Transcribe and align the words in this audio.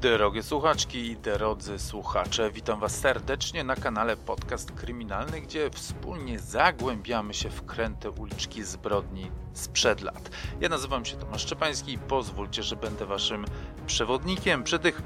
Drogie 0.00 0.42
słuchaczki 0.42 0.98
i 1.06 1.16
drodzy 1.16 1.78
słuchacze, 1.78 2.50
witam 2.50 2.80
Was 2.80 2.98
serdecznie 2.98 3.64
na 3.64 3.76
kanale 3.76 4.16
Podcast 4.16 4.72
Kryminalny, 4.72 5.40
gdzie 5.40 5.70
wspólnie 5.70 6.38
zagłębiamy 6.38 7.34
się 7.34 7.50
w 7.50 7.66
kręte 7.66 8.10
uliczki 8.10 8.62
zbrodni 8.62 9.30
sprzed 9.52 10.00
lat. 10.00 10.30
Ja 10.60 10.68
nazywam 10.68 11.04
się 11.04 11.16
Tomasz 11.16 11.42
Szczepański 11.42 11.92
i 11.92 11.98
pozwólcie, 11.98 12.62
że 12.62 12.76
będę 12.76 13.06
Waszym 13.06 13.44
przewodnikiem 13.86 14.64
przy 14.64 14.78
tych 14.78 15.02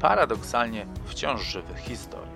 paradoksalnie 0.00 0.86
wciąż 1.04 1.42
żywych 1.42 1.78
historiach. 1.78 2.35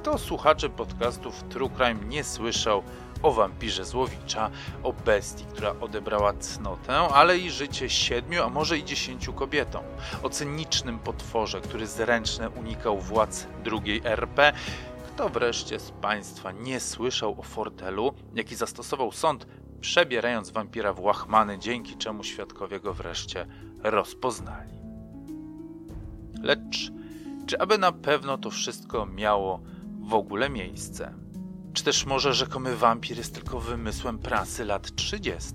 Kto 0.00 0.18
słuchaczy 0.18 0.68
podcastów 0.68 1.42
True 1.42 1.70
Crime 1.70 2.04
nie 2.08 2.24
słyszał 2.24 2.82
o 3.22 3.32
wampirze 3.32 3.84
Złowicza, 3.84 4.50
o 4.82 4.92
bestii, 4.92 5.44
która 5.44 5.74
odebrała 5.80 6.32
cnotę, 6.32 6.98
ale 6.98 7.38
i 7.38 7.50
życie 7.50 7.90
siedmiu, 7.90 8.42
a 8.42 8.48
może 8.48 8.78
i 8.78 8.84
dziesięciu 8.84 9.32
kobietom, 9.32 9.84
o 10.22 10.28
cynicznym 10.28 10.98
potworze, 10.98 11.60
który 11.60 11.86
zręczne 11.86 12.50
unikał 12.50 12.98
władz 12.98 13.46
drugiej 13.64 14.00
RP, 14.04 14.52
kto 15.06 15.28
wreszcie 15.28 15.80
z 15.80 15.90
Państwa 15.90 16.52
nie 16.52 16.80
słyszał 16.80 17.40
o 17.40 17.42
fortelu, 17.42 18.14
jaki 18.34 18.56
zastosował 18.56 19.12
sąd, 19.12 19.46
przebierając 19.80 20.50
wampira 20.50 20.92
w 20.92 21.00
łachmany, 21.00 21.58
dzięki 21.58 21.96
czemu 21.96 22.24
świadkowie 22.24 22.80
go 22.80 22.94
wreszcie 22.94 23.46
rozpoznali. 23.82 24.80
Lecz 26.42 26.90
czy 27.50 27.58
aby 27.58 27.78
na 27.78 27.92
pewno 27.92 28.38
to 28.38 28.50
wszystko 28.50 29.06
miało 29.06 29.60
w 30.10 30.14
ogóle 30.14 30.50
miejsce? 30.50 31.14
Czy 31.72 31.84
też 31.84 32.06
może 32.06 32.34
rzekomy 32.34 32.76
wampir 32.76 33.16
jest 33.16 33.34
tylko 33.34 33.60
wymysłem 33.60 34.18
prasy 34.18 34.64
lat 34.64 34.94
30. 34.94 35.54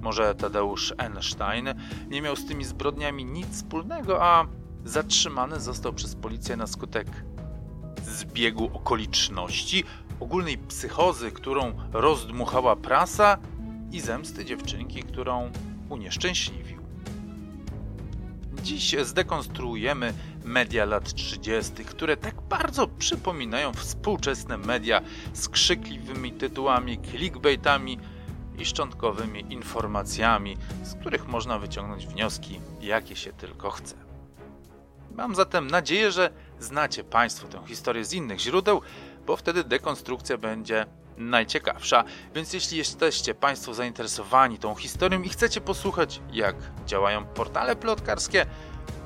Może 0.00 0.34
Tadeusz 0.34 0.94
Einstein 0.98 1.68
nie 2.08 2.22
miał 2.22 2.36
z 2.36 2.46
tymi 2.46 2.64
zbrodniami 2.64 3.24
nic 3.24 3.48
wspólnego, 3.48 4.24
a 4.24 4.46
zatrzymany 4.84 5.60
został 5.60 5.92
przez 5.92 6.14
policję 6.14 6.56
na 6.56 6.66
skutek 6.66 7.06
zbiegu 8.04 8.70
okoliczności, 8.72 9.84
ogólnej 10.20 10.58
psychozy, 10.58 11.30
którą 11.30 11.72
rozdmuchała 11.92 12.76
prasa 12.76 13.38
i 13.92 14.00
zemsty 14.00 14.44
dziewczynki, 14.44 15.02
którą 15.02 15.50
unieszczęśliwił. 15.88 16.80
Dziś 18.62 18.96
zdekonstruujemy 19.02 20.12
media 20.50 20.84
lat 20.84 21.14
30., 21.14 21.84
które 21.84 22.16
tak 22.16 22.40
bardzo 22.40 22.88
przypominają 22.88 23.72
współczesne 23.72 24.58
media 24.58 25.00
z 25.32 25.48
krzykliwymi 25.48 26.32
tytułami, 26.32 26.98
clickbaitami 27.10 27.98
i 28.58 28.64
szczątkowymi 28.64 29.52
informacjami, 29.52 30.56
z 30.82 30.94
których 30.94 31.28
można 31.28 31.58
wyciągnąć 31.58 32.06
wnioski, 32.06 32.60
jakie 32.80 33.16
się 33.16 33.32
tylko 33.32 33.70
chce. 33.70 33.94
Mam 35.16 35.34
zatem 35.34 35.66
nadzieję, 35.66 36.12
że 36.12 36.30
znacie 36.58 37.04
Państwo 37.04 37.48
tę 37.48 37.62
historię 37.66 38.04
z 38.04 38.12
innych 38.12 38.38
źródeł, 38.38 38.80
bo 39.26 39.36
wtedy 39.36 39.64
dekonstrukcja 39.64 40.38
będzie 40.38 40.86
najciekawsza. 41.16 42.04
Więc 42.34 42.52
jeśli 42.52 42.78
jesteście 42.78 43.34
Państwo 43.34 43.74
zainteresowani 43.74 44.58
tą 44.58 44.74
historią 44.74 45.22
i 45.22 45.28
chcecie 45.28 45.60
posłuchać, 45.60 46.20
jak 46.32 46.56
działają 46.86 47.24
portale 47.24 47.76
plotkarskie, 47.76 48.46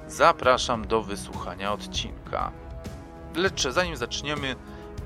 zapraszam 0.09 0.87
do 0.87 1.03
wysłuchania 1.03 1.73
odcinka. 1.73 2.53
Lecz 3.35 3.69
zanim 3.69 3.97
zaczniemy, 3.97 4.57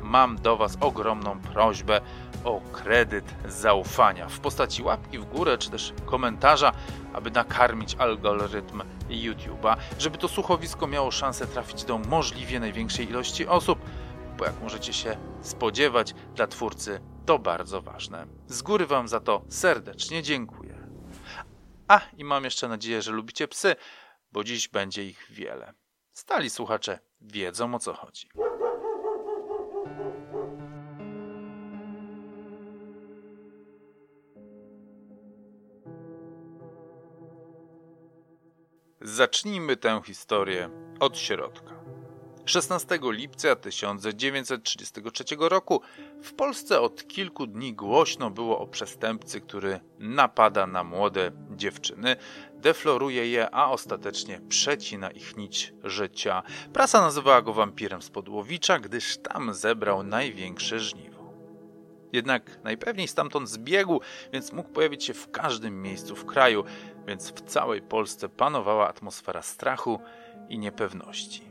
mam 0.02 0.36
do 0.36 0.56
Was 0.56 0.76
ogromną 0.80 1.40
prośbę 1.40 2.00
o 2.44 2.60
kredyt 2.72 3.34
zaufania 3.48 4.28
w 4.28 4.40
postaci 4.40 4.82
łapki 4.82 5.18
w 5.18 5.24
górę 5.24 5.58
czy 5.58 5.70
też 5.70 5.94
komentarza, 6.06 6.72
aby 7.12 7.30
nakarmić 7.30 7.94
algorytm 7.94 8.82
YouTube'a, 9.08 9.76
żeby 9.98 10.18
to 10.18 10.28
słuchowisko 10.28 10.86
miało 10.86 11.10
szansę 11.10 11.46
trafić 11.46 11.84
do 11.84 11.98
możliwie 11.98 12.60
największej 12.60 13.08
ilości 13.08 13.46
osób, 13.46 13.78
bo 14.38 14.44
jak 14.44 14.60
możecie 14.62 14.92
się 14.92 15.16
spodziewać, 15.42 16.14
dla 16.34 16.46
twórcy 16.46 17.00
to 17.26 17.38
bardzo 17.38 17.82
ważne. 17.82 18.26
Z 18.46 18.62
góry 18.62 18.86
Wam 18.86 19.08
za 19.08 19.20
to 19.20 19.42
serdecznie 19.48 20.22
dziękuję. 20.22 20.78
A 21.88 22.00
i 22.16 22.24
mam 22.24 22.44
jeszcze 22.44 22.68
nadzieję, 22.68 23.02
że 23.02 23.12
lubicie 23.12 23.48
psy, 23.48 23.76
bo 24.32 24.44
dziś 24.44 24.68
będzie 24.68 25.04
ich 25.04 25.26
wiele. 25.30 25.74
Stali 26.12 26.50
słuchacze 26.50 26.98
wiedzą 27.20 27.74
o 27.74 27.78
co 27.78 27.94
chodzi. 27.94 28.28
Zacznijmy 39.00 39.76
tę 39.76 40.00
historię 40.04 40.70
od 41.00 41.18
środka. 41.18 41.77
16 42.48 42.98
lipca 43.02 43.56
1933 43.56 45.24
roku 45.38 45.82
w 46.22 46.32
Polsce 46.32 46.80
od 46.80 47.08
kilku 47.08 47.46
dni 47.46 47.74
głośno 47.74 48.30
było 48.30 48.58
o 48.58 48.66
przestępcy, 48.66 49.40
który 49.40 49.80
napada 49.98 50.66
na 50.66 50.84
młode 50.84 51.30
dziewczyny, 51.56 52.16
defloruje 52.54 53.28
je, 53.28 53.54
a 53.54 53.70
ostatecznie 53.70 54.40
przecina 54.48 55.10
ich 55.10 55.36
nić 55.36 55.74
życia. 55.84 56.42
Prasa 56.72 57.00
nazywała 57.00 57.42
go 57.42 57.52
wampirem 57.52 58.02
z 58.02 58.10
Podłowicza, 58.10 58.78
gdyż 58.78 59.18
tam 59.18 59.54
zebrał 59.54 60.02
największe 60.02 60.80
żniwo. 60.80 61.34
Jednak 62.12 62.58
najpewniej 62.64 63.08
stamtąd 63.08 63.48
zbiegł, 63.48 64.00
więc 64.32 64.52
mógł 64.52 64.68
pojawić 64.68 65.04
się 65.04 65.14
w 65.14 65.30
każdym 65.30 65.82
miejscu 65.82 66.16
w 66.16 66.26
kraju, 66.26 66.64
więc 67.06 67.32
w 67.32 67.40
całej 67.40 67.82
Polsce 67.82 68.28
panowała 68.28 68.88
atmosfera 68.88 69.42
strachu 69.42 70.00
i 70.48 70.58
niepewności. 70.58 71.47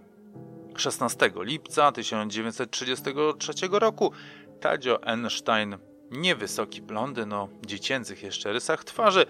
16 0.77 1.31
lipca 1.35 1.91
1933 1.91 3.53
roku 3.71 4.11
Tadzio 4.59 5.03
Einstein, 5.03 5.77
niewysoki 6.11 6.81
blondyn 6.81 7.33
o 7.33 7.49
dziecięcych 7.65 8.23
jeszcze 8.23 8.53
rysach 8.53 8.83
twarzy, 8.83 9.25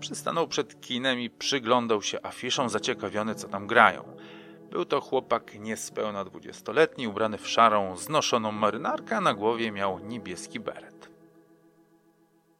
przystanął 0.00 0.48
przed 0.48 0.80
kinem 0.80 1.20
i 1.20 1.30
przyglądał 1.30 2.02
się 2.02 2.18
afiszom 2.22 2.68
zaciekawiony 2.68 3.34
co 3.34 3.48
tam 3.48 3.66
grają. 3.66 4.16
Był 4.70 4.84
to 4.84 5.00
chłopak 5.00 5.58
niespełna 5.58 6.24
dwudziestoletni, 6.24 7.08
ubrany 7.08 7.38
w 7.38 7.48
szarą, 7.48 7.96
znoszoną 7.96 8.52
marynarkę, 8.52 9.16
a 9.16 9.20
na 9.20 9.34
głowie 9.34 9.72
miał 9.72 9.98
niebieski 9.98 10.60
beret. 10.60 11.08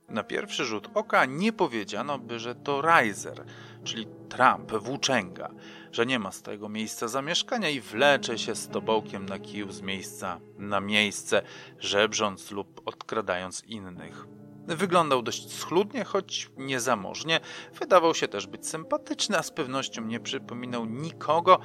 Na 0.08 0.22
pierwszy 0.22 0.64
rzut 0.64 0.88
oka 0.94 1.24
nie 1.24 1.52
powiedziano 1.52 2.18
by, 2.18 2.38
że 2.38 2.54
to 2.54 2.82
Reiser, 2.82 3.44
czyli 3.84 4.06
Trump, 4.28 4.72
włóczęga, 4.72 5.50
że 5.92 6.06
nie 6.06 6.18
ma 6.18 6.32
stałego 6.32 6.68
miejsca 6.68 7.08
zamieszkania 7.08 7.68
i 7.68 7.80
wlecze 7.80 8.38
się 8.38 8.54
z 8.54 8.68
tobołkiem 8.68 9.26
na 9.26 9.38
kiju 9.38 9.72
z 9.72 9.82
miejsca 9.82 10.40
na 10.58 10.80
miejsce, 10.80 11.42
żebrząc 11.78 12.50
lub 12.50 12.80
odkradając 12.84 13.64
innych. 13.64 14.26
Wyglądał 14.66 15.22
dość 15.22 15.52
schludnie, 15.52 16.04
choć 16.04 16.50
niezamożnie. 16.56 17.40
Wydawał 17.80 18.14
się 18.14 18.28
też 18.28 18.46
być 18.46 18.66
sympatyczny, 18.66 19.38
a 19.38 19.42
z 19.42 19.50
pewnością 19.50 20.04
nie 20.04 20.20
przypominał 20.20 20.84
nikogo, 20.84 21.58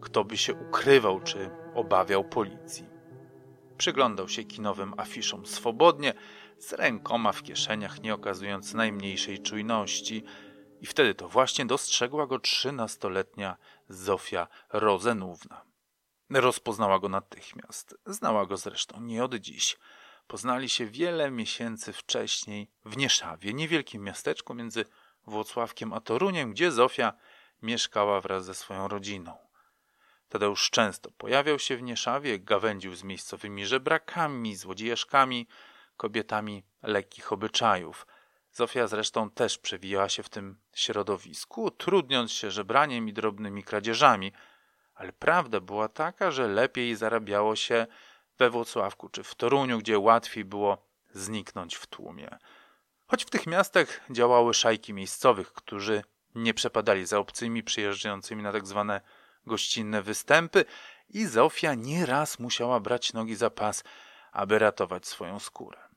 kto 0.00 0.24
by 0.24 0.36
się 0.36 0.54
ukrywał 0.54 1.20
czy 1.20 1.50
obawiał 1.74 2.24
policji. 2.24 2.86
Przyglądał 3.78 4.28
się 4.28 4.44
kinowym 4.44 4.94
afiszom 4.96 5.46
swobodnie, 5.46 6.12
z 6.58 6.72
rękoma 6.72 7.32
w 7.32 7.42
kieszeniach, 7.42 8.02
nie 8.02 8.14
okazując 8.14 8.74
najmniejszej 8.74 9.38
czujności. 9.38 10.24
I 10.80 10.86
wtedy 10.86 11.14
to 11.14 11.28
właśnie 11.28 11.66
dostrzegła 11.66 12.26
go 12.26 12.38
trzynastoletnia 12.38 13.56
Zofia 13.88 14.48
Rozenówna. 14.72 15.64
Rozpoznała 16.30 16.98
go 16.98 17.08
natychmiast. 17.08 17.96
Znała 18.06 18.46
go 18.46 18.56
zresztą 18.56 19.00
nie 19.00 19.24
od 19.24 19.34
dziś. 19.34 19.76
Poznali 20.26 20.68
się 20.68 20.86
wiele 20.86 21.30
miesięcy 21.30 21.92
wcześniej 21.92 22.70
w 22.84 22.96
Nieszawie, 22.96 23.54
niewielkim 23.54 24.02
miasteczku 24.02 24.54
między 24.54 24.84
Włocławkiem 25.26 25.92
a 25.92 26.00
Toruniem, 26.00 26.52
gdzie 26.52 26.72
Zofia 26.72 27.12
mieszkała 27.62 28.20
wraz 28.20 28.44
ze 28.44 28.54
swoją 28.54 28.88
rodziną. 28.88 29.36
Tadeusz 30.28 30.70
często 30.70 31.10
pojawiał 31.10 31.58
się 31.58 31.76
w 31.76 31.82
Nieszawie, 31.82 32.38
gawędził 32.38 32.94
z 32.94 33.02
miejscowymi 33.02 33.66
żebrakami, 33.66 34.56
złodziejaszkami, 34.56 35.46
kobietami 35.96 36.62
lekkich 36.82 37.32
obyczajów. 37.32 38.06
Zofia 38.58 38.86
zresztą 38.86 39.30
też 39.30 39.58
przewijała 39.58 40.08
się 40.08 40.22
w 40.22 40.28
tym 40.28 40.58
środowisku, 40.74 41.70
trudniąc 41.70 42.32
się 42.32 42.50
żebraniem 42.50 43.08
i 43.08 43.12
drobnymi 43.12 43.62
kradzieżami, 43.64 44.32
ale 44.94 45.12
prawda 45.12 45.60
była 45.60 45.88
taka, 45.88 46.30
że 46.30 46.48
lepiej 46.48 46.96
zarabiało 46.96 47.56
się 47.56 47.86
we 48.38 48.50
Włocławku 48.50 49.08
czy 49.08 49.22
w 49.22 49.34
Toruniu, 49.34 49.78
gdzie 49.78 49.98
łatwiej 49.98 50.44
było 50.44 50.86
zniknąć 51.12 51.74
w 51.74 51.86
tłumie. 51.86 52.38
Choć 53.06 53.24
w 53.24 53.30
tych 53.30 53.46
miastach 53.46 54.00
działały 54.10 54.54
szajki 54.54 54.94
miejscowych, 54.94 55.52
którzy 55.52 56.02
nie 56.34 56.54
przepadali 56.54 57.06
za 57.06 57.18
obcymi 57.18 57.62
przyjeżdżającymi 57.62 58.42
na 58.42 58.52
tak 58.52 58.66
zwane 58.66 59.00
gościnne 59.46 60.02
występy 60.02 60.64
i 61.08 61.26
Zofia 61.26 61.74
nieraz 61.74 62.38
musiała 62.38 62.80
brać 62.80 63.12
nogi 63.12 63.36
za 63.36 63.50
pas, 63.50 63.84
aby 64.32 64.58
ratować 64.58 65.06
swoją 65.06 65.38
skórę. 65.38 65.87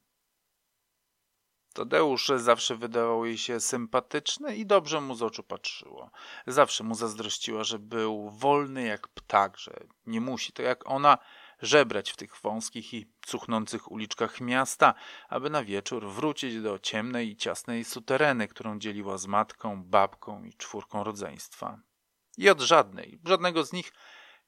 Tadeusz 1.74 2.32
zawsze 2.38 2.76
wydawał 2.76 3.26
jej 3.26 3.38
się 3.38 3.60
sympatyczny 3.60 4.56
i 4.56 4.66
dobrze 4.66 5.02
mu 5.02 5.16
z 5.16 5.24
oczu 5.24 5.44
patrzyło. 5.44 6.12
Zawsze 6.48 6.84
mu 6.84 6.96
zazdrościła, 6.96 7.64
że 7.64 7.80
był 7.80 8.30
wolny 8.30 8.84
jak 8.84 9.08
ptak, 9.08 9.58
że 9.58 9.74
nie 10.06 10.22
musi, 10.22 10.54
to 10.54 10.62
jak 10.62 10.90
ona, 10.90 11.18
żebrać 11.62 12.12
w 12.12 12.16
tych 12.16 12.38
wąskich 12.42 12.94
i 12.94 13.12
cuchnących 13.26 13.92
uliczkach 13.92 14.42
miasta, 14.42 14.94
aby 15.30 15.50
na 15.50 15.64
wieczór 15.64 16.08
wrócić 16.08 16.62
do 16.62 16.80
ciemnej 16.80 17.30
i 17.30 17.36
ciasnej 17.36 17.84
sutereny, 17.84 18.48
którą 18.48 18.80
dzieliła 18.80 19.18
z 19.18 19.28
matką, 19.28 19.84
babką 19.84 20.44
i 20.44 20.54
czwórką 20.54 21.04
rodzeństwa. 21.04 21.80
I 22.38 22.50
od 22.50 22.62
żadnej, 22.62 23.20
żadnego 23.26 23.64
z 23.64 23.74
nich 23.74 23.94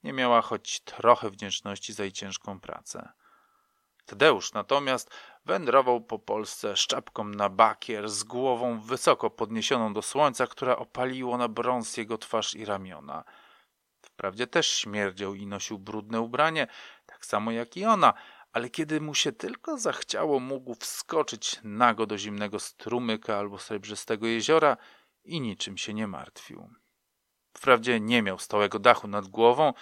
nie 0.02 0.12
miała 0.12 0.42
choć 0.42 0.80
trochę 0.80 1.30
wdzięczności 1.30 1.92
za 1.92 2.02
jej 2.02 2.12
ciężką 2.12 2.60
pracę. 2.60 3.12
Tadeusz 4.06 4.52
natomiast 4.52 5.10
wędrował 5.44 6.00
po 6.00 6.18
Polsce 6.18 6.76
z 6.76 6.80
czapką 6.80 7.24
na 7.24 7.48
bakier, 7.48 8.08
z 8.08 8.24
głową 8.24 8.80
wysoko 8.80 9.30
podniesioną 9.30 9.92
do 9.92 10.02
słońca, 10.02 10.46
które 10.46 10.76
opaliło 10.76 11.38
na 11.38 11.48
brąz 11.48 11.96
jego 11.96 12.18
twarz 12.18 12.54
i 12.54 12.64
ramiona. 12.64 13.24
Wprawdzie 14.00 14.46
też 14.46 14.70
śmierdział 14.70 15.34
i 15.34 15.46
nosił 15.46 15.78
brudne 15.78 16.20
ubranie, 16.20 16.66
tak 17.06 17.26
samo 17.26 17.50
jak 17.50 17.76
i 17.76 17.84
ona, 17.84 18.14
ale 18.52 18.70
kiedy 18.70 19.00
mu 19.00 19.14
się 19.14 19.32
tylko 19.32 19.78
zachciało, 19.78 20.40
mógł 20.40 20.74
wskoczyć 20.74 21.60
nago 21.64 22.06
do 22.06 22.18
zimnego 22.18 22.58
strumyka 22.58 23.38
albo 23.38 23.58
srebrzystego 23.58 24.26
jeziora 24.26 24.76
i 25.24 25.40
niczym 25.40 25.78
się 25.78 25.94
nie 25.94 26.06
martwił. 26.06 26.70
Wprawdzie 27.56 28.00
nie 28.00 28.22
miał 28.22 28.38
stałego 28.38 28.78
dachu 28.78 29.08
nad 29.08 29.28
głową, 29.28 29.72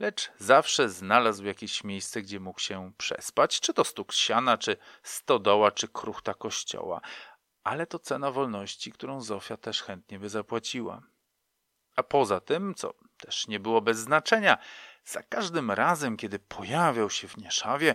lecz 0.00 0.30
zawsze 0.38 0.88
znalazł 0.88 1.44
jakieś 1.44 1.84
miejsce, 1.84 2.22
gdzie 2.22 2.40
mógł 2.40 2.60
się 2.60 2.92
przespać, 2.98 3.60
czy 3.60 3.74
to 3.74 3.84
stuk 3.84 4.12
siana, 4.12 4.58
czy 4.58 4.76
stodoła, 5.02 5.70
czy 5.70 5.88
kruchta 5.88 6.34
kościoła. 6.34 7.00
Ale 7.64 7.86
to 7.86 7.98
cena 7.98 8.30
wolności, 8.30 8.92
którą 8.92 9.20
Zofia 9.20 9.56
też 9.56 9.82
chętnie 9.82 10.18
by 10.18 10.28
zapłaciła. 10.28 11.02
A 11.96 12.02
poza 12.02 12.40
tym, 12.40 12.74
co 12.74 12.94
też 13.16 13.48
nie 13.48 13.60
było 13.60 13.80
bez 13.80 13.98
znaczenia, 13.98 14.58
za 15.04 15.22
każdym 15.22 15.70
razem, 15.70 16.16
kiedy 16.16 16.38
pojawiał 16.38 17.10
się 17.10 17.28
w 17.28 17.36
Nieszawie, 17.36 17.94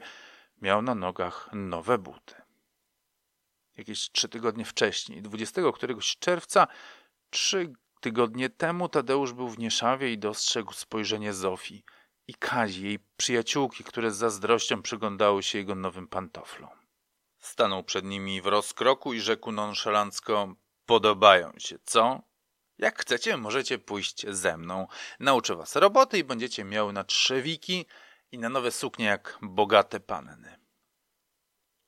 miał 0.61 0.81
na 0.81 0.95
nogach 0.95 1.49
nowe 1.53 1.97
buty. 1.97 2.35
Jakieś 3.77 4.11
trzy 4.11 4.29
tygodnie 4.29 4.65
wcześniej, 4.65 5.21
20 5.21 5.61
któregoś 5.73 6.17
czerwca, 6.17 6.67
trzy 7.29 7.73
tygodnie 8.01 8.49
temu 8.49 8.89
Tadeusz 8.89 9.33
był 9.33 9.49
w 9.49 9.59
Nieszawie 9.59 10.13
i 10.13 10.17
dostrzegł 10.17 10.73
spojrzenie 10.73 11.33
Zofii 11.33 11.83
i 12.27 12.33
Kazi, 12.33 12.83
jej 12.83 12.99
przyjaciółki, 13.17 13.83
które 13.83 14.11
z 14.11 14.17
zazdrością 14.17 14.81
przyglądały 14.81 15.43
się 15.43 15.57
jego 15.57 15.75
nowym 15.75 16.07
pantoflom. 16.07 16.69
Stanął 17.39 17.83
przed 17.83 18.05
nimi 18.05 18.41
w 18.41 18.45
rozkroku 18.45 19.13
i 19.13 19.19
rzekł 19.19 19.51
nonszalancko: 19.51 20.55
Podobają 20.85 21.53
się, 21.57 21.79
co? 21.85 22.21
Jak 22.77 23.01
chcecie, 23.01 23.37
możecie 23.37 23.79
pójść 23.79 24.25
ze 24.29 24.57
mną. 24.57 24.87
Nauczę 25.19 25.55
was 25.55 25.75
roboty 25.75 26.17
i 26.17 26.23
będziecie 26.23 26.63
miały 26.63 26.93
na 26.93 27.03
trzewiki 27.03 27.85
i 28.31 28.37
na 28.37 28.49
nowe 28.49 28.71
suknie 28.71 29.05
jak 29.05 29.37
bogate 29.41 29.99
panny. 29.99 30.59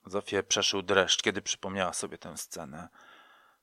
Zofię 0.06 0.44
przeszył 0.44 0.81
dreszcz, 0.81 1.22
kiedy 1.22 1.42
przypomniała 1.42 1.94
sobie 1.94 2.18
tę 2.18 2.38
scenę. 2.38 2.90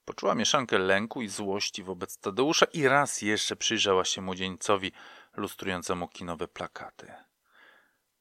Poczuła 0.05 0.35
mieszankę 0.35 0.79
lęku 0.79 1.23
i 1.23 1.29
złości 1.29 1.82
wobec 1.82 2.19
Tadeusza 2.19 2.67
i 2.73 2.88
raz 2.88 3.23
jeszcze 3.23 3.56
przyjrzała 3.56 4.05
się 4.05 4.20
młodzieńcowi 4.23 4.93
lustrującemu 5.37 6.09
kinowe 6.09 6.49
plakaty. 6.49 7.13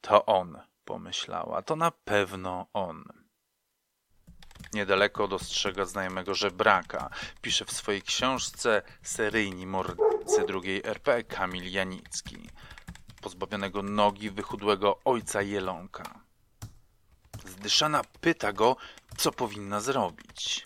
To 0.01 0.25
on, 0.25 0.59
pomyślała, 0.85 1.61
to 1.61 1.75
na 1.75 1.91
pewno 1.91 2.67
on. 2.73 3.03
Niedaleko 4.73 5.27
dostrzega 5.27 5.85
znajomego 5.85 6.35
żebraka. 6.35 7.09
Pisze 7.41 7.65
w 7.65 7.71
swojej 7.71 8.01
książce 8.01 8.81
Seryjni 9.03 9.67
mordercy 9.67 10.45
drugiej 10.47 10.81
RP 10.85 11.23
Kamil 11.23 11.71
Janicki. 11.71 12.49
Pozbawionego 13.21 13.83
nogi 13.83 14.29
wychudłego 14.29 14.99
ojca 15.05 15.41
Jelonka. 15.41 16.19
Zdyszana 17.45 18.01
pyta 18.21 18.53
go, 18.53 18.75
co 19.17 19.31
powinna 19.31 19.79
zrobić. 19.79 20.63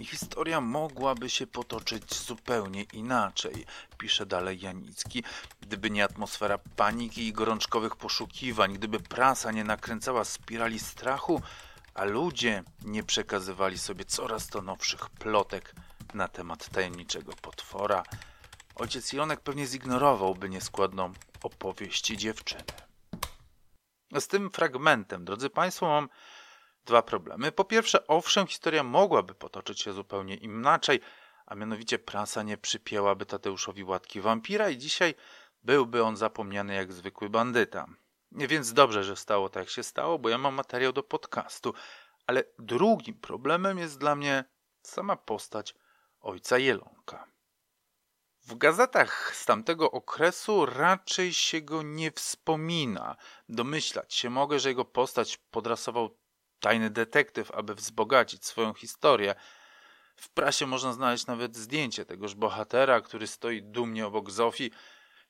I 0.00 0.04
historia 0.04 0.60
mogłaby 0.60 1.30
się 1.30 1.46
potoczyć 1.46 2.14
zupełnie 2.14 2.82
inaczej, 2.82 3.66
pisze 3.98 4.26
dalej 4.26 4.60
Janicki, 4.60 5.24
gdyby 5.60 5.90
nie 5.90 6.04
atmosfera 6.04 6.58
paniki 6.58 7.26
i 7.26 7.32
gorączkowych 7.32 7.96
poszukiwań, 7.96 8.74
gdyby 8.74 9.00
prasa 9.00 9.52
nie 9.52 9.64
nakręcała 9.64 10.24
spirali 10.24 10.78
strachu, 10.78 11.42
a 11.94 12.04
ludzie 12.04 12.64
nie 12.84 13.02
przekazywali 13.02 13.78
sobie 13.78 14.04
coraz 14.04 14.46
to 14.46 14.62
nowszych 14.62 15.10
plotek 15.10 15.74
na 16.14 16.28
temat 16.28 16.68
tajemniczego 16.68 17.32
potwora, 17.32 18.02
ojciec 18.74 19.12
Jonek 19.12 19.40
pewnie 19.40 19.66
zignorowałby 19.66 20.48
nieskładną 20.48 21.12
opowieść 21.42 22.06
dziewczyny. 22.06 22.64
Z 24.20 24.28
tym 24.28 24.50
fragmentem, 24.50 25.24
drodzy 25.24 25.50
Państwo, 25.50 25.86
mam 25.86 26.08
dwa 26.84 27.02
problemy. 27.02 27.52
Po 27.52 27.64
pierwsze, 27.64 28.06
owszem, 28.06 28.46
historia 28.46 28.82
mogłaby 28.82 29.34
potoczyć 29.34 29.80
się 29.80 29.92
zupełnie 29.92 30.34
inaczej, 30.34 31.00
a 31.46 31.54
mianowicie 31.54 31.98
prasa 31.98 32.42
nie 32.42 32.56
przypięłaby 32.56 33.26
Tadeuszowi 33.26 33.84
łatki 33.84 34.20
wampira 34.20 34.70
i 34.70 34.78
dzisiaj 34.78 35.14
byłby 35.62 36.04
on 36.04 36.16
zapomniany 36.16 36.74
jak 36.74 36.92
zwykły 36.92 37.30
bandyta. 37.30 37.86
Więc 38.32 38.72
dobrze, 38.72 39.04
że 39.04 39.16
stało 39.16 39.48
tak, 39.48 39.62
jak 39.62 39.70
się 39.70 39.82
stało, 39.82 40.18
bo 40.18 40.28
ja 40.28 40.38
mam 40.38 40.54
materiał 40.54 40.92
do 40.92 41.02
podcastu. 41.02 41.74
Ale 42.26 42.44
drugim 42.58 43.14
problemem 43.14 43.78
jest 43.78 43.98
dla 43.98 44.14
mnie 44.14 44.44
sama 44.82 45.16
postać 45.16 45.74
ojca 46.20 46.58
Jelonka. 46.58 47.32
W 48.46 48.54
gazetach 48.54 49.36
z 49.36 49.46
tamtego 49.46 49.90
okresu 49.90 50.66
raczej 50.66 51.32
się 51.32 51.60
go 51.60 51.82
nie 51.82 52.10
wspomina. 52.10 53.16
Domyślać 53.48 54.14
się 54.14 54.30
mogę, 54.30 54.58
że 54.58 54.68
jego 54.68 54.84
postać 54.84 55.36
podrasował 55.36 56.18
tajny 56.62 56.90
detektyw, 56.90 57.50
aby 57.50 57.74
wzbogacić 57.74 58.46
swoją 58.46 58.74
historię. 58.74 59.34
W 60.16 60.28
prasie 60.28 60.66
można 60.66 60.92
znaleźć 60.92 61.26
nawet 61.26 61.56
zdjęcie 61.56 62.04
tegoż 62.04 62.34
bohatera, 62.34 63.00
który 63.00 63.26
stoi 63.26 63.62
dumnie 63.62 64.06
obok 64.06 64.30
Zofii 64.30 64.70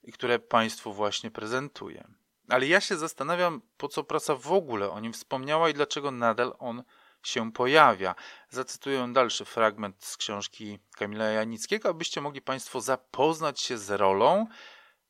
i 0.02 0.12
które 0.12 0.38
Państwu 0.38 0.92
właśnie 0.92 1.30
prezentuję. 1.30 2.04
Ale 2.48 2.66
ja 2.66 2.80
się 2.80 2.96
zastanawiam, 2.96 3.62
po 3.76 3.88
co 3.88 4.04
prasa 4.04 4.34
w 4.34 4.52
ogóle 4.52 4.90
o 4.90 5.00
nim 5.00 5.12
wspomniała 5.12 5.68
i 5.68 5.74
dlaczego 5.74 6.10
nadal 6.10 6.56
on 6.58 6.82
się 7.22 7.52
pojawia. 7.52 8.14
Zacytuję 8.50 9.08
dalszy 9.12 9.44
fragment 9.44 10.04
z 10.04 10.16
książki 10.16 10.78
Kamila 10.96 11.24
Janickiego, 11.24 11.88
abyście 11.88 12.20
mogli 12.20 12.42
Państwo 12.42 12.80
zapoznać 12.80 13.60
się 13.60 13.78
z 13.78 13.90
rolą, 13.90 14.46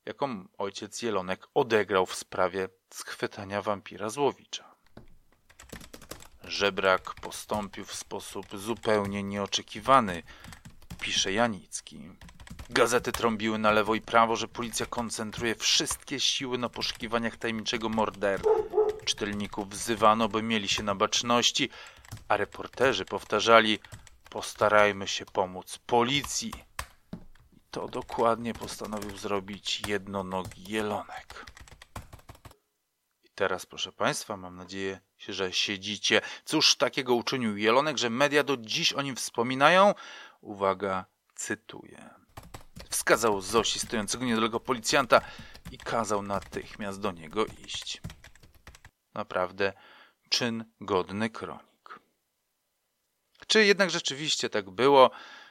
jaką 0.06 0.48
ojciec 0.58 1.02
Jelonek 1.02 1.46
odegrał 1.54 2.06
w 2.06 2.14
sprawie 2.14 2.68
schwytania 2.90 3.62
wampira 3.62 4.08
Złowicza. 4.10 4.71
Żebrak 6.44 7.14
postąpił 7.14 7.84
w 7.84 7.94
sposób 7.94 8.46
zupełnie 8.54 9.22
nieoczekiwany, 9.22 10.22
pisze 11.00 11.32
Janicki. 11.32 12.00
Gazety 12.70 13.12
trąbiły 13.12 13.58
na 13.58 13.70
lewo 13.70 13.94
i 13.94 14.00
prawo, 14.00 14.36
że 14.36 14.48
policja 14.48 14.86
koncentruje 14.86 15.54
wszystkie 15.54 16.20
siły 16.20 16.58
na 16.58 16.68
poszukiwaniach 16.68 17.36
tajemniczego 17.36 17.88
mordercy. 17.88 18.48
Czytelników 19.04 19.68
wzywano, 19.68 20.28
by 20.28 20.42
mieli 20.42 20.68
się 20.68 20.82
na 20.82 20.94
baczności, 20.94 21.70
a 22.28 22.36
reporterzy 22.36 23.04
powtarzali: 23.04 23.78
Postarajmy 24.30 25.08
się 25.08 25.24
pomóc 25.24 25.78
policji. 25.86 26.52
I 27.52 27.60
to 27.70 27.88
dokładnie 27.88 28.54
postanowił 28.54 29.16
zrobić 29.16 29.82
jednonogi 29.88 30.72
jelonek. 30.72 31.46
I 33.24 33.28
teraz, 33.34 33.66
proszę 33.66 33.92
Państwa, 33.92 34.36
mam 34.36 34.56
nadzieję, 34.56 35.00
że 35.28 35.52
siedzicie. 35.52 36.20
Cóż 36.44 36.76
takiego 36.76 37.14
uczynił 37.14 37.56
jelonek, 37.56 37.98
że 37.98 38.10
media 38.10 38.42
do 38.42 38.56
dziś 38.56 38.92
o 38.92 39.02
nim 39.02 39.16
wspominają? 39.16 39.94
Uwaga, 40.40 41.04
cytuję. 41.34 42.10
Wskazał 42.90 43.40
Zosi 43.40 43.78
stojącego 43.78 44.24
niedaleko 44.24 44.60
policjanta 44.60 45.20
i 45.70 45.78
kazał 45.78 46.22
natychmiast 46.22 47.00
do 47.00 47.12
niego 47.12 47.46
iść. 47.46 48.00
Naprawdę 49.14 49.72
czyn 50.28 50.64
godny 50.80 51.30
kronik. 51.30 52.00
Czy 53.46 53.64
jednak 53.64 53.90
rzeczywiście 53.90 54.50
tak 54.50 54.70
było, 54.70 55.10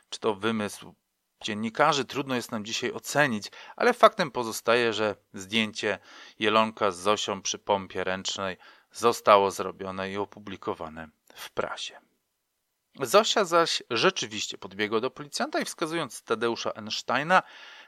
czy 0.10 0.20
to 0.20 0.36
wymysł 0.36 0.96
dziennikarzy, 1.44 2.06
trudno 2.06 2.36
jest 2.36 2.52
nam 2.52 2.66
dzisiaj 2.66 2.92
ocenić, 2.92 3.52
ale 3.76 3.94
faktem 3.94 4.32
pozostaje, 4.32 4.94
że 4.94 5.16
zdjęcie 5.34 6.00
Jelonka 6.40 6.92
z 6.92 6.98
Zosią 6.98 7.42
przy 7.42 7.60
pompie 7.60 8.04
ręcznej 8.04 8.58
zostało 8.92 9.52
zrobione 9.52 10.12
i 10.12 10.18
opublikowane 10.18 11.10
w 11.36 11.52
prasie. 11.52 12.00
Zosia 13.00 13.46
zaś 13.46 13.84
rzeczywiście 13.90 14.58
podbiegła 14.58 15.00
do 15.00 15.12
policjanta 15.12 15.60
i 15.60 15.66
wskazując 15.66 16.24
Tadeusza 16.24 16.74
Einsteina, 16.74 17.44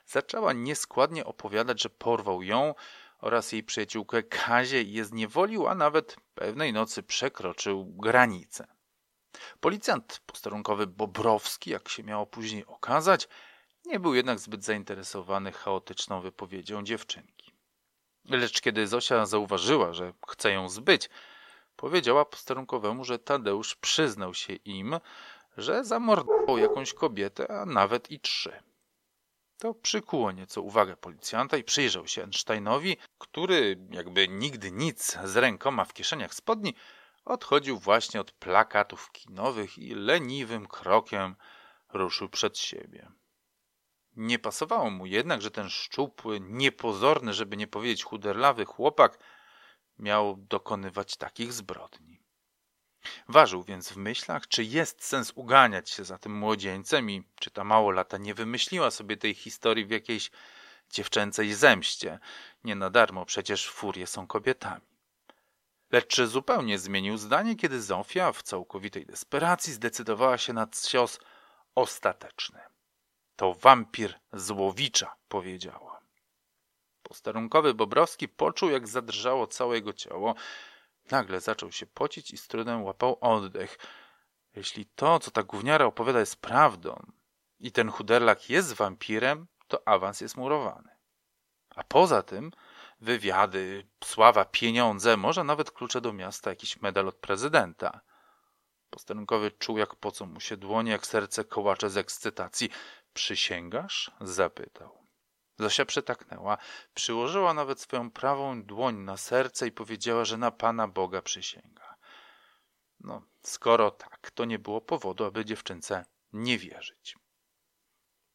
zaczęła 0.05 0.53
nieskładnie 0.53 1.25
opowiadać, 1.25 1.81
że 1.81 1.89
porwał 1.89 2.43
ją 2.43 2.75
oraz 3.19 3.51
jej 3.51 3.63
przyjaciółkę 3.63 4.23
Kazie 4.23 4.81
i 4.81 4.93
je 4.93 5.05
zniewolił, 5.05 5.67
a 5.67 5.75
nawet 5.75 6.15
pewnej 6.35 6.73
nocy 6.73 7.03
przekroczył 7.03 7.85
granicę. 7.85 8.67
Policjant 9.59 10.21
posterunkowy 10.25 10.87
Bobrowski, 10.87 11.69
jak 11.69 11.89
się 11.89 12.03
miało 12.03 12.25
później 12.25 12.65
okazać, 12.65 13.27
nie 13.85 13.99
był 13.99 14.15
jednak 14.15 14.39
zbyt 14.39 14.63
zainteresowany 14.63 15.51
chaotyczną 15.51 16.21
wypowiedzią 16.21 16.83
dziewczynki. 16.83 17.52
Lecz 18.29 18.61
kiedy 18.61 18.87
Zosia 18.87 19.25
zauważyła, 19.25 19.93
że 19.93 20.13
chce 20.27 20.51
ją 20.51 20.69
zbyć, 20.69 21.09
powiedziała 21.75 22.25
posterunkowemu, 22.25 23.03
że 23.03 23.19
Tadeusz 23.19 23.75
przyznał 23.75 24.33
się 24.33 24.53
im, 24.53 24.99
że 25.57 25.83
zamordował 25.83 26.57
jakąś 26.57 26.93
kobietę, 26.93 27.51
a 27.51 27.65
nawet 27.65 28.11
i 28.11 28.19
trzy. 28.19 28.63
To 29.57 29.73
przykuło 29.73 30.31
nieco 30.31 30.61
uwagę 30.61 30.97
policjanta 30.97 31.57
i 31.57 31.63
przyjrzał 31.63 32.07
się 32.07 32.23
Einsteinowi, 32.23 32.97
który, 33.17 33.77
jakby 33.89 34.27
nigdy 34.27 34.71
nic, 34.71 35.17
z 35.23 35.35
rękoma 35.37 35.85
w 35.85 35.93
kieszeniach 35.93 36.33
spodni, 36.33 36.75
odchodził 37.25 37.79
właśnie 37.79 38.21
od 38.21 38.31
plakatów 38.31 39.11
kinowych 39.11 39.77
i 39.77 39.95
leniwym 39.95 40.67
krokiem 40.67 41.35
ruszył 41.93 42.29
przed 42.29 42.57
siebie. 42.57 43.11
Nie 44.15 44.39
pasowało 44.39 44.89
mu 44.89 45.05
jednak, 45.05 45.41
że 45.41 45.51
ten 45.51 45.69
szczupły, 45.69 46.39
niepozorny, 46.39 47.33
żeby 47.33 47.57
nie 47.57 47.67
powiedzieć 47.67 48.03
chuderlawy 48.03 48.65
chłopak 48.65 49.19
miał 49.99 50.35
dokonywać 50.37 51.17
takich 51.17 51.53
zbrodni. 51.53 52.23
Ważył 53.27 53.63
więc 53.63 53.89
w 53.89 53.97
myślach, 53.97 54.47
czy 54.47 54.63
jest 54.63 55.03
sens 55.03 55.31
uganiać 55.35 55.89
się 55.89 56.05
za 56.05 56.17
tym 56.17 56.37
młodzieńcem 56.37 57.11
i 57.11 57.23
czy 57.35 57.51
ta 57.51 57.63
małolata 57.63 58.17
nie 58.17 58.33
wymyśliła 58.33 58.91
sobie 58.91 59.17
tej 59.17 59.33
historii 59.33 59.85
w 59.85 59.91
jakiejś 59.91 60.31
dziewczęcej 60.89 61.53
zemście. 61.53 62.19
Nie 62.63 62.75
na 62.75 62.89
darmo 62.89 63.25
przecież 63.25 63.69
furie 63.69 64.07
są 64.07 64.27
kobietami. 64.27 64.93
Lecz 65.91 66.21
zupełnie 66.21 66.79
zmienił 66.79 67.17
zdanie, 67.17 67.55
kiedy 67.55 67.81
Zofia 67.81 68.31
w 68.31 68.43
całkowitej 68.43 69.05
desperacji 69.05 69.73
zdecydowała 69.73 70.37
się 70.37 70.53
na 70.53 70.67
cios 70.67 71.19
ostateczny. 71.75 72.72
To 73.35 73.53
wampir 73.53 74.19
złowicza, 74.33 75.15
powiedziała. 75.27 75.99
Posterunkowy 77.03 77.73
Bobrowski 77.73 78.27
poczuł, 78.27 78.69
jak 78.69 78.87
zadrżało 78.87 79.47
całe 79.47 79.75
jego 79.75 79.93
ciało. 79.93 80.35
Nagle 81.11 81.41
zaczął 81.41 81.71
się 81.71 81.85
pocić 81.85 82.31
i 82.31 82.37
z 82.37 82.47
trudem 82.47 82.83
łapał 82.83 83.17
oddech. 83.21 83.77
Jeśli 84.55 84.85
to, 84.85 85.19
co 85.19 85.31
ta 85.31 85.43
gówniara 85.43 85.85
opowiada, 85.85 86.19
jest 86.19 86.41
prawdą 86.41 87.05
i 87.59 87.71
ten 87.71 87.91
chuderlak 87.91 88.49
jest 88.49 88.73
wampirem, 88.73 89.47
to 89.67 89.87
awans 89.87 90.21
jest 90.21 90.37
murowany. 90.37 90.89
A 91.75 91.83
poza 91.83 92.23
tym 92.23 92.51
wywiady, 93.01 93.87
sława, 94.03 94.45
pieniądze, 94.45 95.17
może 95.17 95.43
nawet 95.43 95.71
klucze 95.71 96.01
do 96.01 96.13
miasta, 96.13 96.49
jakiś 96.49 96.81
medal 96.81 97.07
od 97.07 97.15
prezydenta. 97.15 98.01
Posterunkowy 98.89 99.51
czuł, 99.51 99.77
jak 99.77 99.95
pocą 99.95 100.25
mu 100.25 100.39
się 100.39 100.57
dłonie, 100.57 100.91
jak 100.91 101.05
serce 101.05 101.43
kołacze 101.43 101.89
z 101.89 101.97
ekscytacji. 101.97 102.69
Przysięgasz? 103.13 104.11
zapytał. 104.21 105.07
Zosia 105.59 105.85
przytaknęła, 105.85 106.57
przyłożyła 106.93 107.53
nawet 107.53 107.81
swoją 107.81 108.11
prawą 108.11 108.63
dłoń 108.63 108.95
na 108.95 109.17
serce 109.17 109.67
i 109.67 109.71
powiedziała, 109.71 110.25
że 110.25 110.37
na 110.37 110.51
Pana 110.51 110.87
Boga 110.87 111.21
przysięga. 111.21 111.95
No, 112.99 113.21
skoro 113.41 113.91
tak, 113.91 114.31
to 114.31 114.45
nie 114.45 114.59
było 114.59 114.81
powodu, 114.81 115.25
aby 115.25 115.45
dziewczynce 115.45 116.05
nie 116.33 116.57
wierzyć. 116.57 117.17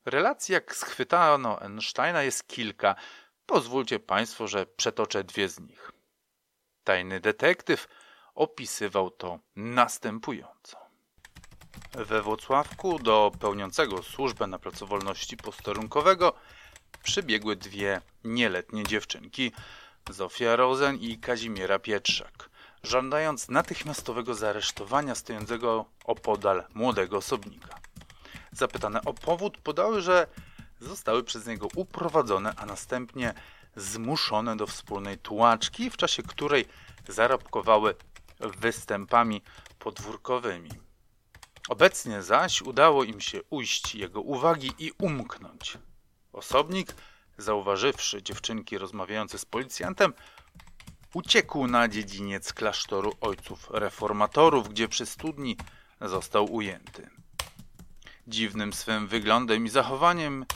Relacji, 0.04 0.52
jak 0.52 0.76
schwytano 0.76 1.62
Einsteina, 1.62 2.23
jest 2.23 2.47
kilka. 2.47 2.94
Pozwólcie 3.47 4.00
Państwo, 4.00 4.49
że 4.49 4.66
przetoczę 4.66 5.25
dwie 5.25 5.49
z 5.49 5.61
nich. 5.61 5.92
Tajny 6.85 7.20
detektyw 7.20 7.88
opisywał 8.35 9.11
to 9.11 9.38
następująco. 9.56 10.88
We 12.07 12.23
Włocławku 12.23 12.99
do 12.99 13.33
pełniącego 13.40 14.02
służbę 14.02 14.47
na 14.47 14.59
placu 14.59 14.87
wolności 14.87 15.37
posterunkowego 15.37 16.33
przybiegły 17.02 17.57
dwie 17.57 18.00
nieletnie 18.25 18.85
dziewczynki, 18.85 19.52
Zofia 20.11 20.57
Rosen 20.57 20.97
i 20.97 21.19
Kazimiera 21.19 21.78
Pietrzak, 21.78 22.50
żądając 22.83 23.49
natychmiastowego 23.49 24.35
zaresztowania 24.35 25.14
stojącego 25.14 25.85
opodal 26.05 26.64
młodego 26.75 27.17
osobnika. 27.17 27.81
Zapytane 28.52 29.05
o 29.05 29.14
powód 29.14 29.59
podały, 29.59 30.00
że 30.02 30.26
zostały 30.81 31.25
przez 31.25 31.47
niego 31.47 31.69
uprowadzone, 31.75 32.55
a 32.57 32.67
następnie 32.67 33.35
zmuszone 33.76 34.57
do 34.57 34.67
wspólnej 34.67 35.19
tułaczki, 35.19 35.90
w 35.90 35.97
czasie 35.97 36.23
której 36.23 36.67
zarobkowały 37.09 37.95
występami 38.40 39.43
podwórkowymi. 39.78 40.88
Obecnie 41.68 42.22
zaś 42.22 42.62
udało 42.62 43.04
im 43.04 43.20
się 43.20 43.40
ujść 43.50 43.94
jego 43.94 44.20
uwagi 44.20 44.72
i 44.78 44.92
umknąć. 44.98 45.78
Osobnik, 46.32 46.94
zauważywszy 47.38 48.22
dziewczynki 48.22 48.78
rozmawiające 48.78 49.38
z 49.38 49.44
policjantem, 49.44 50.12
uciekł 51.14 51.66
na 51.66 51.88
dziedziniec 51.88 52.52
klasztoru 52.52 53.12
ojców 53.20 53.70
reformatorów, 53.70 54.68
gdzie 54.68 54.88
przy 54.88 55.06
studni 55.06 55.56
został 56.00 56.52
ujęty. 56.54 57.10
Dziwnym 58.26 58.72
swym 58.72 59.08
wyglądem 59.08 59.66
i 59.66 59.68
zachowaniem 59.68 60.46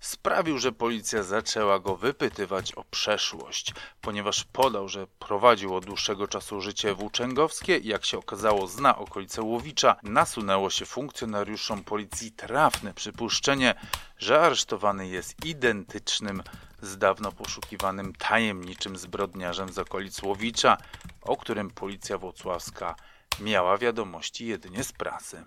sprawił, 0.00 0.58
że 0.58 0.72
policja 0.72 1.22
zaczęła 1.22 1.78
go 1.78 1.96
wypytywać 1.96 2.72
o 2.72 2.84
przeszłość, 2.84 3.74
ponieważ 4.00 4.44
podał, 4.44 4.88
że 4.88 5.06
prowadził 5.06 5.74
od 5.74 5.86
dłuższego 5.86 6.28
czasu 6.28 6.60
życie 6.60 6.94
włóczęgowskie 6.94 7.76
i 7.76 7.88
jak 7.88 8.04
się 8.04 8.18
okazało 8.18 8.66
zna 8.66 8.98
okolice 8.98 9.42
Łowicza, 9.42 9.96
nasunęło 10.02 10.70
się 10.70 10.86
funkcjonariuszom 10.86 11.84
policji 11.84 12.32
trafne 12.32 12.94
przypuszczenie, 12.94 13.74
że 14.18 14.40
aresztowany 14.40 15.08
jest 15.08 15.44
identycznym 15.44 16.42
z 16.82 16.98
dawno 16.98 17.32
poszukiwanym 17.32 18.14
tajemniczym 18.14 18.96
zbrodniarzem 18.96 19.72
z 19.72 19.78
okolic 19.78 20.22
Łowicza, 20.22 20.76
o 21.22 21.36
którym 21.36 21.70
policja 21.70 22.18
włocławska 22.18 22.94
miała 23.40 23.78
wiadomości 23.78 24.46
jedynie 24.46 24.84
z 24.84 24.92
prasy. 24.92 25.44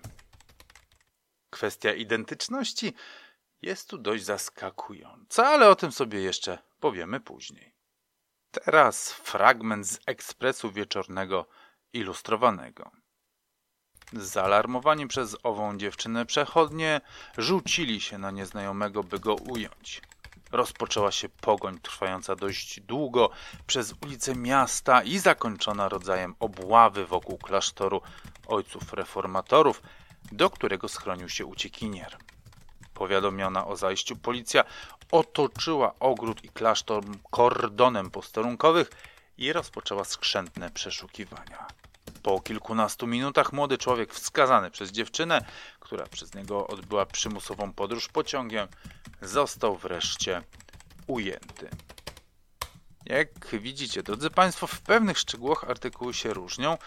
Kwestia 1.50 1.94
identyczności 1.94 2.94
jest 3.62 3.88
tu 3.88 3.98
dość 3.98 4.24
zaskakująca, 4.24 5.46
ale 5.46 5.68
o 5.68 5.76
tym 5.76 5.92
sobie 5.92 6.20
jeszcze 6.20 6.58
powiemy 6.80 7.20
później. 7.20 7.74
Teraz 8.50 9.12
fragment 9.12 9.86
z 9.86 9.98
ekspresu 10.06 10.70
wieczornego 10.70 11.46
ilustrowanego. 11.92 12.90
Zaalarmowani 14.12 15.06
przez 15.06 15.36
ową 15.42 15.78
dziewczynę 15.78 16.26
przechodnie 16.26 17.00
rzucili 17.38 18.00
się 18.00 18.18
na 18.18 18.30
nieznajomego, 18.30 19.04
by 19.04 19.18
go 19.18 19.34
ująć. 19.34 20.02
Rozpoczęła 20.52 21.12
się 21.12 21.28
pogoń 21.28 21.78
trwająca 21.78 22.36
dość 22.36 22.80
długo 22.80 23.30
przez 23.66 23.94
ulice 24.02 24.34
miasta 24.34 25.02
i 25.02 25.18
zakończona 25.18 25.88
rodzajem 25.88 26.34
obławy 26.40 27.06
wokół 27.06 27.38
klasztoru 27.38 28.00
ojców 28.46 28.92
reformatorów, 28.92 29.82
do 30.32 30.50
którego 30.50 30.88
schronił 30.88 31.28
się 31.28 31.46
uciekinier. 31.46 32.16
Powiadomiona 33.00 33.66
o 33.66 33.76
zajściu 33.76 34.16
policja 34.16 34.64
otoczyła 35.10 35.94
ogród 36.00 36.44
i 36.44 36.48
klasztor 36.48 37.04
kordonem 37.30 38.10
posterunkowych 38.10 38.90
i 39.38 39.52
rozpoczęła 39.52 40.04
skrzętne 40.04 40.70
przeszukiwania. 40.70 41.66
Po 42.22 42.40
kilkunastu 42.40 43.06
minutach 43.06 43.52
młody 43.52 43.78
człowiek 43.78 44.14
wskazany 44.14 44.70
przez 44.70 44.90
dziewczynę, 44.90 45.44
która 45.80 46.06
przez 46.06 46.34
niego 46.34 46.66
odbyła 46.66 47.06
przymusową 47.06 47.72
podróż 47.72 48.08
pociągiem, 48.08 48.68
został 49.22 49.76
wreszcie 49.76 50.42
ujęty. 51.06 51.70
Jak 53.06 53.28
widzicie, 53.52 54.02
drodzy 54.02 54.30
Państwo, 54.30 54.66
w 54.66 54.80
pewnych 54.80 55.18
szczegółach 55.18 55.64
artykuły 55.64 56.14
się 56.14 56.32
różnią, 56.34 56.78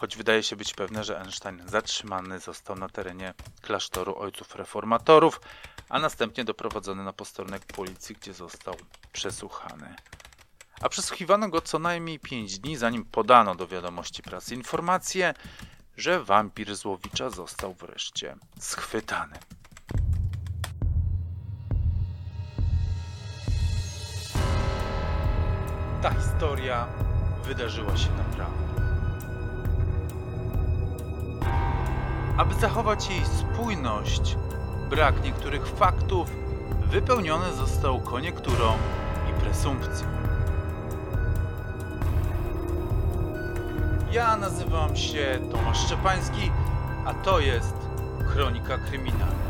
choć 0.00 0.16
wydaje 0.16 0.42
się 0.42 0.56
być 0.56 0.74
pewne, 0.74 1.04
że 1.04 1.20
Einstein 1.20 1.62
zatrzymany 1.66 2.38
został 2.38 2.76
na 2.76 2.88
terenie 2.88 3.34
klasztoru 3.62 4.16
ojców 4.18 4.54
reformatorów, 4.54 5.40
a 5.88 5.98
następnie 5.98 6.44
doprowadzony 6.44 7.04
na 7.04 7.12
posterunek 7.12 7.64
policji, 7.64 8.16
gdzie 8.20 8.34
został 8.34 8.74
przesłuchany. 9.12 9.94
A 10.80 10.88
przesłuchiwano 10.88 11.48
go 11.48 11.60
co 11.60 11.78
najmniej 11.78 12.18
pięć 12.18 12.58
dni, 12.58 12.76
zanim 12.76 13.04
podano 13.04 13.54
do 13.54 13.66
wiadomości 13.66 14.22
prasy 14.22 14.54
informację, 14.54 15.34
że 15.96 16.24
wampir 16.24 16.76
Złowicza 16.76 17.30
został 17.30 17.74
wreszcie 17.74 18.36
schwytany. 18.58 19.38
Ta 26.02 26.14
historia 26.14 26.86
wydarzyła 27.44 27.96
się 27.96 28.10
naprawdę. 28.10 28.79
Aby 32.40 32.54
zachować 32.54 33.10
jej 33.10 33.24
spójność, 33.24 34.36
brak 34.90 35.24
niektórych 35.24 35.66
faktów 35.66 36.30
wypełniony 36.90 37.52
został 37.52 38.00
koniekturą 38.00 38.72
i 39.30 39.40
presumpcją. 39.40 40.06
Ja 44.12 44.36
nazywam 44.36 44.96
się 44.96 45.38
Tomasz 45.52 45.86
Szczepański 45.86 46.50
A 47.04 47.14
to 47.14 47.40
jest 47.40 47.74
Kronika 48.32 48.78
Kryminalna. 48.78 49.49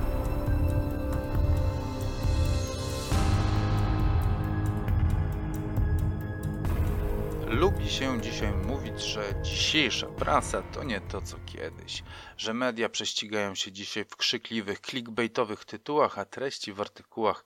Lubi 7.60 7.90
się 7.90 8.20
dzisiaj 8.20 8.52
mówić, 8.52 9.00
że 9.00 9.34
dzisiejsza 9.42 10.06
prasa 10.06 10.62
to 10.62 10.84
nie 10.84 11.00
to 11.00 11.22
co 11.22 11.36
kiedyś, 11.46 12.02
że 12.36 12.54
media 12.54 12.88
prześcigają 12.88 13.54
się 13.54 13.72
dzisiaj 13.72 14.04
w 14.04 14.16
krzykliwych, 14.16 14.80
clickbaitowych 14.80 15.64
tytułach, 15.64 16.18
a 16.18 16.24
treści 16.24 16.72
w 16.72 16.80
artykułach 16.80 17.44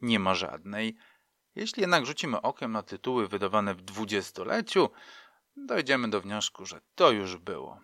nie 0.00 0.18
ma 0.18 0.34
żadnej. 0.34 0.96
Jeśli 1.54 1.80
jednak 1.80 2.06
rzucimy 2.06 2.42
okiem 2.42 2.72
na 2.72 2.82
tytuły 2.82 3.28
wydawane 3.28 3.74
w 3.74 3.82
dwudziestoleciu, 3.82 4.90
dojdziemy 5.56 6.10
do 6.10 6.20
wniosku, 6.20 6.66
że 6.66 6.80
to 6.94 7.10
już 7.10 7.36
było. 7.36 7.80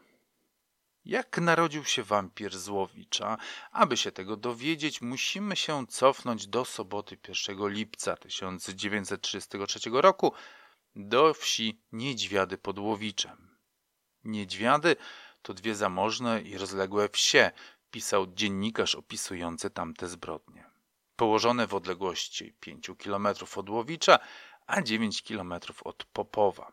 Jak 1.04 1.38
narodził 1.38 1.84
się 1.84 2.02
wampir 2.02 2.58
Złowicza? 2.58 3.36
Aby 3.72 3.96
się 3.96 4.12
tego 4.12 4.36
dowiedzieć, 4.36 5.00
musimy 5.00 5.56
się 5.56 5.86
cofnąć 5.86 6.46
do 6.46 6.64
soboty 6.64 7.18
1 7.28 7.68
lipca 7.68 8.16
1933 8.16 9.90
roku, 9.92 10.32
do 10.96 11.34
wsi 11.34 11.80
Niedźwiady 11.92 12.58
pod 12.58 12.78
Łowiczem. 12.78 13.56
Niedźwiady 14.24 14.96
to 15.42 15.54
dwie 15.54 15.74
zamożne 15.74 16.42
i 16.42 16.58
rozległe 16.58 17.08
wsie, 17.08 17.50
pisał 17.90 18.26
dziennikarz 18.26 18.94
opisujący 18.94 19.70
tamte 19.70 20.08
zbrodnie. 20.08 20.70
Położone 21.16 21.66
w 21.66 21.74
odległości 21.74 22.52
5 22.60 22.90
km 22.98 23.26
od 23.56 23.70
Łowicza, 23.70 24.18
a 24.66 24.82
9 24.82 25.22
km 25.22 25.54
od 25.84 26.04
Popowa. 26.04 26.72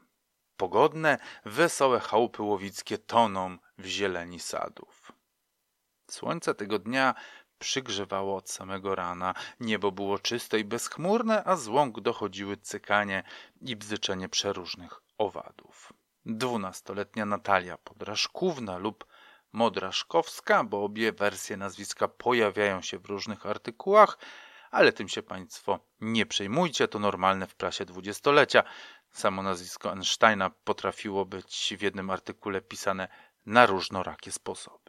Pogodne, 0.58 1.18
wesołe 1.46 2.00
chałupy 2.00 2.42
łowickie 2.42 2.98
toną 2.98 3.58
w 3.78 3.86
zieleni 3.86 4.40
sadów. 4.40 5.12
Słońce 6.12 6.56
tego 6.56 6.80
dnia 6.80 7.16
przygrzewało 7.64 8.36
od 8.38 8.50
samego 8.50 8.96
rana. 8.96 9.34
Niebo 9.60 9.92
było 9.92 10.20
czyste 10.20 10.60
i 10.60 10.64
bezchmurne, 10.64 11.44
a 11.44 11.56
z 11.56 11.68
łąk 11.68 12.02
dochodziły 12.02 12.58
cykanie 12.58 13.24
i 13.62 13.76
bzyczenie 13.76 14.30
przeróżnych 14.30 15.02
owadów. 15.18 15.94
Dwunastoletnia 16.26 17.26
Natalia 17.26 17.78
Podraszkówna 17.78 18.78
lub 18.78 19.06
Modraszkowska, 19.52 20.64
bo 20.64 20.84
obie 20.84 21.12
wersje 21.12 21.58
nazwiska 21.58 22.08
pojawiają 22.08 22.82
się 22.82 23.00
w 23.00 23.06
różnych 23.06 23.46
artykułach, 23.46 24.18
ale 24.72 24.94
tym 24.94 25.10
się 25.10 25.24
Państwo 25.24 25.80
nie 26.02 26.26
przejmujcie, 26.26 26.88
to 26.88 27.00
normalne 27.00 27.48
w 27.48 27.56
prasie 27.56 27.86
dwudziestolecia. 27.86 28.64
Samo 29.12 29.44
nazwisko 29.44 29.92
Einsteina 29.92 30.50
potrafiło 30.50 31.26
być 31.26 31.74
w 31.78 31.82
jednym 31.82 32.10
artykule 32.10 32.62
pisane 32.62 33.08
na 33.46 33.66
różnorakie 33.66 34.32
sposoby 34.32 34.83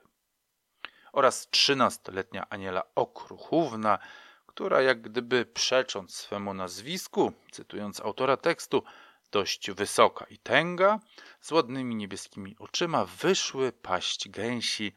oraz 1.14 1.48
trzynastoletnia 1.50 2.46
Aniela 2.50 2.82
Okruchówna, 2.94 3.98
która 4.46 4.82
jak 4.82 5.00
gdyby 5.02 5.46
przecząc 5.46 6.14
swemu 6.14 6.54
nazwisku, 6.54 7.32
cytując 7.50 8.00
autora 8.00 8.36
tekstu, 8.36 8.82
dość 9.30 9.70
wysoka 9.70 10.24
i 10.24 10.38
tęga, 10.38 11.00
z 11.40 11.52
ładnymi 11.52 11.94
niebieskimi 11.94 12.56
oczyma, 12.58 13.04
wyszły 13.04 13.72
paść 13.72 14.28
gęsi 14.28 14.94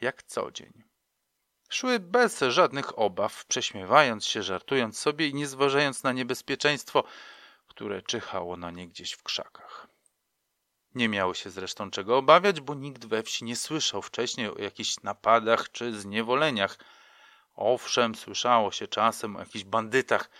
jak 0.00 0.22
co 0.22 0.50
dzień. 0.50 0.82
Szły 1.68 2.00
bez 2.00 2.40
żadnych 2.40 2.98
obaw, 2.98 3.44
prześmiewając 3.46 4.26
się, 4.26 4.42
żartując 4.42 4.98
sobie 4.98 5.28
i 5.28 5.34
nie 5.34 5.46
zważając 5.46 6.02
na 6.02 6.12
niebezpieczeństwo, 6.12 7.04
które 7.66 8.02
czyhało 8.02 8.56
na 8.56 8.70
nie 8.70 8.88
gdzieś 8.88 9.12
w 9.12 9.22
krzakach. 9.22 9.73
Nie 10.94 11.08
miały 11.08 11.34
się 11.34 11.50
zresztą 11.50 11.90
czego 11.90 12.16
obawiać, 12.16 12.60
bo 12.60 12.74
nikt 12.74 13.04
we 13.04 13.22
wsi 13.22 13.44
nie 13.44 13.56
słyszał 13.56 14.02
wcześniej 14.02 14.48
o 14.48 14.58
jakichś 14.58 15.00
napadach 15.02 15.70
czy 15.72 16.00
zniewoleniach. 16.00 16.78
Owszem, 17.54 18.14
słyszało 18.14 18.72
się 18.72 18.88
czasem 18.88 19.36
o 19.36 19.40
jakichś 19.40 19.64
bandytach, 19.64 20.30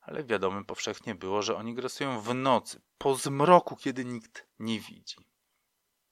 ale 0.00 0.24
wiadomym 0.24 0.64
powszechnie 0.64 1.14
było, 1.14 1.42
że 1.42 1.56
oni 1.56 1.74
grasują 1.74 2.20
w 2.20 2.34
nocy, 2.34 2.80
po 2.98 3.14
zmroku, 3.14 3.76
kiedy 3.76 4.04
nikt 4.04 4.46
nie 4.58 4.80
widzi. 4.80 5.16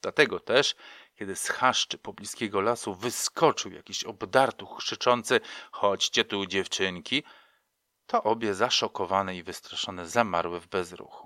Dlatego 0.02 0.40
też, 0.40 0.74
kiedy 1.14 1.36
z 1.36 1.48
chaszczy 1.48 1.98
pobliskiego 1.98 2.60
lasu 2.60 2.94
wyskoczył 2.94 3.72
jakiś 3.72 4.04
obdartuch 4.04 4.78
krzyczący 4.78 5.40
chodźcie 5.72 6.24
tu 6.24 6.46
dziewczynki, 6.46 7.22
to 8.06 8.22
obie 8.22 8.54
zaszokowane 8.54 9.36
i 9.36 9.42
wystraszone 9.42 10.08
zamarły 10.08 10.60
w 10.60 10.68
bezruchu. 10.68 11.25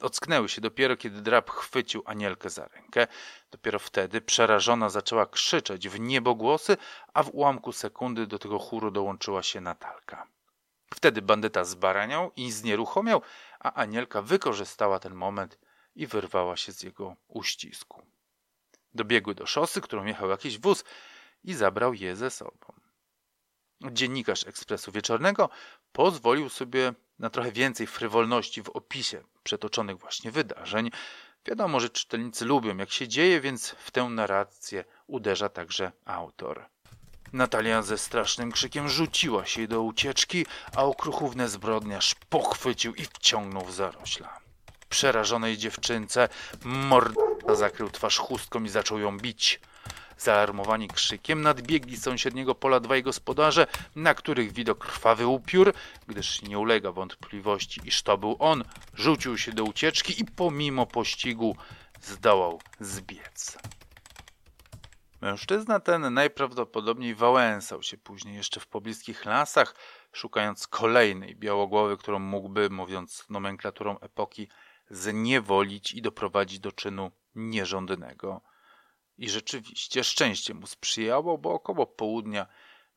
Ocknęły 0.00 0.48
się 0.48 0.60
dopiero, 0.60 0.96
kiedy 0.96 1.22
drab 1.22 1.50
chwycił 1.50 2.02
Anielkę 2.06 2.50
za 2.50 2.68
rękę. 2.68 3.06
Dopiero 3.50 3.78
wtedy 3.78 4.20
przerażona 4.20 4.90
zaczęła 4.90 5.26
krzyczeć 5.26 5.88
w 5.88 6.00
niebogłosy, 6.00 6.76
a 7.14 7.22
w 7.22 7.34
ułamku 7.34 7.72
sekundy 7.72 8.26
do 8.26 8.38
tego 8.38 8.58
chóru 8.58 8.90
dołączyła 8.90 9.42
się 9.42 9.60
Natalka. 9.60 10.26
Wtedy 10.94 11.22
bandyta 11.22 11.64
zbaraniał 11.64 12.32
i 12.36 12.52
znieruchomiał, 12.52 13.22
a 13.60 13.72
Anielka 13.72 14.22
wykorzystała 14.22 14.98
ten 14.98 15.14
moment 15.14 15.58
i 15.96 16.06
wyrwała 16.06 16.56
się 16.56 16.72
z 16.72 16.82
jego 16.82 17.16
uścisku. 17.28 18.02
Dobiegły 18.94 19.34
do 19.34 19.46
szosy, 19.46 19.80
którą 19.80 20.04
jechał 20.04 20.30
jakiś 20.30 20.58
wóz 20.58 20.84
i 21.44 21.54
zabrał 21.54 21.94
je 21.94 22.16
ze 22.16 22.30
sobą. 22.30 22.72
Dziennikarz 23.80 24.46
Ekspresu 24.46 24.92
Wieczornego 24.92 25.50
pozwolił 25.92 26.48
sobie 26.48 26.92
na 27.18 27.30
trochę 27.30 27.52
więcej 27.52 27.86
frywolności 27.86 28.62
w 28.62 28.68
opisie 28.68 29.22
przetoczonych 29.42 29.98
właśnie 29.98 30.30
wydarzeń. 30.30 30.90
Wiadomo, 31.46 31.80
że 31.80 31.90
czytelnicy 31.90 32.44
lubią 32.44 32.76
jak 32.76 32.90
się 32.90 33.08
dzieje, 33.08 33.40
więc 33.40 33.70
w 33.70 33.90
tę 33.90 34.04
narrację 34.04 34.84
uderza 35.06 35.48
także 35.48 35.92
autor. 36.04 36.66
Natalia 37.32 37.82
ze 37.82 37.98
strasznym 37.98 38.52
krzykiem 38.52 38.88
rzuciła 38.88 39.46
się 39.46 39.68
do 39.68 39.82
ucieczki, 39.82 40.46
a 40.76 40.84
okruchówne 40.84 41.48
zbrodniarz 41.48 42.14
pochwycił 42.28 42.94
i 42.94 43.04
wciągnął 43.04 43.64
w 43.64 43.74
zarośla. 43.74 44.40
Przerażonej 44.88 45.58
dziewczynce 45.58 46.28
morda 46.64 47.54
zakrył 47.54 47.90
twarz 47.90 48.18
chustką 48.18 48.64
i 48.64 48.68
zaczął 48.68 48.98
ją 48.98 49.18
bić. 49.18 49.60
Zaalarmowani 50.20 50.88
krzykiem 50.88 51.42
nadbiegli 51.42 51.96
z 51.96 52.02
sąsiedniego 52.02 52.54
pola 52.54 52.80
dwaj 52.80 53.02
gospodarze, 53.02 53.66
na 53.96 54.14
których 54.14 54.52
widok 54.52 54.78
krwawy 54.78 55.26
upiór, 55.26 55.72
gdyż 56.06 56.42
nie 56.42 56.58
ulega 56.58 56.92
wątpliwości, 56.92 57.80
iż 57.84 58.02
to 58.02 58.18
był 58.18 58.36
on, 58.38 58.64
rzucił 58.94 59.38
się 59.38 59.52
do 59.52 59.64
ucieczki 59.64 60.20
i 60.22 60.24
pomimo 60.24 60.86
pościgu 60.86 61.56
zdołał 62.02 62.60
zbiec. 62.80 63.58
Mężczyzna 65.20 65.80
ten 65.80 66.14
najprawdopodobniej 66.14 67.14
wałęsał 67.14 67.82
się 67.82 67.98
później 67.98 68.36
jeszcze 68.36 68.60
w 68.60 68.66
pobliskich 68.66 69.24
lasach, 69.24 69.74
szukając 70.12 70.66
kolejnej 70.66 71.36
białogłowy, 71.36 71.96
którą 71.96 72.18
mógłby, 72.18 72.70
mówiąc 72.70 73.26
nomenklaturą 73.30 73.98
epoki, 73.98 74.48
zniewolić 74.90 75.92
i 75.92 76.02
doprowadzić 76.02 76.60
do 76.60 76.72
czynu 76.72 77.10
nierządnego. 77.34 78.49
I 79.20 79.30
rzeczywiście 79.30 80.04
szczęście 80.04 80.54
mu 80.54 80.66
sprzyjało, 80.66 81.38
bo 81.38 81.52
około 81.52 81.86
południa 81.86 82.46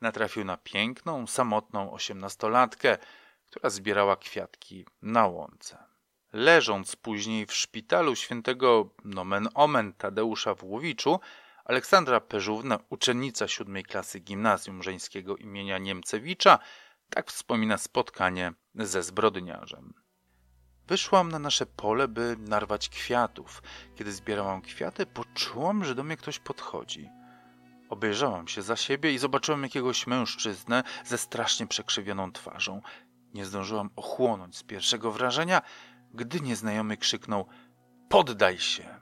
natrafił 0.01 0.45
na 0.45 0.57
piękną, 0.57 1.27
samotną 1.27 1.93
osiemnastolatkę, 1.93 2.97
która 3.45 3.69
zbierała 3.69 4.15
kwiatki 4.15 4.85
na 5.01 5.27
łące. 5.27 5.83
Leżąc 6.33 6.95
później 6.95 7.45
w 7.45 7.53
szpitalu 7.53 8.15
świętego 8.15 8.89
nomen 9.05 9.49
omen 9.53 9.93
Tadeusza 9.93 10.55
w 10.55 10.63
Łowiczu, 10.63 11.19
Aleksandra 11.65 12.19
Peżówna, 12.19 12.79
uczennica 12.89 13.47
siódmej 13.47 13.83
klasy 13.83 14.19
gimnazjum 14.19 14.83
żeńskiego 14.83 15.37
imienia 15.37 15.77
Niemcewicza, 15.77 16.59
tak 17.09 17.31
wspomina 17.31 17.77
spotkanie 17.77 18.53
ze 18.75 19.03
zbrodniarzem. 19.03 20.02
Wyszłam 20.87 21.31
na 21.31 21.39
nasze 21.39 21.65
pole, 21.65 22.07
by 22.07 22.35
narwać 22.39 22.89
kwiatów. 22.89 23.63
Kiedy 23.95 24.11
zbierałam 24.11 24.61
kwiaty, 24.61 25.05
poczułam, 25.05 25.85
że 25.85 25.95
do 25.95 26.03
mnie 26.03 26.17
ktoś 26.17 26.39
podchodzi. 26.39 27.09
Obejrzałam 27.89 28.47
się 28.47 28.61
za 28.61 28.75
siebie 28.75 29.13
i 29.13 29.17
zobaczyłam 29.17 29.63
jakiegoś 29.63 30.07
mężczyznę 30.07 30.83
ze 31.05 31.17
strasznie 31.17 31.67
przekrzywioną 31.67 32.31
twarzą. 32.31 32.81
Nie 33.33 33.45
zdążyłam 33.45 33.89
ochłonąć 33.95 34.57
z 34.57 34.63
pierwszego 34.63 35.11
wrażenia, 35.11 35.61
gdy 36.13 36.39
nieznajomy 36.39 36.97
krzyknął: 36.97 37.47
Poddaj 38.09 38.59
się! 38.59 38.99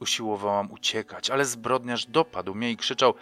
Usiłowałam 0.00 0.72
uciekać, 0.72 1.30
ale 1.30 1.44
zbrodniarz 1.44 2.06
dopadł 2.06 2.54
mnie 2.54 2.70
i 2.70 2.76
krzyczał: 2.76 3.14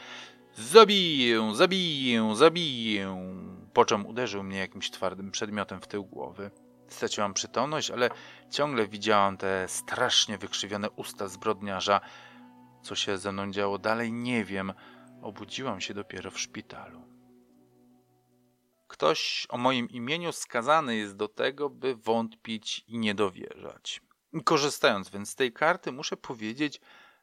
Zabiję, 0.54 1.54
zabiję, 1.54 2.36
zabiję! 2.36 3.32
Po 3.72 3.84
czym 3.84 4.06
uderzył 4.06 4.42
mnie 4.42 4.58
jakimś 4.58 4.90
twardym 4.90 5.30
przedmiotem 5.30 5.80
w 5.80 5.86
tył 5.86 6.04
głowy. 6.04 6.50
Straciłam 6.90 7.34
przytomność, 7.34 7.90
ale 7.90 8.10
ciągle 8.50 8.88
widziałam 8.88 9.36
te 9.36 9.68
strasznie 9.68 10.38
wykrzywione 10.38 10.90
usta 10.90 11.28
zbrodniarza. 11.28 12.00
Co 12.82 12.94
się 12.94 13.18
ze 13.18 13.32
mną 13.32 13.50
działo 13.50 13.78
dalej, 13.78 14.12
nie 14.12 14.44
wiem. 14.44 14.72
Obudziłam 15.22 15.80
się 15.80 15.94
dopiero 15.94 16.30
w 16.30 16.40
szpitalu. 16.40 17.02
Ktoś 18.88 19.46
o 19.48 19.58
moim 19.58 19.88
imieniu 19.90 20.32
skazany 20.32 20.96
jest 20.96 21.16
do 21.16 21.28
tego, 21.28 21.70
by 21.70 21.94
wątpić 21.94 22.84
i 22.88 22.98
nie 22.98 23.14
dowierzać. 23.14 24.00
Korzystając 24.44 25.10
więc 25.10 25.30
z 25.30 25.34
tej 25.34 25.52
karty, 25.52 25.92
muszę 25.92 26.16
powiedzieć, 26.16 26.80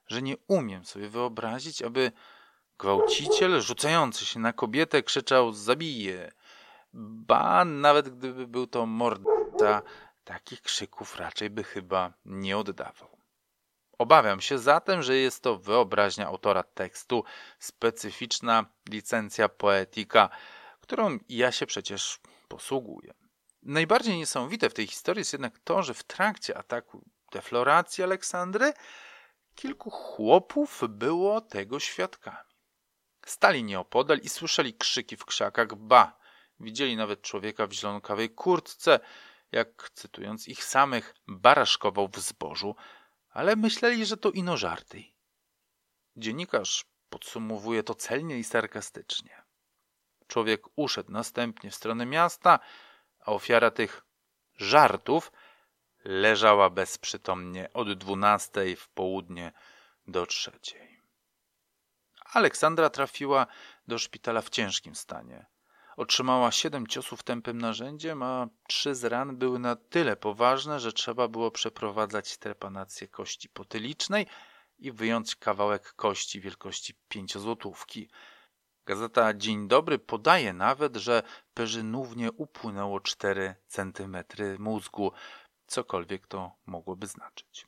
że 0.07 0.21
nie 0.21 0.35
umiem 0.47 0.85
sobie 0.85 1.09
wyobrazić, 1.09 1.81
aby 1.81 2.11
gwałciciel 2.79 3.61
rzucający 3.61 4.25
się 4.25 4.39
na 4.39 4.53
kobietę 4.53 5.03
krzyczał 5.03 5.53
zabije. 5.53 6.31
Ba, 6.93 7.65
nawet 7.65 8.17
gdyby 8.17 8.47
był 8.47 8.67
to 8.67 8.85
morderca, 8.85 9.37
takich 10.23 10.61
krzyków 10.61 11.15
raczej 11.15 11.49
by 11.49 11.63
chyba 11.63 12.13
nie 12.25 12.57
oddawał. 12.57 13.17
Obawiam 13.97 14.41
się 14.41 14.59
zatem, 14.59 15.03
że 15.03 15.15
jest 15.15 15.43
to 15.43 15.57
wyobraźnia 15.57 16.27
autora 16.27 16.63
tekstu, 16.63 17.23
specyficzna 17.59 18.65
licencja 18.89 19.49
poetyka, 19.49 20.29
którą 20.81 21.17
ja 21.29 21.51
się 21.51 21.65
przecież 21.65 22.19
posługuję. 22.47 23.13
Najbardziej 23.63 24.17
niesamowite 24.17 24.69
w 24.69 24.73
tej 24.73 24.87
historii 24.87 25.21
jest 25.21 25.33
jednak 25.33 25.59
to, 25.59 25.83
że 25.83 25.93
w 25.93 26.03
trakcie 26.03 26.57
ataku 26.57 27.05
defloracji 27.31 28.03
Aleksandry 28.03 28.73
kilku 29.55 29.89
chłopów 29.89 30.83
było 30.89 31.41
tego 31.41 31.79
świadkami. 31.79 32.49
Stali 33.25 33.63
nieopodal 33.63 34.17
i 34.17 34.29
słyszeli 34.29 34.73
krzyki 34.73 35.17
w 35.17 35.25
krzakach, 35.25 35.75
ba, 35.75 36.17
widzieli 36.59 36.97
nawet 36.97 37.21
człowieka 37.21 37.67
w 37.67 37.71
zielonokawej 37.71 38.29
kurtce, 38.29 38.99
jak 39.51 39.89
cytując 39.93 40.47
ich 40.47 40.63
samych, 40.63 41.15
baraszkował 41.27 42.07
w 42.07 42.19
zbożu, 42.19 42.75
ale 43.29 43.55
myśleli, 43.55 44.05
że 44.05 44.17
to 44.17 44.31
ino 44.31 44.57
żarty. 44.57 45.03
Dziennikarz 46.15 46.85
podsumowuje 47.09 47.83
to 47.83 47.95
celnie 47.95 48.37
i 48.37 48.43
sarkastycznie. 48.43 49.43
Człowiek 50.27 50.61
uszedł 50.75 51.11
następnie 51.11 51.71
w 51.71 51.75
stronę 51.75 52.05
miasta, 52.05 52.59
a 53.19 53.31
ofiara 53.31 53.71
tych 53.71 54.05
żartów 54.57 55.31
leżała 56.03 56.69
bezprzytomnie 56.69 57.73
od 57.73 57.93
dwunastej 57.93 58.75
w 58.75 58.89
południe 58.89 59.51
do 60.07 60.25
trzeciej. 60.25 61.01
Aleksandra 62.33 62.89
trafiła 62.89 63.47
do 63.87 63.99
szpitala 63.99 64.41
w 64.41 64.49
ciężkim 64.49 64.95
stanie. 64.95 65.45
Otrzymała 65.97 66.51
siedem 66.51 66.87
ciosów 66.87 67.23
tępym 67.23 67.57
narzędziem, 67.57 68.23
a 68.23 68.47
trzy 68.67 68.95
z 68.95 69.03
ran 69.03 69.37
były 69.37 69.59
na 69.59 69.75
tyle 69.75 70.15
poważne, 70.15 70.79
że 70.79 70.93
trzeba 70.93 71.27
było 71.27 71.51
przeprowadzać 71.51 72.37
trepanację 72.37 73.07
kości 73.07 73.49
potylicznej 73.49 74.27
i 74.79 74.91
wyjąć 74.91 75.35
kawałek 75.35 75.93
kości 75.93 76.41
wielkości 76.41 76.93
pięciozłotówki. 77.09 78.09
Gazeta 78.85 79.33
Dzień 79.33 79.67
Dobry 79.67 79.99
podaje 79.99 80.53
nawet, 80.53 80.95
że 80.95 81.23
perzynównie 81.53 82.31
upłynęło 82.31 82.99
4 82.99 83.55
centymetry 83.67 84.59
mózgu, 84.59 85.11
cokolwiek 85.67 86.27
to 86.27 86.51
mogłoby 86.65 87.07
znaczyć. 87.07 87.67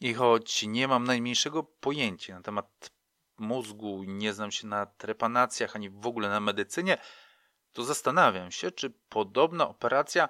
I 0.00 0.14
choć 0.14 0.62
nie 0.62 0.88
mam 0.88 1.04
najmniejszego 1.04 1.62
pojęcia 1.62 2.34
na 2.34 2.42
temat 2.42 2.90
mózgu, 3.38 4.02
nie 4.06 4.32
znam 4.32 4.50
się 4.50 4.66
na 4.66 4.86
trepanacjach 4.86 5.76
ani 5.76 5.90
w 5.90 6.06
ogóle 6.06 6.28
na 6.28 6.40
medycynie, 6.40 6.98
to 7.72 7.84
zastanawiam 7.84 8.50
się, 8.50 8.70
czy 8.70 8.90
podobna 9.08 9.68
operacja 9.68 10.28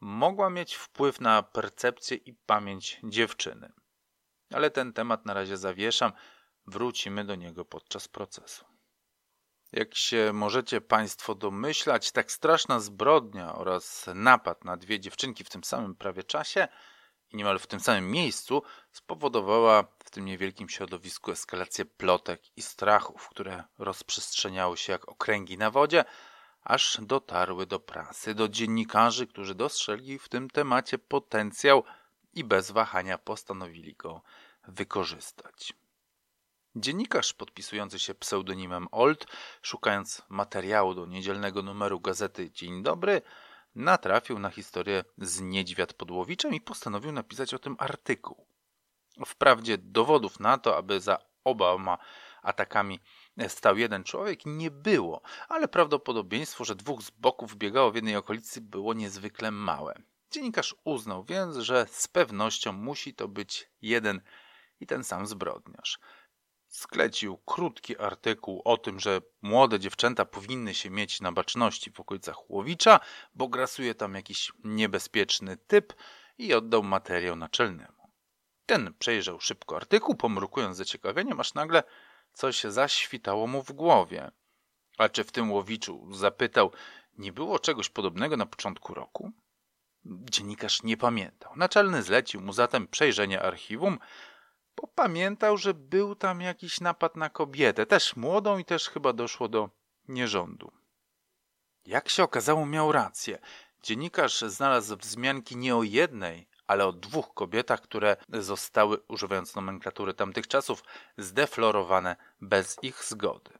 mogła 0.00 0.50
mieć 0.50 0.74
wpływ 0.74 1.20
na 1.20 1.42
percepcję 1.42 2.16
i 2.16 2.34
pamięć 2.34 3.00
dziewczyny. 3.04 3.72
Ale 4.54 4.70
ten 4.70 4.92
temat 4.92 5.26
na 5.26 5.34
razie 5.34 5.56
zawieszam, 5.56 6.12
wrócimy 6.66 7.24
do 7.24 7.34
niego 7.34 7.64
podczas 7.64 8.08
procesu. 8.08 8.64
Jak 9.72 9.94
się 9.94 10.30
możecie 10.32 10.80
Państwo 10.80 11.34
domyślać, 11.34 12.12
tak 12.12 12.32
straszna 12.32 12.80
zbrodnia 12.80 13.54
oraz 13.54 14.06
napad 14.14 14.64
na 14.64 14.76
dwie 14.76 15.00
dziewczynki 15.00 15.44
w 15.44 15.50
tym 15.50 15.64
samym 15.64 15.94
prawie 15.94 16.22
czasie 16.22 16.68
i 17.30 17.36
niemal 17.36 17.58
w 17.58 17.66
tym 17.66 17.80
samym 17.80 18.10
miejscu 18.10 18.62
spowodowała 18.92 19.84
w 20.04 20.10
tym 20.10 20.24
niewielkim 20.24 20.68
środowisku 20.68 21.30
eskalację 21.30 21.84
plotek 21.84 22.42
i 22.56 22.62
strachów, 22.62 23.28
które 23.28 23.64
rozprzestrzeniały 23.78 24.76
się 24.76 24.92
jak 24.92 25.08
okręgi 25.08 25.58
na 25.58 25.70
wodzie, 25.70 26.04
aż 26.62 26.98
dotarły 27.02 27.66
do 27.66 27.80
prasy, 27.80 28.34
do 28.34 28.48
dziennikarzy, 28.48 29.26
którzy 29.26 29.54
dostrzegli 29.54 30.18
w 30.18 30.28
tym 30.28 30.50
temacie 30.50 30.98
potencjał 30.98 31.84
i 32.34 32.44
bez 32.44 32.70
wahania 32.70 33.18
postanowili 33.18 33.94
go 33.94 34.22
wykorzystać. 34.68 35.72
Dziennikarz 36.76 37.32
podpisujący 37.32 37.98
się 37.98 38.14
pseudonimem 38.14 38.88
Old, 38.90 39.26
szukając 39.62 40.22
materiału 40.28 40.94
do 40.94 41.06
niedzielnego 41.06 41.62
numeru 41.62 42.00
gazety 42.00 42.50
Dzień 42.50 42.82
Dobry, 42.82 43.22
natrafił 43.74 44.38
na 44.38 44.50
historię 44.50 45.04
z 45.18 45.40
Niedźwiad 45.40 45.92
Podłowiczem 45.92 46.54
i 46.54 46.60
postanowił 46.60 47.12
napisać 47.12 47.54
o 47.54 47.58
tym 47.58 47.76
artykuł. 47.78 48.46
Wprawdzie 49.26 49.78
dowodów 49.78 50.40
na 50.40 50.58
to, 50.58 50.76
aby 50.76 51.00
za 51.00 51.18
oboma 51.44 51.98
atakami 52.42 53.00
stał 53.48 53.76
jeden 53.76 54.04
człowiek, 54.04 54.46
nie 54.46 54.70
było, 54.70 55.22
ale 55.48 55.68
prawdopodobieństwo, 55.68 56.64
że 56.64 56.74
dwóch 56.74 57.02
z 57.02 57.10
boków 57.10 57.56
biegało 57.56 57.90
w 57.90 57.94
jednej 57.94 58.16
okolicy 58.16 58.60
było 58.60 58.94
niezwykle 58.94 59.50
małe. 59.50 60.02
Dziennikarz 60.30 60.74
uznał 60.84 61.24
więc, 61.24 61.56
że 61.56 61.86
z 61.90 62.08
pewnością 62.08 62.72
musi 62.72 63.14
to 63.14 63.28
być 63.28 63.70
jeden 63.82 64.20
i 64.80 64.86
ten 64.86 65.04
sam 65.04 65.26
zbrodniarz 65.26 65.98
sklecił 66.72 67.36
krótki 67.36 67.98
artykuł 67.98 68.62
o 68.64 68.76
tym, 68.76 69.00
że 69.00 69.20
młode 69.42 69.80
dziewczęta 69.80 70.24
powinny 70.24 70.74
się 70.74 70.90
mieć 70.90 71.20
na 71.20 71.32
baczności 71.32 71.90
w 71.90 72.00
okolicach 72.00 72.50
Łowicza, 72.50 73.00
bo 73.34 73.48
grasuje 73.48 73.94
tam 73.94 74.14
jakiś 74.14 74.52
niebezpieczny 74.64 75.56
typ 75.56 75.92
i 76.38 76.54
oddał 76.54 76.82
materiał 76.82 77.36
naczelnemu. 77.36 78.10
Ten 78.66 78.94
przejrzał 78.98 79.40
szybko 79.40 79.76
artykuł, 79.76 80.14
pomrukując 80.14 80.76
zaciekawieniem, 80.76 81.40
aż 81.40 81.54
nagle 81.54 81.82
coś 82.32 82.62
zaświtało 82.62 83.46
mu 83.46 83.62
w 83.62 83.72
głowie. 83.72 84.30
A 84.98 85.08
czy 85.08 85.24
w 85.24 85.32
tym 85.32 85.52
Łowiczu, 85.52 86.14
zapytał, 86.14 86.72
nie 87.18 87.32
było 87.32 87.58
czegoś 87.58 87.88
podobnego 87.88 88.36
na 88.36 88.46
początku 88.46 88.94
roku? 88.94 89.32
Dziennikarz 90.04 90.82
nie 90.82 90.96
pamiętał. 90.96 91.52
Naczelny 91.56 92.02
zlecił 92.02 92.40
mu 92.40 92.52
zatem 92.52 92.88
przejrzenie 92.88 93.42
archiwum, 93.42 93.98
bo 94.76 94.86
pamiętał, 94.86 95.58
że 95.58 95.74
był 95.74 96.14
tam 96.14 96.40
jakiś 96.40 96.80
napad 96.80 97.16
na 97.16 97.30
kobietę, 97.30 97.86
też 97.86 98.16
młodą 98.16 98.58
i 98.58 98.64
też 98.64 98.88
chyba 98.88 99.12
doszło 99.12 99.48
do 99.48 99.70
nierządu. 100.08 100.72
Jak 101.86 102.08
się 102.08 102.22
okazało, 102.22 102.66
miał 102.66 102.92
rację. 102.92 103.38
Dziennikarz 103.82 104.40
znalazł 104.40 104.96
wzmianki 104.96 105.56
nie 105.56 105.76
o 105.76 105.82
jednej, 105.82 106.48
ale 106.66 106.86
o 106.86 106.92
dwóch 106.92 107.34
kobietach, 107.34 107.80
które 107.80 108.16
zostały, 108.28 108.98
używając 109.08 109.54
nomenklatury 109.54 110.14
tamtych 110.14 110.48
czasów, 110.48 110.84
zdeflorowane 111.16 112.16
bez 112.40 112.78
ich 112.82 113.04
zgody. 113.04 113.50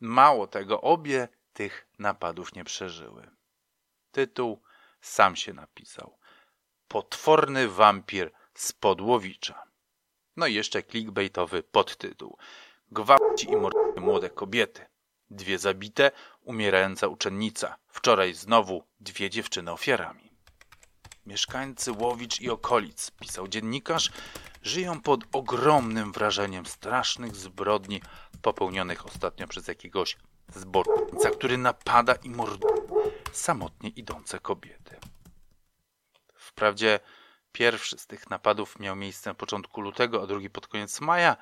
Mało 0.00 0.46
tego, 0.46 0.80
obie 0.80 1.28
tych 1.52 1.88
napadów 1.98 2.54
nie 2.54 2.64
przeżyły. 2.64 3.30
Tytuł 4.12 4.62
sam 5.00 5.36
się 5.36 5.52
napisał. 5.52 6.18
Potworny 6.88 7.68
wampir 7.68 8.32
z 8.54 8.72
Podłowicza. 8.72 9.62
No 10.36 10.46
i 10.46 10.54
jeszcze 10.54 10.82
clickbaitowy 10.82 11.62
podtytuł. 11.62 12.38
Gwałci 12.90 13.50
i 13.50 13.56
morduje 13.56 14.00
młode 14.00 14.30
kobiety. 14.30 14.86
Dwie 15.30 15.58
zabite, 15.58 16.10
umierająca 16.40 17.08
uczennica. 17.08 17.76
Wczoraj 17.88 18.34
znowu 18.34 18.84
dwie 19.00 19.30
dziewczyny 19.30 19.72
ofiarami. 19.72 20.23
Mieszkańcy 21.26 21.92
Łowicz 21.92 22.40
i 22.40 22.50
okolic, 22.50 23.10
pisał 23.10 23.48
dziennikarz, 23.48 24.10
żyją 24.62 25.00
pod 25.00 25.20
ogromnym 25.32 26.12
wrażeniem 26.12 26.66
strasznych 26.66 27.36
zbrodni 27.36 28.02
popełnionych 28.42 29.06
ostatnio 29.06 29.48
przez 29.48 29.68
jakiegoś 29.68 30.16
zbrodnicza, 30.54 31.30
który 31.30 31.58
napada 31.58 32.14
i 32.14 32.30
morduje 32.30 32.82
samotnie 33.32 33.90
idące 33.90 34.40
kobiety. 34.40 34.96
Wprawdzie 36.34 37.00
Pierwszy 37.54 37.98
z 37.98 38.06
tych 38.06 38.30
napadów 38.30 38.78
miał 38.78 38.96
miejsce 38.96 39.30
na 39.30 39.34
początku 39.34 39.80
lutego, 39.80 40.22
a 40.22 40.26
drugi 40.26 40.50
pod 40.50 40.66
koniec 40.66 41.00
maja, 41.00 41.36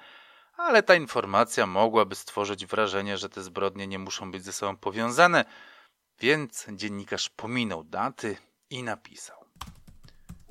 ale 0.56 0.82
ta 0.82 0.94
informacja 0.94 1.66
mogłaby 1.66 2.14
stworzyć 2.14 2.66
wrażenie, 2.66 3.18
że 3.18 3.28
te 3.28 3.42
zbrodnie 3.42 3.86
nie 3.86 3.98
muszą 3.98 4.30
być 4.30 4.44
ze 4.44 4.52
sobą 4.52 4.76
powiązane, 4.76 5.44
więc 6.20 6.66
dziennikarz 6.72 7.30
pominął 7.30 7.84
daty 7.84 8.36
i 8.70 8.82
napisał. 8.82 9.41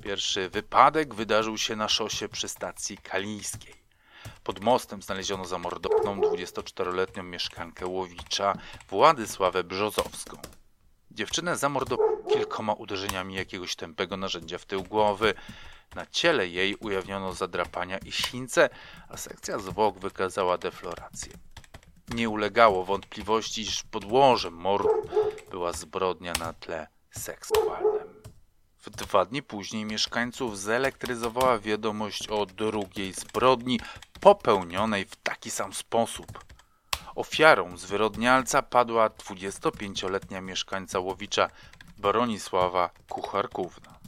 Pierwszy 0.02 0.48
wypadek 0.48 1.14
wydarzył 1.14 1.58
się 1.58 1.76
na 1.76 1.88
szosie 1.88 2.28
przy 2.28 2.48
stacji 2.48 2.98
Kaliskiej. 2.98 3.74
Pod 4.44 4.60
mostem 4.60 5.02
znaleziono 5.02 5.44
zamordowaną 5.44 6.20
24-letnią 6.20 7.22
mieszkankę 7.22 7.86
Łowicza 7.86 8.54
Władysławę 8.88 9.64
Brzozowską. 9.64 10.36
Dziewczynę 11.10 11.56
zamordowano 11.56 12.16
kilkoma 12.32 12.72
uderzeniami 12.72 13.34
jakiegoś 13.34 13.76
tępego 13.76 14.16
narzędzia 14.16 14.58
w 14.58 14.64
tył 14.64 14.82
głowy. 14.82 15.34
Na 15.94 16.06
ciele 16.06 16.48
jej 16.48 16.74
ujawniono 16.74 17.32
zadrapania 17.32 17.98
i 17.98 18.12
sińce, 18.12 18.70
a 19.08 19.16
sekcja 19.16 19.58
zwłok 19.58 19.98
wykazała 19.98 20.58
deflorację. 20.58 21.32
Nie 22.08 22.28
ulegało 22.28 22.84
wątpliwości, 22.84 23.62
iż 23.62 23.82
podłożem 23.82 24.54
mordu 24.54 24.88
była 25.50 25.72
zbrodnia 25.72 26.32
na 26.32 26.52
tle 26.52 26.86
seksualnym. 27.10 28.01
W 28.82 28.90
dwa 28.90 29.24
dni 29.24 29.42
później 29.42 29.84
mieszkańców 29.84 30.58
zelektryzowała 30.58 31.58
wiadomość 31.58 32.28
o 32.28 32.46
drugiej 32.46 33.12
zbrodni 33.12 33.80
popełnionej 34.20 35.04
w 35.04 35.16
taki 35.16 35.50
sam 35.50 35.72
sposób. 35.72 36.44
Ofiarą 37.14 37.76
zwyrodnialca 37.76 38.62
padła 38.62 39.08
25-letnia 39.08 40.40
mieszkańca 40.40 41.00
Łowicza 41.00 41.48
Bronisława 41.98 42.90
Kucharkówna. 43.08 43.98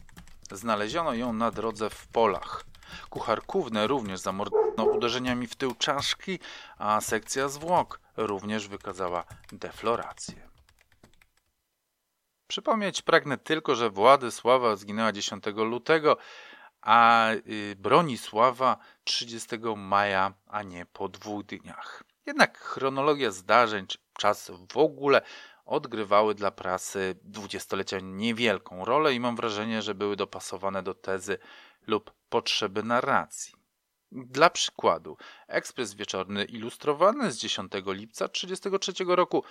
Znaleziono 0.50 1.14
ją 1.14 1.32
na 1.32 1.50
drodze 1.50 1.90
w 1.90 2.06
polach. 2.06 2.64
Kucharkównę 3.10 3.86
również 3.86 4.20
zamordowano 4.20 4.84
uderzeniami 4.84 5.46
w 5.46 5.56
tył 5.56 5.74
czaszki, 5.74 6.38
a 6.78 7.00
sekcja 7.00 7.48
zwłok 7.48 8.00
również 8.16 8.68
wykazała 8.68 9.24
deflorację. 9.52 10.53
Przypomnieć 12.46 13.02
pragnę 13.02 13.38
tylko, 13.38 13.74
że 13.74 13.90
Władysława 13.90 14.76
zginęła 14.76 15.12
10 15.12 15.44
lutego, 15.46 16.16
a 16.80 17.30
y, 17.32 17.76
Bronisława 17.78 18.76
30 19.04 19.56
maja, 19.76 20.32
a 20.46 20.62
nie 20.62 20.86
po 20.86 21.08
dwóch 21.08 21.44
dniach. 21.44 22.02
Jednak 22.26 22.58
chronologia 22.58 23.30
zdarzeń 23.30 23.86
czas 24.18 24.52
w 24.72 24.76
ogóle 24.76 25.22
odgrywały 25.64 26.34
dla 26.34 26.50
prasy 26.50 27.16
dwudziestolecia 27.22 27.98
niewielką 28.02 28.84
rolę 28.84 29.14
i 29.14 29.20
mam 29.20 29.36
wrażenie, 29.36 29.82
że 29.82 29.94
były 29.94 30.16
dopasowane 30.16 30.82
do 30.82 30.94
tezy 30.94 31.38
lub 31.86 32.12
potrzeby 32.28 32.82
narracji. 32.82 33.54
Dla 34.12 34.50
przykładu, 34.50 35.16
ekspres 35.48 35.94
wieczorny 35.94 36.44
ilustrowany 36.44 37.32
z 37.32 37.36
10 37.38 37.72
lipca 37.86 38.28
1933 38.28 39.04
roku 39.16 39.44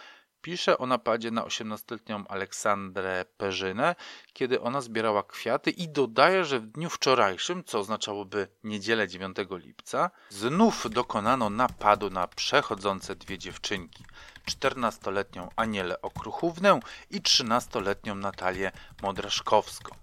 pisze 0.43 0.77
o 0.77 0.85
napadzie 0.85 1.31
na 1.31 1.41
18-letnią 1.41 2.23
Aleksandrę 2.29 3.25
Perzynę, 3.37 3.95
kiedy 4.33 4.61
ona 4.61 4.81
zbierała 4.81 5.23
kwiaty 5.23 5.71
i 5.71 5.89
dodaje, 5.89 6.45
że 6.45 6.59
w 6.59 6.65
dniu 6.65 6.89
wczorajszym, 6.89 7.63
co 7.63 7.79
oznaczałoby 7.79 8.47
niedzielę 8.63 9.07
9 9.07 9.37
lipca, 9.51 10.11
znów 10.29 10.89
dokonano 10.89 11.49
napadu 11.49 12.09
na 12.09 12.27
przechodzące 12.27 13.15
dwie 13.15 13.37
dziewczynki. 13.37 14.03
14-letnią 14.51 15.47
Anielę 15.55 16.01
Okruchównę 16.01 16.79
i 17.09 17.21
13-letnią 17.21 18.15
Natalię 18.15 18.71
Modraszkowską. 19.01 19.95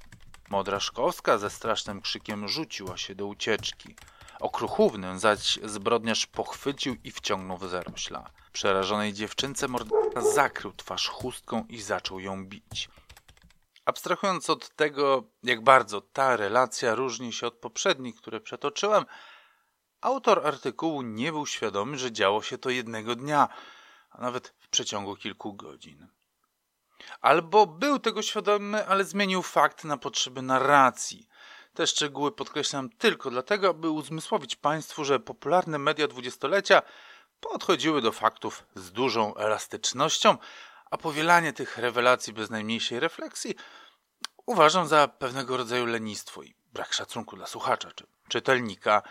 Modraszkowska 0.50 1.38
ze 1.38 1.50
strasznym 1.50 2.00
krzykiem 2.00 2.48
rzuciła 2.48 2.96
się 2.96 3.14
do 3.14 3.26
ucieczki. 3.26 3.94
Okruchównę 4.40 5.18
zaś 5.18 5.58
zbrodniarz 5.62 6.26
pochwycił 6.26 6.96
i 7.04 7.10
wciągnął 7.10 7.58
w 7.58 7.68
zarośla. 7.68 8.30
Przerażonej 8.52 9.12
dziewczynce 9.12 9.68
morderca 9.68 10.20
zakrył 10.20 10.72
twarz 10.72 11.08
chustką 11.08 11.64
i 11.68 11.80
zaczął 11.80 12.20
ją 12.20 12.46
bić. 12.46 12.88
Abstrahując 13.84 14.50
od 14.50 14.76
tego, 14.76 15.24
jak 15.42 15.64
bardzo 15.64 16.00
ta 16.00 16.36
relacja 16.36 16.94
różni 16.94 17.32
się 17.32 17.46
od 17.46 17.54
poprzednich, 17.54 18.16
które 18.16 18.40
przetoczyłem, 18.40 19.04
autor 20.00 20.46
artykułu 20.46 21.02
nie 21.02 21.32
był 21.32 21.46
świadomy, 21.46 21.98
że 21.98 22.12
działo 22.12 22.42
się 22.42 22.58
to 22.58 22.70
jednego 22.70 23.16
dnia, 23.16 23.48
a 24.10 24.20
nawet 24.20 24.54
w 24.58 24.68
przeciągu 24.68 25.16
kilku 25.16 25.54
godzin. 25.54 26.08
Albo 27.20 27.66
był 27.66 27.98
tego 27.98 28.22
świadomy, 28.22 28.86
ale 28.86 29.04
zmienił 29.04 29.42
fakt 29.42 29.84
na 29.84 29.96
potrzeby 29.96 30.42
narracji. 30.42 31.28
Te 31.80 31.86
szczegóły 31.86 32.32
podkreślam 32.32 32.90
tylko 32.90 33.30
dlatego, 33.30 33.68
aby 33.68 33.90
uzmysłowić 33.90 34.56
Państwu, 34.56 35.04
że 35.04 35.20
popularne 35.20 35.78
media 35.78 36.08
dwudziestolecia 36.08 36.82
podchodziły 37.40 38.02
do 38.02 38.12
faktów 38.12 38.64
z 38.74 38.92
dużą 38.92 39.34
elastycznością, 39.34 40.36
a 40.90 40.96
powielanie 40.96 41.52
tych 41.52 41.78
rewelacji 41.78 42.32
bez 42.32 42.50
najmniejszej 42.50 43.00
refleksji 43.00 43.54
uważam 44.46 44.86
za 44.86 45.08
pewnego 45.08 45.56
rodzaju 45.56 45.86
lenistwo 45.86 46.42
i 46.42 46.54
brak 46.72 46.92
szacunku 46.92 47.36
dla 47.36 47.46
słuchacza 47.46 47.90
czy 47.92 48.06
czytelnika. 48.28 49.02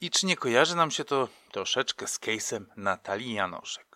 I 0.00 0.10
czy 0.10 0.26
nie 0.26 0.36
kojarzy 0.36 0.76
nam 0.76 0.90
się 0.90 1.04
to 1.04 1.28
troszeczkę 1.52 2.06
z 2.06 2.20
case'em 2.20 2.64
Natalii 2.76 3.34
Janoszek? 3.34 3.87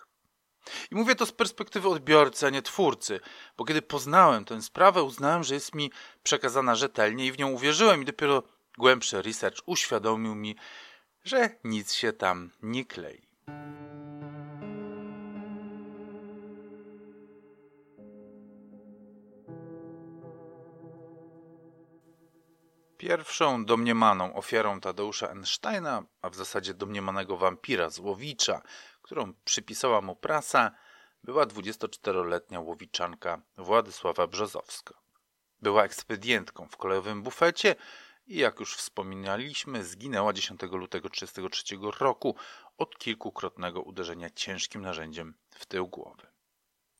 I 0.90 0.94
mówię 0.94 1.14
to 1.14 1.27
z 1.27 1.33
perspektywy 1.33 1.88
odbiorcy, 1.88 2.46
a 2.46 2.51
nie 2.51 2.62
twórcy, 2.62 3.20
bo 3.57 3.64
kiedy 3.64 3.83
poznałem 3.83 4.44
tę 4.44 4.62
sprawę, 4.62 5.03
uznałem, 5.03 5.44
że 5.44 5.55
jest 5.55 5.75
mi 5.75 5.92
przekazana 6.22 6.75
rzetelnie 6.75 7.27
i 7.27 7.33
w 7.33 7.38
nią 7.38 7.51
uwierzyłem 7.51 8.03
i 8.03 8.05
dopiero 8.05 8.42
głębszy 8.79 9.22
research 9.22 9.62
uświadomił 9.66 10.35
mi, 10.35 10.57
że 11.25 11.51
nic 11.64 11.92
się 11.92 12.12
tam 12.12 12.51
nie 12.62 12.85
klei. 12.85 13.33
Pierwszą 23.03 23.64
domniemaną 23.64 24.35
ofiarą 24.35 24.81
Tadeusza 24.81 25.29
Einsteina, 25.29 26.03
a 26.22 26.31
w 26.31 26.35
zasadzie 26.35 26.75
domniemanego 26.75 27.37
wampira 27.37 27.90
Złowicza, 27.90 28.62
którą 29.03 29.35
przypisała 29.45 30.01
mu 30.01 30.17
prasa, 30.17 30.71
była 31.25 31.47
24-letnia 31.47 32.61
łowiczanka 32.61 33.43
Władysława 33.57 34.27
Brzozowska. 34.27 34.95
Była 35.61 35.85
ekspedientką 35.85 36.69
w 36.69 36.77
kolejowym 36.77 37.23
bufecie 37.23 37.77
i 38.27 38.37
jak 38.37 38.61
już 38.61 38.77
wspominaliśmy, 38.77 39.85
zginęła 39.85 40.33
10 40.33 40.62
lutego 40.62 41.11
1933 41.11 42.05
roku 42.05 42.37
od 42.79 42.99
kilkukrotnego 42.99 43.83
uderzenia 43.83 44.31
ciężkim 44.31 44.83
narzędziem 44.83 45.35
w 45.51 45.67
tył 45.67 45.88
głowy. 45.88 46.27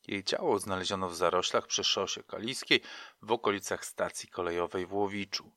Jej 0.07 0.23
ciało 0.23 0.59
znaleziono 0.59 1.09
w 1.09 1.15
zaroślach 1.15 1.67
przy 1.67 1.83
szosie 1.83 2.23
kaliskiej 2.23 2.81
w 3.21 3.31
okolicach 3.31 3.85
stacji 3.85 4.29
kolejowej 4.29 4.85
w 4.85 4.93
Łowiczu. 4.93 5.51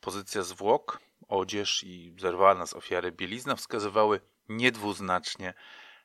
Pozycja 0.00 0.42
zwłok, 0.42 1.00
odzież 1.28 1.84
i 1.84 2.16
zerwana 2.20 2.66
z 2.66 2.74
ofiary 2.74 3.12
bielizna 3.12 3.56
wskazywały 3.56 4.20
niedwuznacznie 4.56 5.54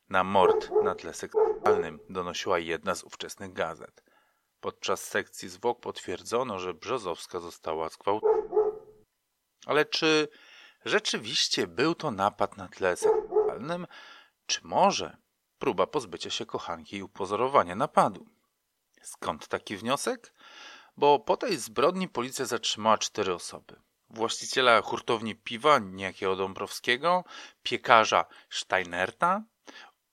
na 0.09 0.23
mord 0.23 0.69
na 0.83 0.95
tle 0.95 1.13
seksualnym, 1.13 1.99
donosiła 2.09 2.59
jedna 2.59 2.95
z 2.95 3.03
ówczesnych 3.03 3.53
gazet. 3.53 4.03
Podczas 4.59 5.03
sekcji 5.03 5.49
zwłok 5.49 5.79
potwierdzono, 5.79 6.59
że 6.59 6.73
Brzozowska 6.73 7.39
została 7.39 7.89
zgwałcona. 7.89 8.33
Ale 9.65 9.85
czy 9.85 10.27
rzeczywiście 10.85 11.67
był 11.67 11.95
to 11.95 12.11
napad 12.11 12.57
na 12.57 12.67
tle 12.67 12.97
seksualnym, 12.97 13.87
czy 14.45 14.59
może 14.63 15.17
próba 15.59 15.87
pozbycia 15.87 16.29
się 16.29 16.45
kochanki 16.45 16.97
i 16.97 17.03
upozorowania 17.03 17.75
napadu? 17.75 18.25
Skąd 19.01 19.47
taki 19.47 19.77
wniosek? 19.77 20.33
Bo 20.97 21.19
po 21.19 21.37
tej 21.37 21.57
zbrodni 21.57 22.07
policja 22.07 22.45
zatrzymała 22.45 22.97
cztery 22.97 23.33
osoby 23.33 23.86
właściciela 24.09 24.81
hurtowni 24.81 25.35
piwa 25.35 25.79
niejakiego 25.79 26.35
Dąbrowskiego, 26.35 27.23
piekarza 27.63 28.25
Steinerta, 28.49 29.43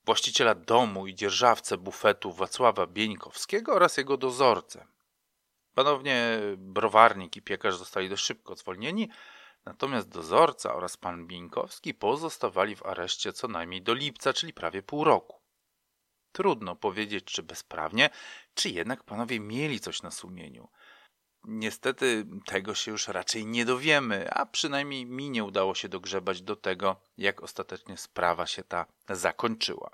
właściciela 0.04 0.54
domu 0.54 1.06
i 1.06 1.14
dzierżawcę 1.14 1.78
bufetu 1.78 2.32
Wacława 2.32 2.86
Bieńkowskiego 2.86 3.74
oraz 3.74 3.96
jego 3.96 4.16
dozorcę. 4.16 4.86
Panownie 5.74 6.40
browarnik 6.56 7.36
i 7.36 7.42
piekarz 7.42 7.76
zostali 7.76 8.08
dość 8.08 8.24
szybko 8.24 8.56
zwolnieni, 8.56 9.08
natomiast 9.64 10.08
dozorca 10.08 10.74
oraz 10.74 10.96
pan 10.96 11.26
Bieńkowski 11.26 11.94
pozostawali 11.94 12.76
w 12.76 12.86
areszcie 12.86 13.32
co 13.32 13.48
najmniej 13.48 13.82
do 13.82 13.94
lipca, 13.94 14.32
czyli 14.32 14.52
prawie 14.52 14.82
pół 14.82 15.04
roku. 15.04 15.40
Trudno 16.32 16.76
powiedzieć, 16.76 17.24
czy 17.24 17.42
bezprawnie, 17.42 18.10
czy 18.54 18.70
jednak 18.70 19.04
panowie 19.04 19.40
mieli 19.40 19.80
coś 19.80 20.02
na 20.02 20.10
sumieniu– 20.10 20.68
Niestety 21.44 22.26
tego 22.46 22.74
się 22.74 22.90
już 22.90 23.08
raczej 23.08 23.46
nie 23.46 23.64
dowiemy, 23.64 24.30
a 24.30 24.46
przynajmniej 24.46 25.06
mi 25.06 25.30
nie 25.30 25.44
udało 25.44 25.74
się 25.74 25.88
dogrzebać 25.88 26.42
do 26.42 26.56
tego, 26.56 26.96
jak 27.18 27.42
ostatecznie 27.42 27.96
sprawa 27.96 28.46
się 28.46 28.62
ta 28.62 28.86
zakończyła. 29.08 29.90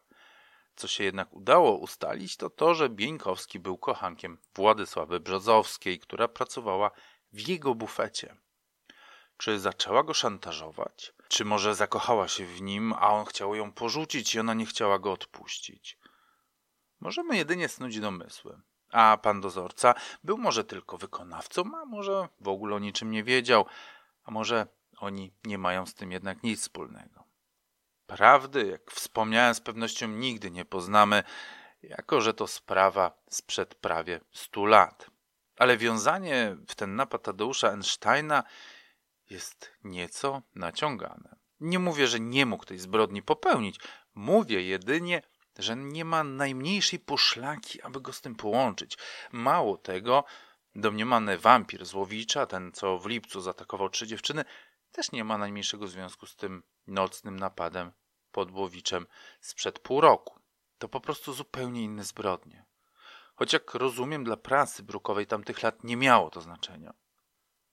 Co 0.76 0.88
się 0.88 1.04
jednak 1.04 1.32
udało 1.32 1.76
ustalić, 1.76 2.36
to 2.36 2.50
to, 2.50 2.74
że 2.74 2.88
Bieńkowski 2.88 3.58
był 3.58 3.78
kochankiem 3.78 4.38
Władysławy 4.54 5.20
Brzozowskiej, 5.20 5.98
która 5.98 6.28
pracowała 6.28 6.90
w 7.32 7.48
jego 7.48 7.74
bufecie. 7.74 8.36
Czy 9.36 9.58
zaczęła 9.58 10.02
go 10.02 10.14
szantażować? 10.14 11.12
Czy 11.28 11.44
może 11.44 11.74
zakochała 11.74 12.28
się 12.28 12.46
w 12.46 12.62
nim, 12.62 12.92
a 12.92 13.08
on 13.08 13.24
chciał 13.24 13.54
ją 13.54 13.72
porzucić 13.72 14.34
i 14.34 14.40
ona 14.40 14.54
nie 14.54 14.66
chciała 14.66 14.98
go 14.98 15.12
odpuścić? 15.12 15.98
Możemy 17.00 17.36
jedynie 17.36 17.68
snuć 17.68 18.00
domysły. 18.00 18.60
A 18.90 19.18
pan 19.22 19.40
dozorca 19.40 19.94
był 20.24 20.38
może 20.38 20.64
tylko 20.64 20.98
wykonawcą, 20.98 21.62
a 21.83 21.85
może 21.85 22.29
w 22.40 22.48
ogóle 22.48 22.76
o 22.76 22.79
niczym 22.79 23.11
nie 23.11 23.24
wiedział, 23.24 23.66
a 24.24 24.31
może 24.31 24.66
oni 24.98 25.33
nie 25.44 25.59
mają 25.59 25.87
z 25.87 25.94
tym 25.94 26.12
jednak 26.12 26.42
nic 26.42 26.61
wspólnego. 26.61 27.24
Prawdy, 28.07 28.66
jak 28.66 28.90
wspomniałem, 28.90 29.55
z 29.55 29.61
pewnością 29.61 30.09
nigdy 30.09 30.50
nie 30.50 30.64
poznamy, 30.64 31.22
jako 31.83 32.20
że 32.20 32.35
to 32.35 32.46
sprawa 32.46 33.22
sprzed 33.31 33.74
prawie 33.74 34.20
stu 34.33 34.66
lat. 34.66 35.11
Ale 35.57 35.76
wiązanie 35.76 36.57
w 36.68 36.74
ten 36.74 36.96
napad 36.96 37.22
Tadeusza 37.22 37.70
Einsteina 37.70 38.44
jest 39.31 39.72
nieco 39.85 40.42
naciągane. 40.55 41.37
Nie 41.61 41.79
mówię, 41.79 42.07
że 42.07 42.20
nie 42.20 42.46
mógł 42.46 42.64
tej 42.64 42.79
zbrodni 42.79 43.22
popełnić. 43.22 43.81
Mówię 44.14 44.62
jedynie, 44.62 45.22
że 45.62 45.77
nie 45.77 46.05
ma 46.05 46.25
najmniejszej 46.25 46.99
poszlaki, 46.99 47.83
aby 47.83 48.01
go 48.01 48.12
z 48.12 48.20
tym 48.20 48.35
połączyć. 48.35 48.99
Mało 49.33 49.77
tego, 49.77 50.25
domniemany 50.75 51.38
wampir 51.38 51.87
Złowicza, 51.87 52.46
ten 52.46 52.73
co 52.73 52.99
w 52.99 53.07
lipcu 53.07 53.40
zaatakował 53.40 53.88
trzy 53.88 54.07
dziewczyny, 54.07 54.44
też 54.92 55.12
nie 55.12 55.25
ma 55.25 55.38
najmniejszego 55.38 55.88
związku 55.88 56.27
z 56.27 56.37
tym 56.37 56.62
nocnym 56.87 57.38
napadem 57.38 57.92
pod 58.33 58.51
Błowiczem 58.51 59.07
sprzed 59.40 59.79
pół 59.79 60.01
roku. 60.01 60.40
To 60.79 60.88
po 60.88 61.01
prostu 61.01 61.33
zupełnie 61.33 61.83
inne 61.83 62.05
zbrodnie. 62.05 62.64
Choć 63.35 63.53
jak 63.53 63.75
rozumiem, 63.75 64.25
dla 64.25 64.37
prasy 64.37 64.83
brukowej 64.83 65.27
tamtych 65.27 65.62
lat 65.62 65.85
nie 65.85 65.96
miało 65.96 66.31
to 66.31 66.40
znaczenia. 66.40 66.94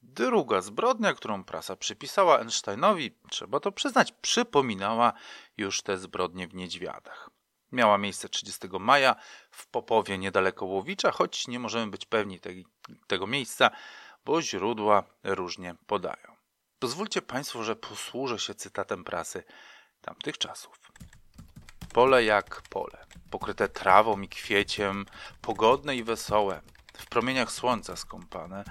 Druga 0.01 0.61
zbrodnia, 0.61 1.13
którą 1.13 1.43
prasa 1.43 1.75
przypisała 1.75 2.39
Einsteinowi, 2.39 3.17
trzeba 3.29 3.59
to 3.59 3.71
przyznać, 3.71 4.11
przypominała 4.11 5.13
już 5.57 5.81
te 5.81 5.97
zbrodnie 5.97 6.47
w 6.47 6.53
Niedźwiadach. 6.53 7.29
Miała 7.71 7.97
miejsce 7.97 8.29
30 8.29 8.67
maja 8.79 9.15
w 9.51 9.67
Popowie 9.67 10.17
niedaleko 10.17 10.65
Łowicza, 10.65 11.11
choć 11.11 11.47
nie 11.47 11.59
możemy 11.59 11.91
być 11.91 12.05
pewni 12.05 12.39
te, 12.39 12.49
tego 13.07 13.27
miejsca, 13.27 13.71
bo 14.25 14.41
źródła 14.41 15.03
różnie 15.23 15.75
podają. 15.87 16.35
Pozwólcie 16.79 17.21
Państwo, 17.21 17.63
że 17.63 17.75
posłużę 17.75 18.39
się 18.39 18.55
cytatem 18.55 19.03
prasy 19.03 19.43
tamtych 20.01 20.37
czasów. 20.37 20.91
Pole 21.93 22.23
jak 22.23 22.61
pole, 22.61 23.05
pokryte 23.29 23.69
trawą 23.69 24.21
i 24.21 24.27
kwieciem, 24.27 25.05
pogodne 25.41 25.95
i 25.95 26.03
wesołe, 26.03 26.61
w 26.97 27.05
promieniach 27.05 27.51
słońca 27.51 27.95
skąpane, 27.95 28.63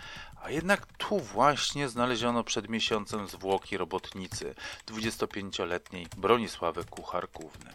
a 0.42 0.50
jednak 0.50 0.86
tu 0.86 1.20
właśnie 1.20 1.88
znaleziono 1.88 2.44
przed 2.44 2.68
miesiącem 2.68 3.28
zwłoki 3.28 3.76
robotnicy 3.76 4.54
25-letniej 4.86 6.06
Bronisławy 6.16 6.84
Kucharkówny. 6.84 7.72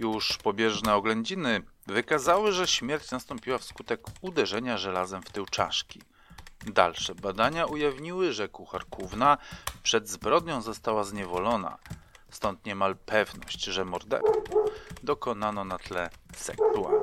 Już 0.00 0.36
pobieżne 0.36 0.94
oględziny 0.94 1.62
wykazały, 1.86 2.52
że 2.52 2.66
śmierć 2.66 3.10
nastąpiła 3.10 3.58
wskutek 3.58 4.00
uderzenia 4.20 4.78
żelazem 4.78 5.22
w 5.22 5.30
tył 5.30 5.46
czaszki. 5.46 6.00
Dalsze 6.66 7.14
badania 7.14 7.66
ujawniły, 7.66 8.32
że 8.32 8.48
kucharkówna 8.48 9.38
przed 9.82 10.08
zbrodnią 10.08 10.62
została 10.62 11.04
zniewolona, 11.04 11.78
stąd 12.30 12.66
niemal 12.66 12.96
pewność, 12.96 13.64
że 13.64 13.84
morderstwo 13.84 14.64
dokonano 15.02 15.64
na 15.64 15.78
tle 15.78 16.10
seksualnym. 16.36 16.97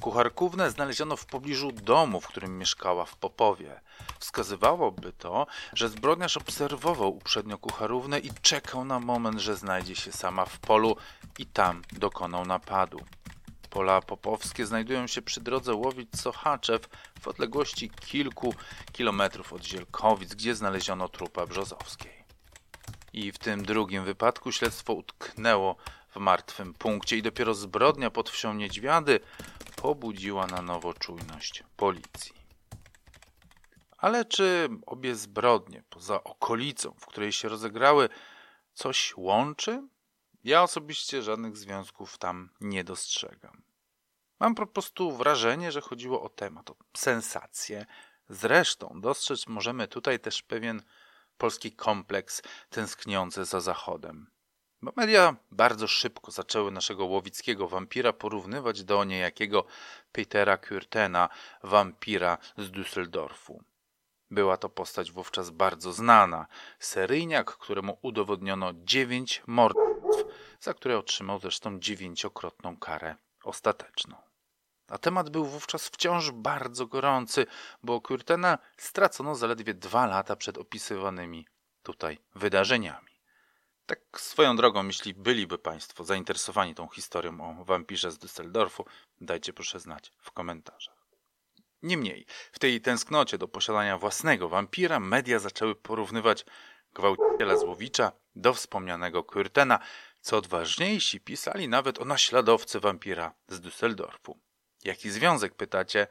Kucharkównę 0.00 0.70
znaleziono 0.70 1.16
w 1.16 1.26
pobliżu 1.26 1.72
domu, 1.72 2.20
w 2.20 2.26
którym 2.26 2.58
mieszkała 2.58 3.04
w 3.04 3.16
Popowie. 3.16 3.80
Wskazywałoby 4.18 5.12
to, 5.12 5.46
że 5.72 5.88
zbrodniarz 5.88 6.36
obserwował 6.36 7.16
uprzednio 7.16 7.58
kucharównę 7.58 8.18
i 8.18 8.30
czekał 8.42 8.84
na 8.84 9.00
moment, 9.00 9.40
że 9.40 9.56
znajdzie 9.56 9.96
się 9.96 10.12
sama 10.12 10.44
w 10.44 10.58
polu 10.58 10.96
i 11.38 11.46
tam 11.46 11.82
dokonał 11.92 12.46
napadu. 12.46 13.00
Pola 13.70 14.00
popowskie 14.00 14.66
znajdują 14.66 15.06
się 15.06 15.22
przy 15.22 15.40
drodze 15.40 15.74
Łowic-Sochaczew 15.74 16.80
w 17.20 17.28
odległości 17.28 17.90
kilku 17.90 18.54
kilometrów 18.92 19.52
od 19.52 19.64
Zielkowic, 19.64 20.34
gdzie 20.34 20.54
znaleziono 20.54 21.08
trupa 21.08 21.46
Brzozowskiej. 21.46 22.24
I 23.12 23.32
w 23.32 23.38
tym 23.38 23.64
drugim 23.64 24.04
wypadku 24.04 24.52
śledztwo 24.52 24.92
utknęło 24.92 25.76
w 26.10 26.16
martwym 26.16 26.74
punkcie 26.74 27.16
i 27.16 27.22
dopiero 27.22 27.54
zbrodnia 27.54 28.10
pod 28.10 28.30
wsią 28.30 28.54
Niedźwiady 28.54 29.20
pobudziła 29.82 30.46
na 30.46 30.62
nowo 30.62 30.94
czujność 30.94 31.64
policji. 31.76 32.32
Ale 33.98 34.24
czy 34.24 34.68
obie 34.86 35.14
zbrodnie, 35.14 35.82
poza 35.90 36.24
okolicą, 36.24 36.94
w 37.00 37.06
której 37.06 37.32
się 37.32 37.48
rozegrały, 37.48 38.08
coś 38.74 39.14
łączy? 39.16 39.88
Ja 40.44 40.62
osobiście 40.62 41.22
żadnych 41.22 41.56
związków 41.56 42.18
tam 42.18 42.50
nie 42.60 42.84
dostrzegam. 42.84 43.62
Mam 44.40 44.54
po 44.54 44.66
prostu 44.66 45.12
wrażenie, 45.12 45.72
że 45.72 45.80
chodziło 45.80 46.22
o 46.22 46.28
temat, 46.28 46.70
o 46.70 46.76
sensację. 46.96 47.86
Zresztą 48.28 49.00
dostrzec 49.00 49.46
możemy 49.46 49.88
tutaj 49.88 50.20
też 50.20 50.42
pewien 50.42 50.82
polski 51.38 51.72
kompleks 51.72 52.42
tęskniący 52.70 53.44
za 53.44 53.60
Zachodem. 53.60 54.30
Bo 54.82 54.92
media 54.96 55.36
bardzo 55.50 55.88
szybko 55.88 56.30
zaczęły 56.30 56.70
naszego 56.70 57.04
łowickiego 57.04 57.68
wampira 57.68 58.12
porównywać 58.12 58.84
do 58.84 59.04
niejakiego 59.04 59.64
Petera 60.12 60.56
Kürtena, 60.56 61.28
wampira 61.62 62.38
z 62.58 62.70
Düsseldorfu. 62.70 63.60
Była 64.30 64.56
to 64.56 64.68
postać 64.68 65.12
wówczas 65.12 65.50
bardzo 65.50 65.92
znana, 65.92 66.46
seryjniak, 66.78 67.56
któremu 67.56 67.98
udowodniono 68.02 68.72
dziewięć 68.74 69.42
morderstw, 69.46 70.24
za 70.60 70.74
które 70.74 70.98
otrzymał 70.98 71.38
zresztą 71.38 71.80
dziewięciokrotną 71.80 72.76
karę 72.76 73.16
ostateczną. 73.44 74.16
A 74.88 74.98
temat 74.98 75.30
był 75.30 75.44
wówczas 75.44 75.88
wciąż 75.88 76.30
bardzo 76.30 76.86
gorący, 76.86 77.46
bo 77.82 78.00
Kürtena 78.00 78.58
stracono 78.76 79.34
zaledwie 79.34 79.74
dwa 79.74 80.06
lata 80.06 80.36
przed 80.36 80.58
opisywanymi 80.58 81.46
tutaj 81.82 82.18
wydarzeniami. 82.34 83.09
Tak 83.86 84.00
swoją 84.16 84.56
drogą, 84.56 84.86
jeśli 84.86 85.14
byliby 85.14 85.58
Państwo 85.58 86.04
zainteresowani 86.04 86.74
tą 86.74 86.88
historią 86.88 87.60
o 87.60 87.64
wampirze 87.64 88.10
z 88.10 88.18
Düsseldorfu, 88.18 88.84
dajcie 89.20 89.52
proszę 89.52 89.80
znać 89.80 90.12
w 90.18 90.30
komentarzach. 90.30 91.00
Niemniej, 91.82 92.26
w 92.52 92.58
tej 92.58 92.80
tęsknocie 92.80 93.38
do 93.38 93.48
posiadania 93.48 93.98
własnego 93.98 94.48
wampira 94.48 95.00
media 95.00 95.38
zaczęły 95.38 95.74
porównywać 95.74 96.44
gwałciciela 96.94 97.56
Złowicza 97.56 98.12
do 98.36 98.54
wspomnianego 98.54 99.22
Kürtena, 99.22 99.78
co 100.20 100.36
odważniejsi 100.36 101.20
pisali 101.20 101.68
nawet 101.68 102.00
o 102.00 102.04
naśladowcy 102.04 102.80
wampira 102.80 103.34
z 103.48 103.60
Düsseldorfu. 103.60 104.34
Jaki 104.84 105.10
związek, 105.10 105.54
pytacie? 105.54 106.06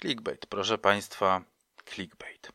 Clickbait, 0.00 0.46
proszę 0.46 0.78
Państwa, 0.78 1.42
clickbait. 1.84 2.52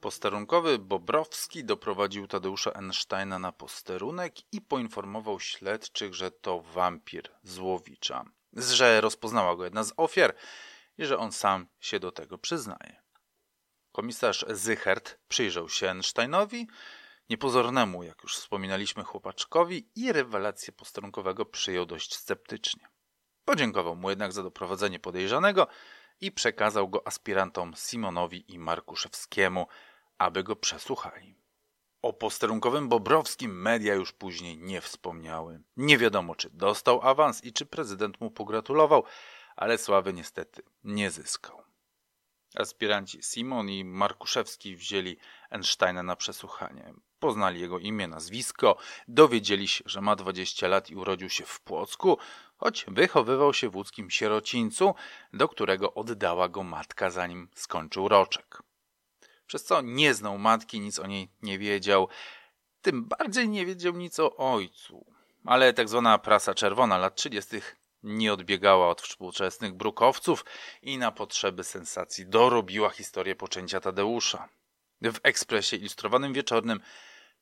Posterunkowy 0.00 0.78
Bobrowski 0.78 1.64
doprowadził 1.64 2.26
Tadeusza 2.26 2.72
Einsteina 2.72 3.38
na 3.38 3.52
posterunek 3.52 4.34
i 4.52 4.60
poinformował 4.60 5.40
śledczych, 5.40 6.14
że 6.14 6.30
to 6.30 6.60
wampir 6.60 7.30
Złowicza, 7.42 8.24
że 8.52 9.00
rozpoznała 9.00 9.56
go 9.56 9.64
jedna 9.64 9.84
z 9.84 9.92
ofiar 9.96 10.34
i 10.98 11.04
że 11.04 11.18
on 11.18 11.32
sam 11.32 11.66
się 11.80 12.00
do 12.00 12.12
tego 12.12 12.38
przyznaje. 12.38 13.02
Komisarz 13.92 14.44
Zychert 14.48 15.18
przyjrzał 15.28 15.68
się 15.68 15.90
Einsteinowi, 15.90 16.68
niepozornemu, 17.30 18.02
jak 18.02 18.22
już 18.22 18.36
wspominaliśmy, 18.36 19.04
chłopaczkowi 19.04 19.88
i 19.94 20.12
rewelację 20.12 20.72
posterunkowego 20.72 21.46
przyjął 21.46 21.86
dość 21.86 22.14
sceptycznie. 22.14 22.88
Podziękował 23.44 23.96
mu 23.96 24.10
jednak 24.10 24.32
za 24.32 24.42
doprowadzenie 24.42 24.98
podejrzanego 24.98 25.66
i 26.20 26.32
przekazał 26.32 26.88
go 26.88 27.06
aspirantom 27.06 27.74
Simonowi 27.76 28.52
i 28.52 28.58
Markuszewskiemu, 28.58 29.66
aby 30.18 30.42
go 30.42 30.56
przesłuchali. 30.56 31.38
O 32.02 32.12
posterunkowym 32.12 32.88
Bobrowskim 32.88 33.62
media 33.62 33.94
już 33.94 34.12
później 34.12 34.58
nie 34.58 34.80
wspomniały. 34.80 35.60
Nie 35.76 35.98
wiadomo, 35.98 36.34
czy 36.34 36.50
dostał 36.50 37.02
awans 37.02 37.44
i 37.44 37.52
czy 37.52 37.66
prezydent 37.66 38.20
mu 38.20 38.30
pogratulował, 38.30 39.04
ale 39.56 39.78
sławy 39.78 40.12
niestety 40.12 40.62
nie 40.84 41.10
zyskał. 41.10 41.62
Aspiranci 42.54 43.22
Simon 43.22 43.68
i 43.68 43.84
Markuszewski 43.84 44.76
wzięli 44.76 45.16
Einsteina 45.50 46.02
na 46.02 46.16
przesłuchanie. 46.16 46.94
Poznali 47.18 47.60
jego 47.60 47.78
imię, 47.78 48.08
nazwisko, 48.08 48.76
dowiedzieli 49.08 49.68
się, 49.68 49.84
że 49.86 50.00
ma 50.00 50.16
20 50.16 50.68
lat 50.68 50.90
i 50.90 50.96
urodził 50.96 51.28
się 51.28 51.44
w 51.44 51.60
Płocku, 51.60 52.18
choć 52.56 52.84
wychowywał 52.88 53.54
się 53.54 53.68
w 53.68 53.76
łódzkim 53.76 54.10
sierocińcu, 54.10 54.94
do 55.32 55.48
którego 55.48 55.94
oddała 55.94 56.48
go 56.48 56.62
matka 56.62 57.10
zanim 57.10 57.48
skończył 57.54 58.08
roczek. 58.08 58.62
Przez 59.48 59.64
co 59.64 59.80
nie 59.80 60.14
znał 60.14 60.38
matki, 60.38 60.80
nic 60.80 60.98
o 60.98 61.06
niej 61.06 61.28
nie 61.42 61.58
wiedział, 61.58 62.08
tym 62.82 63.04
bardziej 63.04 63.48
nie 63.48 63.66
wiedział 63.66 63.92
nic 63.92 64.18
o 64.20 64.36
ojcu. 64.36 65.06
Ale 65.44 65.72
tak 65.72 65.88
zwana 65.88 66.18
prasa 66.18 66.54
czerwona 66.54 66.98
lat 66.98 67.14
30 67.14 67.56
nie 68.02 68.32
odbiegała 68.32 68.88
od 68.88 69.02
współczesnych 69.02 69.74
brukowców 69.74 70.44
i 70.82 70.98
na 70.98 71.12
potrzeby 71.12 71.64
sensacji 71.64 72.26
dorobiła 72.26 72.90
historię 72.90 73.36
poczęcia 73.36 73.80
Tadeusza. 73.80 74.48
W 75.02 75.18
ekspresie 75.22 75.76
ilustrowanym 75.76 76.32
wieczornym 76.32 76.80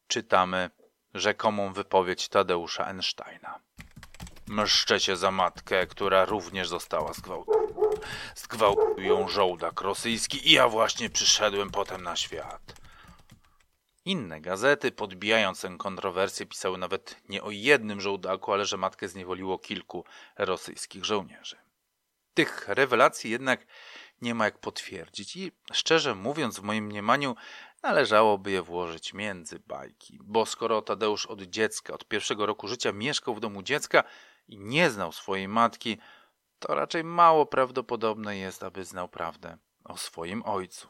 czytamy 0.06 0.70
rzekomą 1.14 1.72
wypowiedź 1.72 2.28
Tadeusza 2.28 2.86
Einsteina. 2.86 3.60
Mszczę 4.46 5.00
się 5.00 5.16
za 5.16 5.30
matkę, 5.30 5.86
która 5.86 6.24
również 6.24 6.68
została 6.68 7.12
zgwałcona. 7.12 7.65
Zgwałcił 8.34 9.04
ją 9.04 9.28
żołdak 9.28 9.80
rosyjski 9.80 10.48
i 10.48 10.52
ja 10.52 10.68
właśnie 10.68 11.10
przyszedłem 11.10 11.70
potem 11.70 12.02
na 12.02 12.16
świat. 12.16 12.74
Inne 14.04 14.40
gazety, 14.40 14.92
podbijając 14.92 15.60
tę 15.60 15.76
kontrowersję, 15.78 16.46
pisały 16.46 16.78
nawet 16.78 17.16
nie 17.28 17.42
o 17.42 17.50
jednym 17.50 18.00
żołdaku, 18.00 18.52
ale 18.52 18.64
że 18.64 18.76
matkę 18.76 19.08
zniewoliło 19.08 19.58
kilku 19.58 20.04
rosyjskich 20.38 21.04
żołnierzy. 21.04 21.56
Tych 22.34 22.68
rewelacji 22.68 23.30
jednak 23.30 23.66
nie 24.22 24.34
ma 24.34 24.44
jak 24.44 24.58
potwierdzić 24.58 25.36
i 25.36 25.52
szczerze 25.72 26.14
mówiąc, 26.14 26.58
w 26.58 26.62
moim 26.62 26.84
mniemaniu 26.84 27.36
należałoby 27.82 28.50
je 28.50 28.62
włożyć 28.62 29.14
między 29.14 29.58
bajki, 29.58 30.18
bo 30.22 30.46
skoro 30.46 30.82
Tadeusz 30.82 31.26
od 31.26 31.42
dziecka, 31.42 31.94
od 31.94 32.08
pierwszego 32.08 32.46
roku 32.46 32.68
życia 32.68 32.92
mieszkał 32.92 33.34
w 33.34 33.40
domu 33.40 33.62
dziecka, 33.62 34.04
i 34.48 34.58
nie 34.58 34.90
znał 34.90 35.12
swojej 35.12 35.48
matki, 35.48 35.98
to 36.58 36.74
raczej 36.74 37.04
mało 37.04 37.46
prawdopodobne 37.46 38.36
jest, 38.36 38.62
aby 38.62 38.84
znał 38.84 39.08
prawdę 39.08 39.58
o 39.84 39.96
swoim 39.96 40.42
ojcu. 40.42 40.88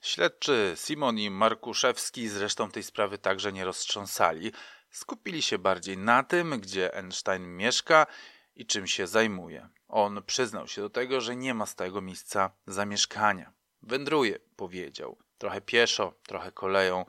Śledczy 0.00 0.72
Simon 0.76 1.18
i 1.18 1.30
Markuszewski 1.30 2.28
zresztą 2.28 2.70
tej 2.70 2.82
sprawy 2.82 3.18
także 3.18 3.52
nie 3.52 3.64
roztrząsali. 3.64 4.52
Skupili 4.90 5.42
się 5.42 5.58
bardziej 5.58 5.98
na 5.98 6.22
tym, 6.22 6.60
gdzie 6.60 6.94
Einstein 6.94 7.56
mieszka 7.56 8.06
i 8.54 8.66
czym 8.66 8.86
się 8.86 9.06
zajmuje. 9.06 9.68
On 9.88 10.22
przyznał 10.22 10.68
się 10.68 10.82
do 10.82 10.90
tego, 10.90 11.20
że 11.20 11.36
nie 11.36 11.54
ma 11.54 11.66
stałego 11.66 12.00
miejsca 12.00 12.50
zamieszkania. 12.66 13.52
Wędruje, 13.82 14.38
powiedział. 14.56 15.18
Trochę 15.38 15.60
pieszo, 15.60 16.14
trochę 16.26 16.52
koleją. 16.52 17.04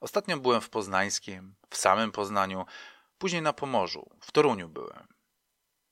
Ostatnio 0.00 0.36
byłem 0.36 0.60
w 0.60 0.70
Poznańskim, 0.70 1.54
w 1.70 1.76
samym 1.76 2.12
Poznaniu, 2.12 2.66
później 3.18 3.42
na 3.42 3.52
Pomorzu, 3.52 4.10
w 4.20 4.32
Toruniu 4.32 4.68
byłem. 4.68 5.19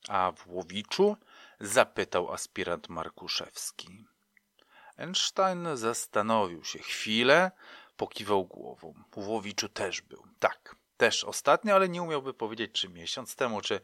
A 0.08 0.32
w 0.32 0.48
Łowiczu? 0.48 1.16
zapytał 1.60 2.32
aspirant 2.32 2.88
Markuszewski. 2.88 4.04
Einstein 4.96 5.68
zastanowił 5.74 6.64
się 6.64 6.78
chwilę, 6.78 7.50
pokiwał 7.96 8.44
głową. 8.44 8.94
W 9.16 9.28
Łowiczu 9.28 9.68
też 9.68 10.00
był. 10.00 10.22
Tak, 10.38 10.76
też 10.96 11.24
ostatnio, 11.24 11.74
ale 11.74 11.88
nie 11.88 12.02
umiałby 12.02 12.34
powiedzieć, 12.34 12.72
czy 12.72 12.88
miesiąc 12.88 13.36
temu, 13.36 13.60
czy 13.60 13.80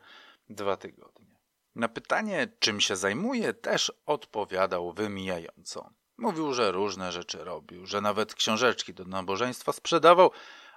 dwa 0.49 0.77
tygodnie. 0.77 1.35
Na 1.75 1.89
pytanie, 1.89 2.49
czym 2.59 2.81
się 2.81 2.97
zajmuje, 2.97 3.55
też 3.55 3.93
odpowiadał 4.07 4.93
wymijająco. 4.93 5.91
Mówił, 6.17 6.53
że 6.55 6.73
różne 6.73 7.13
rzeczy 7.13 7.45
robił, 7.45 7.87
że 7.87 8.01
nawet 8.01 8.35
książeczki 8.35 8.95
do 8.95 9.05
nabożeństwa 9.05 9.73
sprzedawał, 9.73 10.31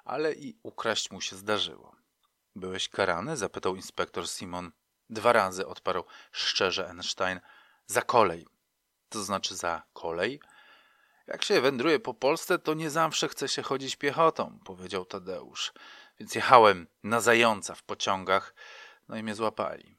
ale 0.06 0.34
i 0.34 0.60
ukraść 0.64 1.12
mu 1.12 1.22
się 1.22 1.36
zdarzyło. 1.36 1.96
Byłeś 2.56 2.90
karany? 2.90 3.38
zapytał 3.38 3.76
inspektor 3.76 4.28
Simon. 4.28 4.72
Dwa 5.10 5.34
razy 5.34 5.68
odparł 5.68 6.04
szczerze 6.32 6.90
Einstein. 6.90 7.40
Za 7.88 8.02
kolej. 8.02 8.48
To 9.10 9.24
znaczy 9.24 9.56
za 9.56 9.84
kolej? 9.94 10.40
Jak 11.28 11.44
się 11.44 11.62
wędruje 11.62 12.00
po 12.00 12.14
Polsce, 12.14 12.60
to 12.60 12.74
nie 12.74 12.90
zawsze 12.90 13.28
chce 13.28 13.48
się 13.48 13.62
chodzić 13.62 13.96
piechotą, 13.96 14.60
powiedział 14.66 15.06
Tadeusz. 15.06 15.74
Więc 16.20 16.36
jechałem 16.36 16.88
na 17.04 17.22
zająca 17.22 17.76
w 17.76 17.84
pociągach, 17.84 18.54
no 19.08 19.18
i 19.18 19.24
mnie 19.24 19.36
złapali. 19.36 19.98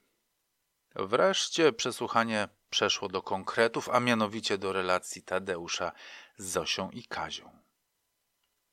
Wreszcie 0.95 1.73
przesłuchanie 1.73 2.49
przeszło 2.71 3.09
do 3.09 3.23
konkretów, 3.23 3.89
a 3.89 4.01
mianowicie 4.01 4.59
do 4.59 4.73
relacji 4.73 5.23
Tadeusza 5.23 5.93
z 6.37 6.47
Zosią 6.47 6.91
i 6.91 7.03
Kazią. 7.03 7.59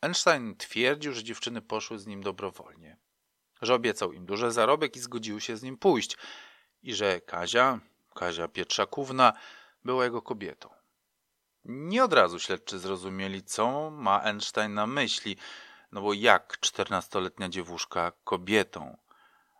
Einstein 0.01 0.55
twierdził, 0.57 1.13
że 1.13 1.23
dziewczyny 1.23 1.61
poszły 1.61 1.99
z 1.99 2.07
nim 2.07 2.23
dobrowolnie, 2.23 2.97
że 3.61 3.73
obiecał 3.73 4.13
im 4.13 4.25
duży 4.25 4.51
zarobek 4.51 4.95
i 4.95 4.99
zgodziły 4.99 5.41
się 5.41 5.57
z 5.57 5.63
nim 5.63 5.77
pójść 5.77 6.17
i 6.83 6.93
że 6.93 7.21
Kazia, 7.21 7.79
Kazia 8.15 8.47
Pietrzakówna, 8.47 9.33
była 9.83 10.03
jego 10.03 10.21
kobietą. 10.21 10.69
Nie 11.65 12.03
od 12.03 12.13
razu 12.13 12.39
śledczy 12.39 12.79
zrozumieli, 12.79 13.43
co 13.43 13.91
ma 13.91 14.21
Einstein 14.21 14.73
na 14.73 14.87
myśli, 14.87 15.37
no 15.91 16.01
bo 16.01 16.13
jak 16.13 16.59
czternastoletnia 16.59 17.49
dziewuszka 17.49 18.11
kobietą? 18.23 18.97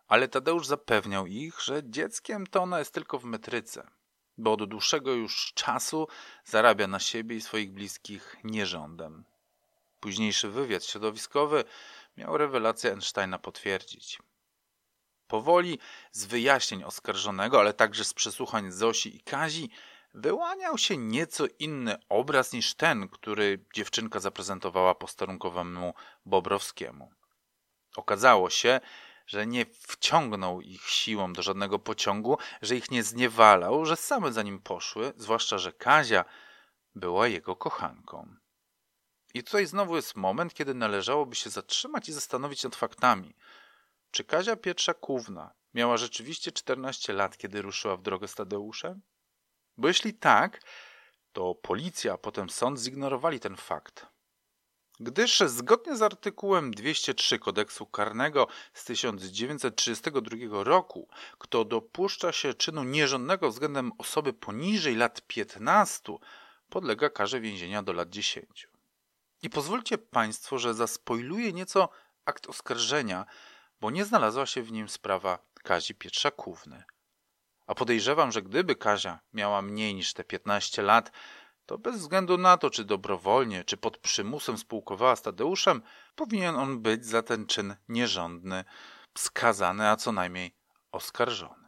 Ale 0.07 0.27
Tadeusz 0.27 0.67
zapewniał 0.67 1.27
ich, 1.27 1.61
że 1.61 1.81
dzieckiem 1.83 2.47
to 2.47 2.61
ona 2.61 2.79
jest 2.79 2.93
tylko 2.93 3.19
w 3.19 3.23
metryce, 3.23 3.87
bo 4.37 4.51
od 4.53 4.69
dłuższego 4.69 5.13
już 5.13 5.53
czasu 5.53 6.07
zarabia 6.45 6.87
na 6.87 6.99
siebie 6.99 7.35
i 7.35 7.41
swoich 7.41 7.71
bliskich 7.71 8.35
nierządem. 8.43 9.25
Późniejszy 9.99 10.49
wywiad 10.49 10.85
środowiskowy 10.85 11.63
miał 12.17 12.37
rewelację 12.37 12.91
Einsteina 12.91 13.39
potwierdzić. 13.39 14.19
Powoli 15.27 15.79
z 16.11 16.25
wyjaśnień 16.25 16.83
oskarżonego, 16.83 17.59
ale 17.59 17.73
także 17.73 18.03
z 18.03 18.13
przesłuchań 18.13 18.71
Zosi 18.71 19.15
i 19.15 19.21
Kazi, 19.21 19.69
wyłaniał 20.13 20.77
się 20.77 20.97
nieco 20.97 21.45
inny 21.59 21.97
obraz 22.09 22.53
niż 22.53 22.73
ten, 22.73 23.09
który 23.09 23.65
dziewczynka 23.73 24.19
zaprezentowała 24.19 24.95
posterunkowemu 24.95 25.93
Bobrowskiemu. 26.25 27.11
Okazało 27.95 28.49
się, 28.49 28.79
że 29.27 29.47
nie 29.47 29.65
wciągnął 29.65 30.61
ich 30.61 30.89
siłą 30.89 31.33
do 31.33 31.41
żadnego 31.41 31.79
pociągu, 31.79 32.37
że 32.61 32.75
ich 32.75 32.91
nie 32.91 33.03
zniewalał, 33.03 33.85
że 33.85 33.95
same 33.95 34.33
za 34.33 34.43
nim 34.43 34.59
poszły, 34.59 35.13
zwłaszcza, 35.17 35.57
że 35.57 35.73
Kazia 35.73 36.25
była 36.95 37.27
jego 37.27 37.55
kochanką. 37.55 38.35
I 39.35 39.43
tutaj 39.43 39.65
znowu 39.65 39.95
jest 39.95 40.15
moment, 40.15 40.53
kiedy 40.53 40.73
należałoby 40.73 41.35
się 41.35 41.49
zatrzymać 41.49 42.09
i 42.09 42.13
zastanowić 42.13 42.63
nad 42.63 42.75
faktami. 42.75 43.35
Czy 44.11 44.23
Kazia 44.23 44.55
Pietrzakówna 44.55 45.53
miała 45.73 45.97
rzeczywiście 45.97 46.51
14 46.51 47.13
lat, 47.13 47.37
kiedy 47.37 47.61
ruszyła 47.61 47.97
w 47.97 48.01
drogę 48.01 48.27
z 48.27 48.35
Tadeuszem? 48.35 49.01
Bo 49.77 49.87
jeśli 49.87 50.13
tak, 50.13 50.61
to 51.33 51.55
policja, 51.55 52.13
a 52.13 52.17
potem 52.17 52.49
sąd 52.49 52.79
zignorowali 52.79 53.39
ten 53.39 53.55
fakt. 53.55 54.05
Gdyż 54.99 55.39
zgodnie 55.39 55.95
z 55.95 56.01
artykułem 56.01 56.71
203 56.71 57.39
kodeksu 57.39 57.85
karnego 57.85 58.47
z 58.73 58.85
1932 58.85 60.63
roku, 60.63 61.07
kto 61.37 61.65
dopuszcza 61.65 62.31
się 62.31 62.53
czynu 62.53 62.83
nierządnego 62.83 63.49
względem 63.49 63.91
osoby 63.97 64.33
poniżej 64.33 64.95
lat 64.95 65.21
15, 65.27 66.13
podlega 66.69 67.09
karze 67.09 67.39
więzienia 67.39 67.83
do 67.83 67.93
lat 67.93 68.09
10. 68.09 68.74
I 69.41 69.49
pozwólcie 69.49 69.97
Państwo, 69.97 70.59
że 70.59 70.73
zaspoiluję 70.73 71.53
nieco 71.53 71.89
akt 72.25 72.47
oskarżenia, 72.47 73.25
bo 73.81 73.91
nie 73.91 74.05
znalazła 74.05 74.45
się 74.45 74.63
w 74.63 74.71
nim 74.71 74.89
sprawa 74.89 75.39
Kazi 75.63 75.95
Pietrzakówny. 75.95 76.83
A 77.67 77.75
podejrzewam, 77.75 78.31
że 78.31 78.41
gdyby 78.41 78.75
Kazia 78.75 79.19
miała 79.33 79.61
mniej 79.61 79.95
niż 79.95 80.13
te 80.13 80.23
15 80.23 80.81
lat, 80.81 81.11
to 81.65 81.77
bez 81.77 81.97
względu 81.97 82.37
na 82.37 82.57
to, 82.57 82.69
czy 82.69 82.85
dobrowolnie, 82.85 83.63
czy 83.63 83.77
pod 83.77 83.97
przymusem 83.97 84.57
spółkowała 84.57 85.15
z 85.15 85.21
Tadeuszem, 85.21 85.81
powinien 86.15 86.55
on 86.55 86.81
być 86.81 87.05
za 87.05 87.21
ten 87.21 87.45
czyn 87.45 87.75
nierządny, 87.89 88.63
skazany, 89.17 89.89
a 89.89 89.95
co 89.95 90.11
najmniej 90.11 90.55
oskarżony. 90.91 91.67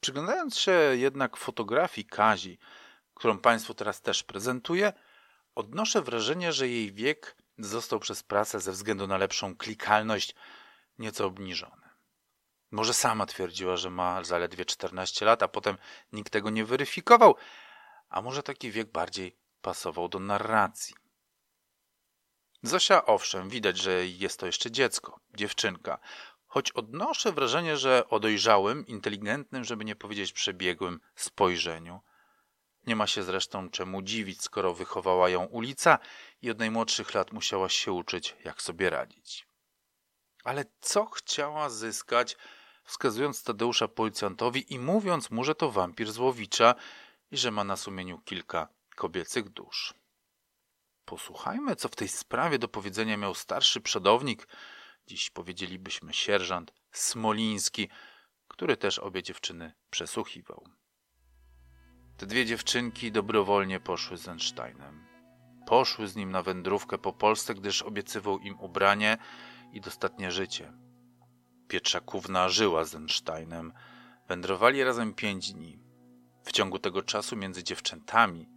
Przyglądając 0.00 0.58
się 0.58 0.72
jednak 0.92 1.36
fotografii 1.36 2.06
Kazi, 2.06 2.58
którą 3.14 3.38
Państwu 3.38 3.74
teraz 3.74 4.02
też 4.02 4.22
prezentuję, 4.22 4.92
odnoszę 5.60 6.02
wrażenie, 6.02 6.52
że 6.52 6.68
jej 6.68 6.92
wiek 6.92 7.36
został 7.58 8.00
przez 8.00 8.22
prasę 8.22 8.60
ze 8.60 8.72
względu 8.72 9.06
na 9.06 9.18
lepszą 9.18 9.56
klikalność 9.56 10.34
nieco 10.98 11.26
obniżony. 11.26 11.88
Może 12.70 12.94
sama 12.94 13.26
twierdziła, 13.26 13.76
że 13.76 13.90
ma 13.90 14.24
zaledwie 14.24 14.64
14 14.64 15.24
lat, 15.24 15.42
a 15.42 15.48
potem 15.48 15.76
nikt 16.12 16.32
tego 16.32 16.50
nie 16.50 16.64
weryfikował, 16.64 17.36
a 18.08 18.22
może 18.22 18.42
taki 18.42 18.70
wiek 18.70 18.92
bardziej 18.92 19.36
pasował 19.62 20.08
do 20.08 20.18
narracji. 20.18 20.94
Zosia, 22.62 23.06
owszem, 23.06 23.48
widać, 23.48 23.78
że 23.78 24.06
jest 24.06 24.40
to 24.40 24.46
jeszcze 24.46 24.70
dziecko, 24.70 25.20
dziewczynka, 25.34 25.98
choć 26.46 26.72
odnoszę 26.72 27.32
wrażenie, 27.32 27.76
że 27.76 28.08
o 28.08 28.20
dojrzałym, 28.20 28.86
inteligentnym, 28.86 29.64
żeby 29.64 29.84
nie 29.84 29.96
powiedzieć 29.96 30.32
przebiegłym 30.32 31.00
spojrzeniu. 31.14 32.00
Nie 32.86 32.96
ma 32.96 33.06
się 33.06 33.22
zresztą 33.22 33.70
czemu 33.70 34.02
dziwić, 34.02 34.42
skoro 34.42 34.74
wychowała 34.74 35.28
ją 35.28 35.44
ulica 35.44 35.98
i 36.42 36.50
od 36.50 36.58
najmłodszych 36.58 37.14
lat 37.14 37.32
musiała 37.32 37.68
się 37.68 37.92
uczyć, 37.92 38.36
jak 38.44 38.62
sobie 38.62 38.90
radzić. 38.90 39.46
Ale 40.44 40.64
co 40.80 41.06
chciała 41.06 41.70
zyskać, 41.70 42.36
wskazując 42.84 43.42
Tadeusza 43.42 43.88
policjantowi 43.88 44.74
i 44.74 44.78
mówiąc 44.78 45.30
mu, 45.30 45.44
że 45.44 45.54
to 45.54 45.70
wampir 45.70 46.12
Złowicza 46.12 46.74
i 47.30 47.36
że 47.36 47.50
ma 47.50 47.64
na 47.64 47.76
sumieniu 47.76 48.18
kilka 48.18 48.68
kobiecych 48.96 49.48
dusz. 49.48 49.94
Posłuchajmy, 51.04 51.76
co 51.76 51.88
w 51.88 51.96
tej 51.96 52.08
sprawie 52.08 52.58
do 52.58 52.68
powiedzenia 52.68 53.16
miał 53.16 53.34
starszy 53.34 53.80
przodownik, 53.80 54.48
dziś 55.06 55.30
powiedzielibyśmy 55.30 56.14
sierżant 56.14 56.72
Smoliński, 56.92 57.88
który 58.48 58.76
też 58.76 58.98
obie 58.98 59.22
dziewczyny 59.22 59.72
przesłuchiwał. 59.90 60.79
Te 62.20 62.26
dwie 62.26 62.46
dziewczynki 62.46 63.12
dobrowolnie 63.12 63.80
poszły 63.80 64.16
z 64.16 64.28
Einsteinem. 64.28 65.06
Poszły 65.66 66.08
z 66.08 66.16
nim 66.16 66.30
na 66.30 66.42
wędrówkę 66.42 66.98
po 66.98 67.12
Polsce, 67.12 67.54
gdyż 67.54 67.82
obiecywał 67.82 68.38
im 68.38 68.60
ubranie 68.60 69.18
i 69.72 69.80
dostatnie 69.80 70.30
życie. 70.30 70.72
Pietrzakówna 71.68 72.48
żyła 72.48 72.84
z 72.84 72.94
Einsteinem. 72.94 73.72
Wędrowali 74.28 74.84
razem 74.84 75.14
pięć 75.14 75.52
dni. 75.52 75.78
W 76.44 76.52
ciągu 76.52 76.78
tego 76.78 77.02
czasu 77.02 77.36
między 77.36 77.64
dziewczętami, 77.64 78.48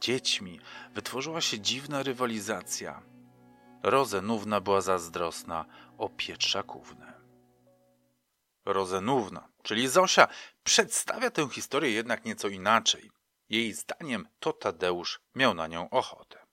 dziećmi, 0.00 0.60
wytworzyła 0.94 1.40
się 1.40 1.60
dziwna 1.60 2.02
rywalizacja. 2.02 3.02
Rozenówna 3.82 4.60
była 4.60 4.80
zazdrosna 4.80 5.64
o 5.98 6.08
Pietrzakównę. 6.08 7.12
Rozenówna, 8.64 9.48
czyli 9.66 9.88
Zosia, 9.88 10.28
przedstawia 10.64 11.30
tę 11.30 11.48
historię 11.48 11.90
jednak 11.90 12.24
nieco 12.24 12.48
inaczej. 12.48 13.10
Jej 13.48 13.72
zdaniem 13.72 14.28
to 14.38 14.52
Tadeusz 14.52 15.20
miał 15.34 15.54
na 15.54 15.66
nią 15.66 15.90
ochotę. 15.90 16.46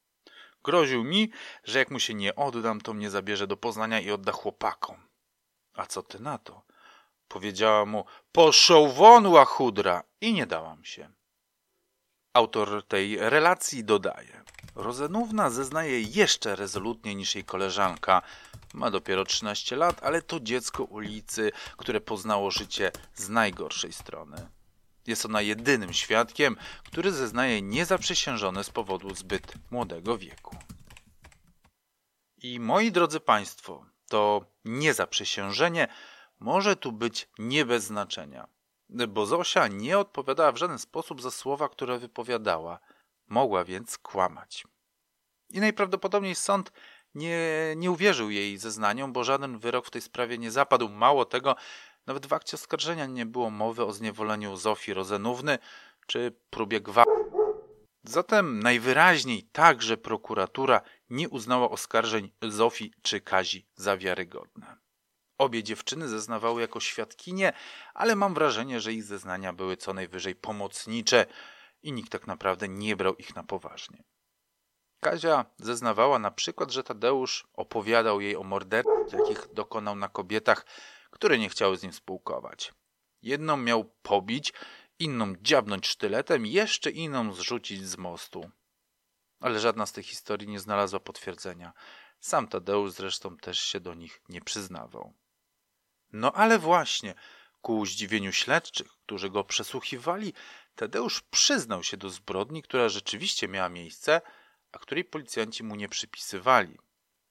Groził 0.63 1.03
mi, 1.03 1.31
że 1.63 1.79
jak 1.79 1.91
mu 1.91 1.99
się 1.99 2.13
nie 2.13 2.35
oddam, 2.35 2.81
to 2.81 2.93
mnie 2.93 3.09
zabierze 3.09 3.47
do 3.47 3.57
Poznania 3.57 3.99
i 3.99 4.11
odda 4.11 4.31
chłopakom. 4.31 5.07
A 5.73 5.85
co 5.85 6.03
ty 6.03 6.19
na 6.19 6.37
to? 6.37 6.63
Powiedziała 7.27 7.85
mu, 7.85 8.05
poszł 8.31 8.87
won 8.87 9.27
łachudra 9.27 10.03
i 10.21 10.33
nie 10.33 10.45
dałam 10.45 10.85
się. 10.85 11.13
Autor 12.33 12.83
tej 12.87 13.17
relacji 13.17 13.83
dodaje. 13.83 14.43
Rozenówna 14.75 15.49
zeznaje 15.49 16.01
jeszcze 16.01 16.55
rezolutniej 16.55 17.15
niż 17.15 17.35
jej 17.35 17.43
koleżanka. 17.43 18.21
Ma 18.73 18.91
dopiero 18.91 19.25
13 19.25 19.75
lat, 19.75 20.03
ale 20.03 20.21
to 20.21 20.39
dziecko 20.39 20.83
ulicy, 20.83 21.51
które 21.77 22.01
poznało 22.01 22.51
życie 22.51 22.91
z 23.15 23.29
najgorszej 23.29 23.93
strony. 23.93 24.49
Jest 25.07 25.25
ona 25.25 25.41
jedynym 25.41 25.93
świadkiem, 25.93 26.57
który 26.83 27.11
zeznaje 27.11 27.61
niezaprzysiężone 27.61 28.63
z 28.63 28.69
powodu 28.69 29.15
zbyt 29.15 29.53
młodego 29.71 30.17
wieku. 30.17 30.55
I 32.43 32.59
moi 32.59 32.91
drodzy 32.91 33.19
Państwo, 33.19 33.85
to 34.09 34.45
niezaprzysiężenie 34.65 35.87
może 36.39 36.75
tu 36.75 36.91
być 36.91 37.29
nie 37.39 37.65
bez 37.65 37.83
znaczenia, 37.83 38.47
bo 38.93 39.25
Zosia 39.25 39.67
nie 39.67 39.99
odpowiadała 39.99 40.51
w 40.51 40.57
żaden 40.57 40.79
sposób 40.79 41.21
za 41.21 41.31
słowa, 41.31 41.69
które 41.69 41.99
wypowiadała. 41.99 42.79
Mogła 43.27 43.63
więc 43.63 43.97
kłamać. 43.97 44.63
I 45.49 45.59
najprawdopodobniej 45.59 46.35
sąd 46.35 46.71
nie, 47.15 47.39
nie 47.75 47.91
uwierzył 47.91 48.29
jej 48.29 48.57
zeznaniom, 48.57 49.13
bo 49.13 49.23
żaden 49.23 49.59
wyrok 49.59 49.85
w 49.85 49.91
tej 49.91 50.01
sprawie 50.01 50.37
nie 50.37 50.51
zapadł. 50.51 50.89
Mało 50.89 51.25
tego, 51.25 51.55
nawet 52.05 52.25
w 52.25 52.33
akcie 52.33 52.55
oskarżenia 52.57 53.05
nie 53.05 53.25
było 53.25 53.49
mowy 53.49 53.85
o 53.85 53.93
zniewoleniu 53.93 54.57
Zofii 54.57 54.93
Rozenówny 54.93 55.59
czy 56.07 56.35
próbie 56.49 56.81
gwałtu. 56.81 57.11
Zatem 58.03 58.59
najwyraźniej 58.59 59.43
także 59.43 59.97
prokuratura 59.97 60.81
nie 61.09 61.29
uznała 61.29 61.69
oskarżeń 61.69 62.31
Zofii 62.41 62.93
czy 63.01 63.21
Kazi 63.21 63.67
za 63.75 63.97
wiarygodne. 63.97 64.82
Obie 65.37 65.63
dziewczyny 65.63 66.07
zeznawały 66.07 66.61
jako 66.61 66.79
świadkinie, 66.79 67.53
ale 67.93 68.15
mam 68.15 68.33
wrażenie, 68.33 68.79
że 68.79 68.93
ich 68.93 69.03
zeznania 69.03 69.53
były 69.53 69.77
co 69.77 69.93
najwyżej 69.93 70.35
pomocnicze 70.35 71.25
i 71.83 71.91
nikt 71.91 72.11
tak 72.11 72.27
naprawdę 72.27 72.69
nie 72.69 72.95
brał 72.95 73.15
ich 73.15 73.35
na 73.35 73.43
poważnie. 73.43 74.03
Kazia 74.99 75.45
zeznawała 75.57 76.19
na 76.19 76.31
przykład, 76.31 76.71
że 76.71 76.83
Tadeusz 76.83 77.47
opowiadał 77.53 78.21
jej 78.21 78.35
o 78.35 78.43
morderstwach, 78.43 79.13
jakich 79.13 79.53
dokonał 79.53 79.95
na 79.95 80.09
kobietach, 80.09 80.65
które 81.11 81.37
nie 81.37 81.49
chciały 81.49 81.77
z 81.77 81.83
nim 81.83 81.93
spółkować. 81.93 82.73
Jedną 83.21 83.57
miał 83.57 83.85
pobić, 83.85 84.53
inną 84.99 85.33
dziabnąć 85.41 85.87
sztyletem, 85.87 86.45
jeszcze 86.45 86.91
inną 86.91 87.33
zrzucić 87.33 87.87
z 87.87 87.97
mostu. 87.97 88.49
Ale 89.39 89.59
żadna 89.59 89.85
z 89.85 89.91
tych 89.91 90.05
historii 90.05 90.47
nie 90.47 90.59
znalazła 90.59 90.99
potwierdzenia. 90.99 91.73
Sam 92.19 92.47
Tadeusz 92.47 92.91
zresztą 92.91 93.37
też 93.37 93.59
się 93.59 93.79
do 93.79 93.93
nich 93.93 94.21
nie 94.29 94.41
przyznawał. 94.41 95.13
No 96.13 96.31
ale 96.31 96.59
właśnie, 96.59 97.13
ku 97.61 97.85
zdziwieniu 97.85 98.31
śledczych, 98.31 98.87
którzy 98.87 99.29
go 99.29 99.43
przesłuchiwali, 99.43 100.33
Tadeusz 100.75 101.21
przyznał 101.21 101.83
się 101.83 101.97
do 101.97 102.09
zbrodni, 102.09 102.63
która 102.63 102.89
rzeczywiście 102.89 103.47
miała 103.47 103.69
miejsce, 103.69 104.21
a 104.71 104.79
której 104.79 105.03
policjanci 105.03 105.63
mu 105.63 105.75
nie 105.75 105.89
przypisywali. 105.89 106.77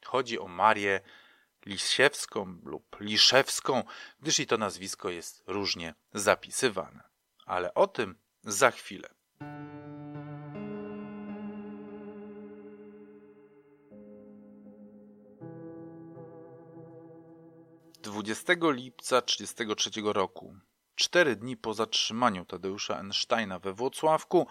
Chodzi 0.04 0.38
o 0.38 0.48
Marię 0.48 1.00
Lisiewską 1.66 2.58
lub 2.64 2.96
Liszewską, 3.00 3.84
gdyż 4.20 4.40
i 4.40 4.46
to 4.46 4.58
nazwisko 4.58 5.10
jest 5.10 5.42
różnie 5.46 5.94
zapisywane. 6.14 7.02
Ale 7.46 7.74
o 7.74 7.86
tym 7.86 8.18
za 8.44 8.70
chwilę. 8.70 9.08
20 18.12 18.52
lipca 18.62 19.22
1933 19.22 20.12
roku, 20.12 20.56
cztery 20.94 21.36
dni 21.36 21.56
po 21.56 21.74
zatrzymaniu 21.74 22.44
Tadeusza 22.44 22.98
Einsteina 22.98 23.58
we 23.58 23.72
Włocławku, 23.72 24.46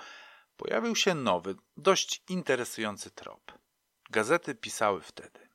pojawił 0.58 0.96
się 0.96 1.16
nowy, 1.16 1.56
dość 1.78 2.24
interesujący 2.30 3.12
trop. 3.12 3.52
Gazety 4.10 4.56
pisały 4.56 5.02
wtedy. 5.02 5.50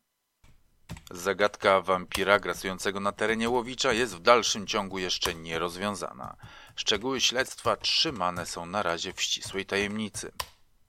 Zagadka 1.11 1.81
wampira 1.81 2.39
grasującego 2.39 3.01
na 3.01 3.13
terenie 3.13 3.51
Łowicza 3.51 3.93
jest 3.93 4.17
w 4.17 4.21
dalszym 4.21 4.67
ciągu 4.67 4.99
jeszcze 4.99 5.35
nierozwiązana. 5.35 6.37
Szczegóły 6.77 7.21
śledztwa 7.21 7.77
trzymane 7.77 8.47
są 8.47 8.67
na 8.67 8.83
razie 8.83 9.13
w 9.13 9.23
ścisłej 9.23 9.67
tajemnicy. 9.67 10.33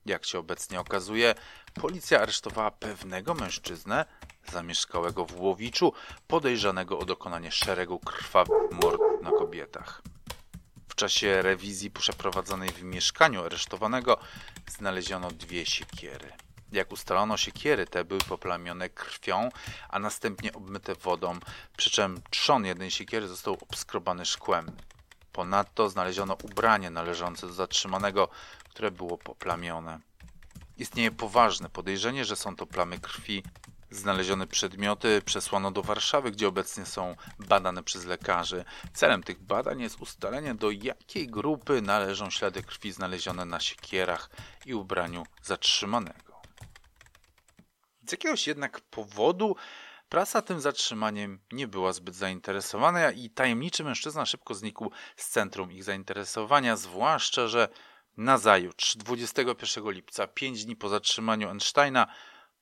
Jak 0.05 0.25
się 0.25 0.39
obecnie 0.39 0.79
okazuje, 0.79 1.35
policja 1.73 2.21
aresztowała 2.21 2.71
pewnego 2.71 3.33
mężczyznę 3.33 4.05
zamieszkałego 4.51 5.25
w 5.25 5.39
Łowiczu, 5.39 5.93
podejrzanego 6.27 6.99
o 6.99 7.05
dokonanie 7.05 7.51
szeregu 7.51 7.99
krwawych 7.99 8.71
mord 8.71 9.01
na 9.21 9.31
kobietach. 9.31 10.01
W 10.89 10.95
czasie 10.95 11.41
rewizji 11.41 11.91
przeprowadzonej 11.91 12.69
w 12.69 12.83
mieszkaniu 12.83 13.43
aresztowanego 13.43 14.17
znaleziono 14.67 15.31
dwie 15.31 15.65
siekiery. 15.65 16.31
Jak 16.71 16.91
ustalono, 16.91 17.37
siekiery 17.37 17.85
te 17.85 18.05
były 18.05 18.19
poplamione 18.19 18.89
krwią, 18.89 19.49
a 19.89 19.99
następnie 19.99 20.53
obmyte 20.53 20.95
wodą, 20.95 21.39
przy 21.77 21.89
czym 21.89 22.21
trzon 22.29 22.65
jednej 22.65 22.91
siekiery 22.91 23.27
został 23.27 23.53
obskrobany 23.53 24.25
szkłem. 24.25 24.71
Ponadto 25.31 25.89
znaleziono 25.89 26.37
ubranie 26.43 26.89
należące 26.89 27.47
do 27.47 27.53
zatrzymanego, 27.53 28.29
które 28.69 28.91
było 28.91 29.17
poplamione. 29.17 29.99
Istnieje 30.77 31.11
poważne 31.11 31.69
podejrzenie, 31.69 32.25
że 32.25 32.35
są 32.35 32.55
to 32.55 32.65
plamy 32.65 32.99
krwi. 32.99 33.43
Znalezione 33.91 34.47
przedmioty 34.47 35.21
przesłano 35.25 35.71
do 35.71 35.81
Warszawy, 35.81 36.31
gdzie 36.31 36.47
obecnie 36.47 36.85
są 36.85 37.15
badane 37.39 37.83
przez 37.83 38.05
lekarzy. 38.05 38.65
Celem 38.93 39.23
tych 39.23 39.39
badań 39.39 39.81
jest 39.81 40.01
ustalenie, 40.01 40.55
do 40.55 40.71
jakiej 40.71 41.27
grupy 41.27 41.81
należą 41.81 42.29
ślady 42.29 42.63
krwi 42.63 42.91
znalezione 42.91 43.45
na 43.45 43.59
siekierach 43.59 44.29
i 44.65 44.73
ubraniu 44.73 45.25
zatrzymanego. 45.43 46.41
Z 48.07 48.11
jakiegoś 48.11 48.47
jednak 48.47 48.81
powodu 48.81 49.55
prasa 50.09 50.41
tym 50.41 50.61
zatrzymaniem 50.61 51.39
nie 51.51 51.67
była 51.67 51.93
zbyt 51.93 52.15
zainteresowana 52.15 53.11
i 53.11 53.29
tajemniczy 53.29 53.83
mężczyzna 53.83 54.25
szybko 54.25 54.53
znikł 54.53 54.91
z 55.15 55.29
centrum 55.29 55.71
ich 55.71 55.83
zainteresowania, 55.83 56.75
zwłaszcza, 56.75 57.47
że 57.47 57.69
Nazajutrz, 58.17 58.97
21 58.97 59.91
lipca, 59.91 60.27
pięć 60.27 60.65
dni 60.65 60.75
po 60.75 60.89
zatrzymaniu 60.89 61.49
Einsteina, 61.49 62.07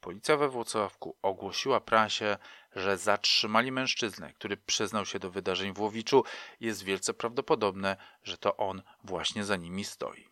policja 0.06 0.38
we 0.38 0.50
Włocławku 0.50 1.18
ogłosiła 1.22 1.82
prasie, 1.82 2.38
że 2.76 2.98
zatrzymali 2.98 3.72
mężczyznę, 3.72 4.34
który 4.34 4.58
przyznał 4.58 5.06
się 5.06 5.20
do 5.20 5.32
wydarzeń 5.32 5.74
w 5.74 5.80
Łowiczu. 5.80 6.24
Jest 6.60 6.84
wielce 6.84 7.14
prawdopodobne, 7.14 7.98
że 8.24 8.38
to 8.38 8.58
on 8.58 8.82
właśnie 9.04 9.44
za 9.44 9.56
nimi 9.56 9.86
stoi. 9.86 10.30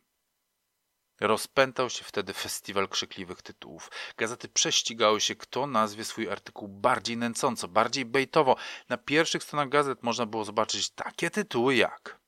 Rozpętał 1.21 1.89
się 1.89 2.03
wtedy 2.03 2.33
festiwal 2.33 2.89
krzykliwych 2.89 3.41
tytułów. 3.41 3.91
Gazety 4.17 4.49
prześcigały 4.49 5.21
się, 5.21 5.35
kto 5.35 5.67
nazwie 5.67 6.05
swój 6.05 6.29
artykuł 6.29 6.67
bardziej 6.67 7.17
nęcąco, 7.17 7.67
bardziej 7.67 8.05
bejtowo. 8.05 8.55
Na 8.89 8.97
pierwszych 8.97 9.43
stronach 9.43 9.69
gazet 9.69 10.03
można 10.03 10.25
było 10.25 10.45
zobaczyć 10.45 10.89
takie 10.89 11.29
tytuły 11.29 11.75
jak 11.75 12.22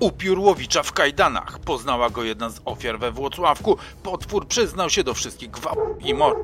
Upiór 0.00 0.38
Łowicza 0.38 0.82
w 0.82 0.92
kajdanach. 0.92 1.58
Poznała 1.58 2.10
go 2.10 2.24
jedna 2.24 2.50
z 2.50 2.60
ofiar 2.64 2.98
we 2.98 3.12
Włocławku. 3.12 3.76
Potwór 4.02 4.48
przyznał 4.48 4.90
się 4.90 5.04
do 5.04 5.14
wszystkich 5.14 5.50
gwałtów 5.50 6.04
i 6.04 6.14
mord. 6.14 6.38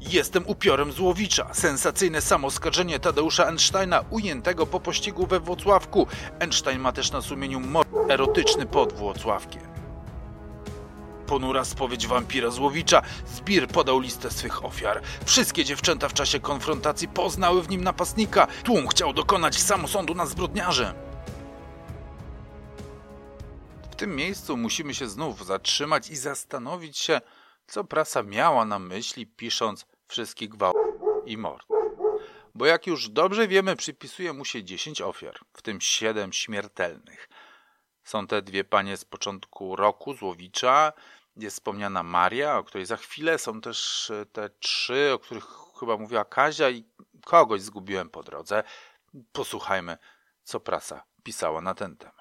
Jestem 0.00 0.46
upiorem 0.46 0.92
z 0.92 1.00
Łowicza. 1.00 1.54
Sensacyjne 1.54 2.20
samoskarżenie 2.20 2.98
Tadeusza 2.98 3.46
Einsteina 3.46 4.04
ujętego 4.10 4.66
po 4.66 4.80
pościgu 4.80 5.26
we 5.26 5.40
Włocławku. 5.40 6.06
Einstein 6.40 6.80
ma 6.80 6.92
też 6.92 7.12
na 7.12 7.22
sumieniu 7.22 7.60
mord 7.60 7.88
erotyczny 8.08 8.66
pod 8.66 8.92
Włocławkiem. 8.92 9.62
Ponura 11.26 11.64
spowiedź 11.64 12.06
wampira 12.06 12.50
z 12.50 12.58
Łowicza. 12.58 13.02
Zbir 13.26 13.68
podał 13.68 14.00
listę 14.00 14.30
swych 14.30 14.64
ofiar. 14.64 15.00
Wszystkie 15.24 15.64
dziewczęta 15.64 16.08
w 16.08 16.14
czasie 16.14 16.40
konfrontacji 16.40 17.08
poznały 17.08 17.62
w 17.62 17.68
nim 17.68 17.84
napastnika. 17.84 18.46
Tłum 18.64 18.88
chciał 18.88 19.12
dokonać 19.12 19.58
samosądu 19.58 20.14
nad 20.14 20.28
zbrodniarzem 20.28 21.07
tym 23.98 24.16
miejscu 24.16 24.56
musimy 24.56 24.94
się 24.94 25.08
znów 25.08 25.46
zatrzymać 25.46 26.10
i 26.10 26.16
zastanowić 26.16 26.98
się, 26.98 27.20
co 27.66 27.84
prasa 27.84 28.22
miała 28.22 28.64
na 28.64 28.78
myśli, 28.78 29.26
pisząc 29.26 29.86
wszystkich 30.06 30.48
gwałt 30.48 30.76
i 31.26 31.36
mord. 31.36 31.66
Bo 32.54 32.66
jak 32.66 32.86
już 32.86 33.08
dobrze 33.08 33.48
wiemy, 33.48 33.76
przypisuje 33.76 34.32
mu 34.32 34.44
się 34.44 34.64
10 34.64 35.00
ofiar, 35.00 35.38
w 35.52 35.62
tym 35.62 35.80
7 35.80 36.32
śmiertelnych. 36.32 37.28
Są 38.04 38.26
te 38.26 38.42
dwie 38.42 38.64
panie 38.64 38.96
z 38.96 39.04
początku 39.04 39.76
roku 39.76 40.14
z 40.14 40.22
Łowicza, 40.22 40.92
jest 41.36 41.56
wspomniana 41.56 42.02
Maria, 42.02 42.58
o 42.58 42.64
której 42.64 42.86
za 42.86 42.96
chwilę, 42.96 43.38
są 43.38 43.60
też 43.60 44.12
te 44.32 44.50
trzy, 44.50 45.10
o 45.14 45.18
których 45.18 45.46
chyba 45.80 45.96
mówiła 45.96 46.24
Kazia 46.24 46.70
i 46.70 46.84
kogoś 47.24 47.62
zgubiłem 47.62 48.10
po 48.10 48.22
drodze. 48.22 48.62
Posłuchajmy, 49.32 49.98
co 50.42 50.60
prasa 50.60 51.04
pisała 51.22 51.60
na 51.60 51.74
ten 51.74 51.96
temat 51.96 52.17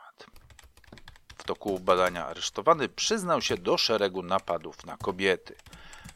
toku 1.47 1.79
badania 1.79 2.25
aresztowany 2.25 2.89
przyznał 2.89 3.41
się 3.41 3.57
do 3.57 3.77
szeregu 3.77 4.23
napadów 4.23 4.85
na 4.85 4.97
kobiety. 4.97 5.55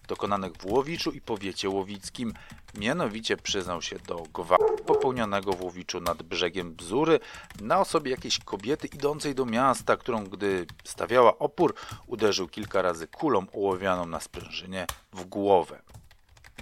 dokonanych 0.08 0.54
w 0.54 0.66
Łowiczu 0.66 1.12
i 1.12 1.22
powiecie 1.22 1.70
łowickim. 1.70 2.34
Mianowicie 2.74 3.38
przyznał 3.38 3.82
się 3.82 4.00
do 4.00 4.24
gwałtu 4.34 4.84
popełnionego 4.84 5.54
w 5.54 5.62
Łowiczu 5.62 6.02
nad 6.02 6.24
brzegiem 6.24 6.74
Bzury 6.74 7.20
na 7.62 7.80
osobie 7.80 8.12
jakiejś 8.12 8.40
kobiety 8.40 8.88
idącej 8.88 9.36
do 9.36 9.46
miasta, 9.46 9.98
którą 9.98 10.24
gdy 10.24 10.66
stawiała 10.84 11.40
opór, 11.40 11.76
uderzył 12.08 12.48
kilka 12.48 12.82
razy 12.82 13.08
kulą 13.08 13.46
ołowianą 13.54 14.06
na 14.06 14.20
sprężynie 14.20 14.88
w 15.14 15.26
głowę. 15.26 15.82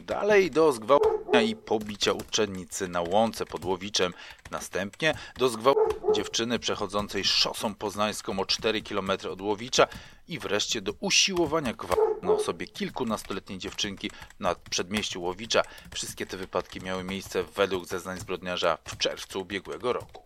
Dalej 0.05 0.51
do 0.51 0.71
zgwałcenia 0.71 1.41
i 1.41 1.55
pobicia 1.55 2.11
uczennicy 2.11 2.87
na 2.87 3.01
łące 3.01 3.45
pod 3.45 3.65
Łowiczem. 3.65 4.13
Następnie 4.51 5.13
do 5.37 5.49
zgwałcenia 5.49 6.13
dziewczyny 6.13 6.59
przechodzącej 6.59 7.23
szosą 7.23 7.75
poznańską 7.75 8.39
o 8.39 8.45
4 8.45 8.81
km 8.81 9.11
od 9.31 9.41
Łowicza 9.41 9.87
i 10.27 10.39
wreszcie 10.39 10.81
do 10.81 10.93
usiłowania 10.99 11.73
gwałtu 11.73 12.25
na 12.25 12.31
osobie 12.31 12.67
kilkunastoletniej 12.67 13.59
dziewczynki 13.59 14.11
na 14.39 14.55
przedmieściu 14.69 15.21
Łowicza. 15.21 15.61
Wszystkie 15.93 16.25
te 16.25 16.37
wypadki 16.37 16.81
miały 16.81 17.03
miejsce 17.03 17.43
według 17.43 17.85
zeznań 17.85 18.19
zbrodniarza 18.19 18.77
w 18.85 18.97
czerwcu 18.97 19.41
ubiegłego 19.41 19.93
roku. 19.93 20.23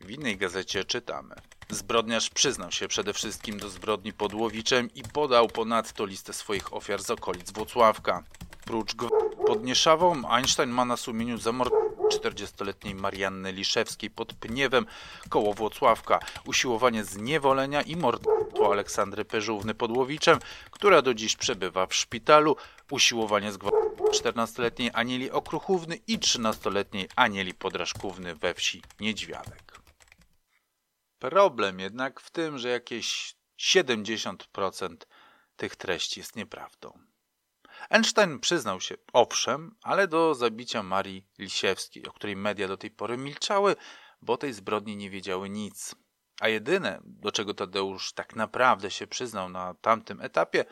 W 0.00 0.10
innej 0.10 0.36
gazecie 0.36 0.84
czytamy. 0.84 1.34
Zbrodniarz 1.70 2.30
przyznał 2.30 2.72
się 2.72 2.88
przede 2.88 3.12
wszystkim 3.12 3.58
do 3.58 3.68
zbrodni 3.68 4.12
pod 4.12 4.34
Łowiczem 4.34 4.94
i 4.94 5.02
podał 5.02 5.48
ponadto 5.48 6.06
listę 6.06 6.32
swoich 6.32 6.74
ofiar 6.74 7.02
z 7.02 7.10
okolic 7.10 7.50
Włocławka. 7.50 8.24
Prócz 8.70 8.94
pod 9.46 9.64
Nieszawą 9.64 10.30
Einstein 10.30 10.70
ma 10.70 10.84
na 10.84 10.96
sumieniu 10.96 11.38
zamordowanie 11.38 11.90
40-letniej 12.08 12.94
Marianny 12.94 13.52
Liszewskiej 13.52 14.10
pod 14.10 14.34
Pniewem 14.34 14.86
koło 15.28 15.54
Włocławka, 15.54 16.18
usiłowanie 16.46 17.04
zniewolenia 17.04 17.82
i 17.82 17.96
morderstwo 17.96 18.72
Aleksandry 18.72 19.24
Peżówny 19.24 19.74
pod 19.74 19.96
Łowiczem, 19.96 20.38
która 20.70 21.02
do 21.02 21.14
dziś 21.14 21.36
przebywa 21.36 21.86
w 21.86 21.94
szpitalu, 21.94 22.56
usiłowanie 22.90 23.52
zgwałcenia 23.52 23.90
14-letniej 24.12 24.90
Anieli 24.92 25.30
Okruchówny 25.30 25.96
i 26.06 26.18
13-letniej 26.18 27.08
Anieli 27.16 27.54
Podrażkówny 27.54 28.34
we 28.34 28.54
wsi 28.54 28.82
Niedźwiadek. 29.00 29.80
Problem 31.18 31.80
jednak 31.80 32.20
w 32.20 32.30
tym, 32.30 32.58
że 32.58 32.68
jakieś 32.68 33.34
70% 33.58 34.96
tych 35.56 35.76
treści 35.76 36.20
jest 36.20 36.36
nieprawdą. 36.36 37.09
Einstein 37.90 38.40
przyznał 38.40 38.80
się, 38.80 38.94
owszem, 39.12 39.76
ale 39.82 40.08
do 40.08 40.34
zabicia 40.34 40.82
Marii 40.82 41.26
Lisiewskiej, 41.38 42.06
o 42.06 42.12
której 42.12 42.36
media 42.36 42.68
do 42.68 42.76
tej 42.76 42.90
pory 42.90 43.16
milczały, 43.16 43.76
bo 44.22 44.36
tej 44.36 44.52
zbrodni 44.52 44.96
nie 44.96 45.10
wiedziały 45.10 45.50
nic. 45.50 45.94
A 46.40 46.48
jedyne, 46.48 47.00
do 47.04 47.32
czego 47.32 47.54
Tadeusz 47.54 48.12
tak 48.12 48.36
naprawdę 48.36 48.90
się 48.90 49.06
przyznał 49.06 49.48
na 49.48 49.74
tamtym 49.74 50.20
etapie, 50.20 50.64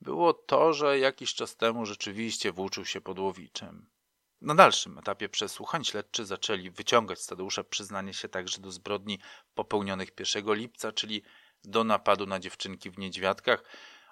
było 0.00 0.32
to, 0.32 0.72
że 0.72 0.98
jakiś 0.98 1.34
czas 1.34 1.56
temu 1.56 1.86
rzeczywiście 1.86 2.52
włóczył 2.52 2.84
się 2.84 3.00
pod 3.00 3.18
Łowiczem. 3.18 3.90
Na 4.40 4.54
dalszym 4.54 4.98
etapie 4.98 5.28
przesłuchań 5.28 5.84
śledczy 5.84 6.26
zaczęli 6.26 6.70
wyciągać 6.70 7.20
z 7.20 7.26
Tadeusza 7.26 7.64
przyznanie 7.64 8.14
się 8.14 8.28
także 8.28 8.60
do 8.60 8.70
zbrodni 8.70 9.18
popełnionych 9.54 10.08
1 10.34 10.54
lipca, 10.54 10.92
czyli 10.92 11.22
do 11.64 11.84
napadu 11.84 12.26
na 12.26 12.40
dziewczynki 12.40 12.90
w 12.90 12.98
Niedźwiadkach 12.98 13.64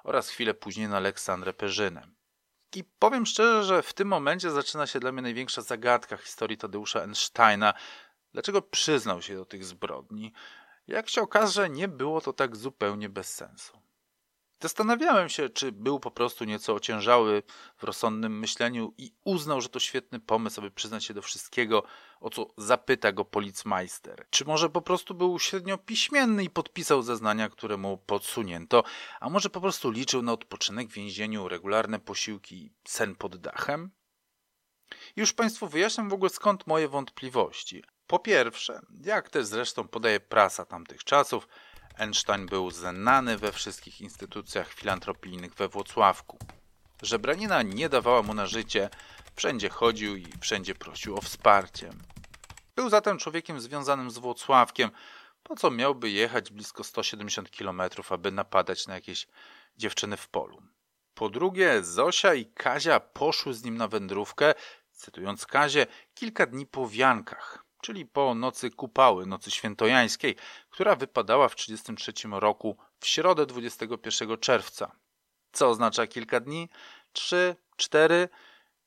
oraz 0.04 0.28
chwilę 0.28 0.54
później 0.54 0.88
na 0.88 0.96
Aleksandrę 0.96 1.52
Perzynę. 1.52 2.08
I 2.76 2.84
powiem 2.84 3.26
szczerze, 3.26 3.64
że 3.64 3.82
w 3.82 3.94
tym 3.94 4.08
momencie 4.08 4.50
zaczyna 4.50 4.86
się 4.86 5.00
dla 5.00 5.12
mnie 5.12 5.22
największa 5.22 5.62
zagadka 5.62 6.16
historii 6.16 6.56
Tadeusza 6.56 7.02
Einsteina. 7.02 7.74
Dlaczego 8.32 8.62
przyznał 8.62 9.22
się 9.22 9.36
do 9.36 9.44
tych 9.44 9.64
zbrodni? 9.64 10.32
Jak 10.86 11.08
się 11.08 11.22
okaże, 11.22 11.70
nie 11.70 11.88
było 11.88 12.20
to 12.20 12.32
tak 12.32 12.56
zupełnie 12.56 13.08
bez 13.08 13.34
sensu. 13.34 13.81
Zastanawiałem 14.62 15.28
się, 15.28 15.48
czy 15.48 15.72
był 15.72 16.00
po 16.00 16.10
prostu 16.10 16.44
nieco 16.44 16.74
ociężały 16.74 17.42
w 17.76 17.84
rozsądnym 17.84 18.38
myśleniu 18.38 18.94
i 18.98 19.12
uznał, 19.24 19.60
że 19.60 19.68
to 19.68 19.80
świetny 19.80 20.20
pomysł, 20.20 20.60
aby 20.60 20.70
przyznać 20.70 21.04
się 21.04 21.14
do 21.14 21.22
wszystkiego, 21.22 21.82
o 22.20 22.30
co 22.30 22.46
zapyta 22.56 23.12
go 23.12 23.24
policmeister. 23.24 24.26
Czy 24.30 24.44
może 24.44 24.70
po 24.70 24.82
prostu 24.82 25.14
był 25.14 25.38
średnio 25.38 25.78
piśmienny 25.78 26.44
i 26.44 26.50
podpisał 26.50 27.02
zeznania, 27.02 27.48
które 27.48 27.76
mu 27.76 27.98
podsunięto, 27.98 28.84
a 29.20 29.30
może 29.30 29.50
po 29.50 29.60
prostu 29.60 29.90
liczył 29.90 30.22
na 30.22 30.32
odpoczynek 30.32 30.88
w 30.88 30.94
więzieniu, 30.94 31.48
regularne 31.48 31.98
posiłki 31.98 32.56
i 32.56 32.72
sen 32.84 33.14
pod 33.14 33.36
dachem? 33.36 33.90
Już 35.16 35.32
Państwu 35.32 35.68
wyjaśniam 35.68 36.08
w 36.08 36.12
ogóle 36.12 36.30
skąd 36.30 36.66
moje 36.66 36.88
wątpliwości. 36.88 37.84
Po 38.06 38.18
pierwsze, 38.18 38.80
jak 39.04 39.30
też 39.30 39.46
zresztą 39.46 39.88
podaje 39.88 40.20
prasa 40.20 40.64
tamtych 40.64 41.04
czasów, 41.04 41.48
Einstein 42.02 42.46
był 42.46 42.70
znany 42.70 43.38
we 43.38 43.52
wszystkich 43.52 44.00
instytucjach 44.00 44.72
filantropijnych 44.72 45.54
we 45.54 45.68
Włocławku. 45.68 46.38
Żebranina 47.02 47.62
nie 47.62 47.88
dawała 47.88 48.22
mu 48.22 48.34
na 48.34 48.46
życie, 48.46 48.90
wszędzie 49.34 49.68
chodził 49.68 50.16
i 50.16 50.26
wszędzie 50.40 50.74
prosił 50.74 51.16
o 51.16 51.20
wsparcie. 51.20 51.90
Był 52.76 52.90
zatem 52.90 53.18
człowiekiem 53.18 53.60
związanym 53.60 54.10
z 54.10 54.18
Włocławkiem, 54.18 54.90
po 55.42 55.56
co 55.56 55.70
miałby 55.70 56.10
jechać 56.10 56.50
blisko 56.50 56.84
170 56.84 57.50
km, 57.50 57.82
aby 58.10 58.32
napadać 58.32 58.86
na 58.86 58.94
jakieś 58.94 59.26
dziewczyny 59.76 60.16
w 60.16 60.28
polu. 60.28 60.62
Po 61.14 61.28
drugie, 61.28 61.84
Zosia 61.84 62.34
i 62.34 62.46
Kazia 62.46 63.00
poszły 63.00 63.54
z 63.54 63.64
nim 63.64 63.76
na 63.76 63.88
wędrówkę, 63.88 64.54
cytując 64.92 65.46
Kazie, 65.46 65.86
kilka 66.14 66.46
dni 66.46 66.66
po 66.66 66.88
wiankach 66.88 67.61
czyli 67.82 68.06
po 68.06 68.34
nocy 68.34 68.70
kupały, 68.70 69.26
nocy 69.26 69.50
świętojańskiej, 69.50 70.36
która 70.70 70.96
wypadała 70.96 71.48
w 71.48 71.54
1933 71.54 72.40
roku 72.40 72.76
w 73.00 73.06
środę 73.06 73.46
21 73.46 74.38
czerwca. 74.38 74.96
Co 75.52 75.68
oznacza 75.68 76.06
kilka 76.06 76.40
dni? 76.40 76.68
Trzy, 77.12 77.56
cztery. 77.76 78.28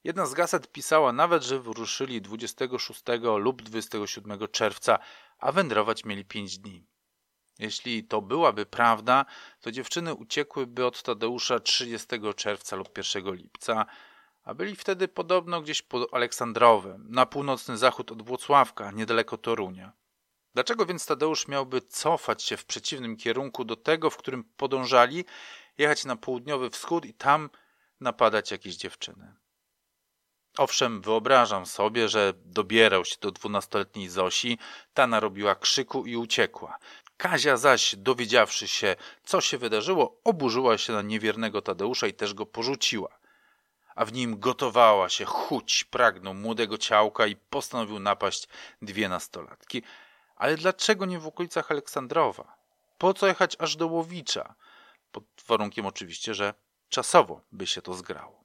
Jedna 0.04 0.26
z 0.26 0.34
gazet 0.34 0.72
pisała 0.72 1.14
nawet, 1.14 1.43
że 1.43 1.60
wyruszyli 1.60 2.22
26 2.22 3.02
lub 3.38 3.62
27 3.62 4.48
czerwca, 4.52 5.00
a 5.39 5.52
wędrować 5.52 6.06
mieli 6.06 6.26
pięć 6.26 6.58
dni. 6.58 6.86
Jeśli 7.60 8.04
to 8.04 8.22
byłaby 8.22 8.66
prawda, 8.66 9.26
to 9.62 9.72
dziewczyny 9.72 10.14
uciekłyby 10.14 10.86
od 10.86 11.04
Tadeusza 11.04 11.60
30 11.60 12.08
czerwca 12.36 12.76
lub 12.76 12.98
1 12.98 13.36
lipca, 13.36 13.86
a 14.46 14.54
byli 14.54 14.76
wtedy 14.76 15.08
podobno 15.08 15.62
gdzieś 15.62 15.82
pod 15.82 16.14
Aleksandrowem, 16.14 17.06
na 17.10 17.26
północny 17.26 17.78
zachód 17.78 18.12
od 18.12 18.22
Włocławka, 18.22 18.91
niedaleko 18.91 19.38
Torunia. 19.38 19.91
Dlaczego 20.54 20.86
więc 20.86 21.06
Tadeusz 21.06 21.48
miałby 21.48 21.82
cofać 21.82 22.43
się 22.43 22.58
w 22.58 22.66
przeciwnym 22.66 23.18
kierunku 23.18 23.64
do 23.64 23.76
tego, 23.76 24.10
w 24.10 24.18
którym 24.18 24.43
podążali, 24.43 25.26
jechać 25.78 26.06
na 26.06 26.16
południowy 26.16 26.70
wschód 26.70 27.06
i 27.06 27.14
tam 27.14 27.50
napadać 28.00 28.52
jakieś 28.52 28.76
dziewczyny? 28.76 29.36
Owszem, 30.58 31.02
wyobrażam 31.02 31.66
sobie, 31.66 32.10
że 32.10 32.34
dobierał 32.36 33.06
się 33.06 33.16
do 33.22 33.32
dwunastoletniej 33.32 34.10
Zosi, 34.10 34.58
ta 34.93 35.08
narobiła 35.08 35.56
krzyku 35.56 36.06
i 36.06 36.16
uciekła. 36.16 36.78
Kazia 37.18 37.58
zaś, 37.58 37.96
dowiedziawszy 37.96 38.68
się, 38.68 38.96
co 39.24 39.41
się 39.41 39.58
wydarzyło, 39.58 40.22
oburzyła 40.24 40.78
się 40.78 40.93
na 40.93 41.02
niewiernego 41.02 41.62
Tadeusza 41.62 42.08
i 42.08 42.14
też 42.14 42.34
go 42.34 42.46
porzuciła 42.46 43.20
a 43.96 44.06
w 44.06 44.14
nim 44.14 44.39
gotowała 44.39 45.10
się 45.10 45.26
chuć, 45.26 45.84
pragnął 45.84 46.34
młodego 46.34 46.78
ciałka 46.78 47.28
i 47.28 47.36
postanowił 47.36 48.00
napaść 48.00 48.48
dwie 48.82 49.10
nastolatki. 49.10 49.84
Ale 50.36 50.58
dlaczego 50.58 51.06
nie 51.06 51.20
w 51.20 51.28
okolicach 51.28 51.72
Aleksandrowa? 51.72 52.56
Po 52.98 53.14
co 53.14 53.28
jechać 53.28 53.56
aż 53.60 53.76
do 53.76 53.88
Łowicza? 53.88 54.56
Pod 55.12 55.24
warunkiem 55.48 55.86
oczywiście, 55.86 56.34
że 56.34 56.54
czasowo 56.89 57.41
by 57.52 57.68
się 57.68 57.82
to 57.82 57.93
zgrało. 57.93 58.43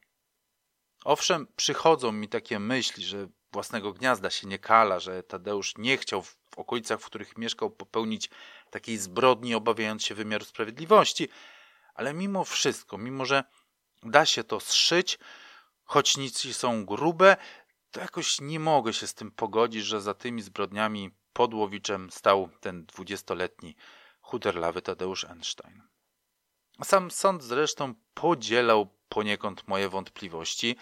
Owszem, 1.05 1.47
przychodzą 1.57 2.13
mi 2.13 2.29
takie 2.29 2.59
myśli, 2.59 3.05
że 3.05 3.29
własnego 3.53 3.93
gniazda 3.93 4.31
się 4.31 4.47
nie 4.47 4.59
kala, 4.59 5.01
że 5.01 5.23
Tadeusz 5.23 5.75
nie 5.79 5.97
chciał 5.97 6.23
w 6.23 6.37
okolicach, 6.57 7.01
w 7.01 7.07
których 7.07 7.39
mieszkał, 7.39 7.71
popełnić 7.71 8.31
takiej 8.71 8.99
zbrodni, 8.99 9.55
obawiając 9.55 10.05
się 10.05 10.15
wymiaru 10.15 10.45
sprawiedliwości, 10.45 11.29
ale 11.95 12.15
mimo 12.15 12.45
wszystko, 12.45 12.99
mimo 12.99 13.25
że 13.25 13.45
da 14.03 14.27
się 14.27 14.45
to 14.45 14.61
zszyć, 14.61 15.19
choć 15.85 16.17
nic 16.17 16.57
są 16.57 16.87
grube, 16.87 17.37
to 17.91 18.01
jakoś 18.01 18.41
nie 18.41 18.61
mogę 18.61 18.93
się 18.93 19.07
z 19.07 19.15
tym 19.15 19.31
pogodzić, 19.31 19.85
że 19.85 20.01
za 20.01 20.15
tymi 20.15 20.43
zbrodniami 20.43 21.11
pod 21.33 21.55
Łowiczem 21.55 22.11
stał 22.11 22.49
ten 22.61 22.87
dwudziestoletni 22.87 23.77
chuderlawy 24.21 24.83
Tadeusz 24.83 25.25
Einstein. 25.25 25.83
Sam 26.85 27.11
sąd 27.11 27.43
zresztą 27.43 27.95
podzielał 28.15 28.89
poniekąd 29.09 29.69
moje 29.69 29.89
wątpliwości, 29.89 30.77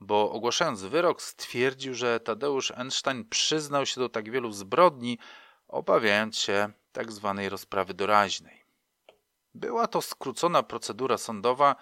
bo 0.00 0.32
ogłaszając 0.32 0.82
wyrok 0.82 1.22
stwierdził, 1.22 1.94
że 1.94 2.20
Tadeusz 2.20 2.70
Einstein 2.70 3.28
przyznał 3.28 3.86
się 3.86 4.00
do 4.00 4.08
tak 4.08 4.30
wielu 4.30 4.52
zbrodni, 4.52 5.18
obawiając 5.68 6.38
się 6.38 6.72
tak 6.92 7.12
zwanej 7.12 7.48
rozprawy 7.48 7.94
doraźnej. 7.94 8.64
Była 9.54 9.86
to 9.86 10.02
skrócona 10.02 10.62
procedura 10.62 11.18
sądowa, 11.18 11.76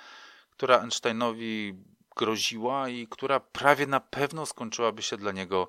która 0.60 0.80
Einsteinowi 0.80 1.74
groziła 2.16 2.88
i 2.88 3.06
która 3.06 3.40
prawie 3.40 3.86
na 3.86 4.00
pewno 4.00 4.46
skończyłaby 4.46 5.02
się 5.02 5.16
dla 5.16 5.32
niego 5.32 5.68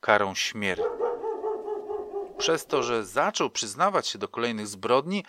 karą 0.00 0.34
śmierci. 0.34 0.84
Przez 2.38 2.66
to, 2.66 2.82
że 2.82 3.04
zaczął 3.04 3.50
przyznawać 3.50 4.08
się 4.08 4.18
do 4.18 4.28
kolejnych 4.28 4.66
zbrodni, 4.66 5.24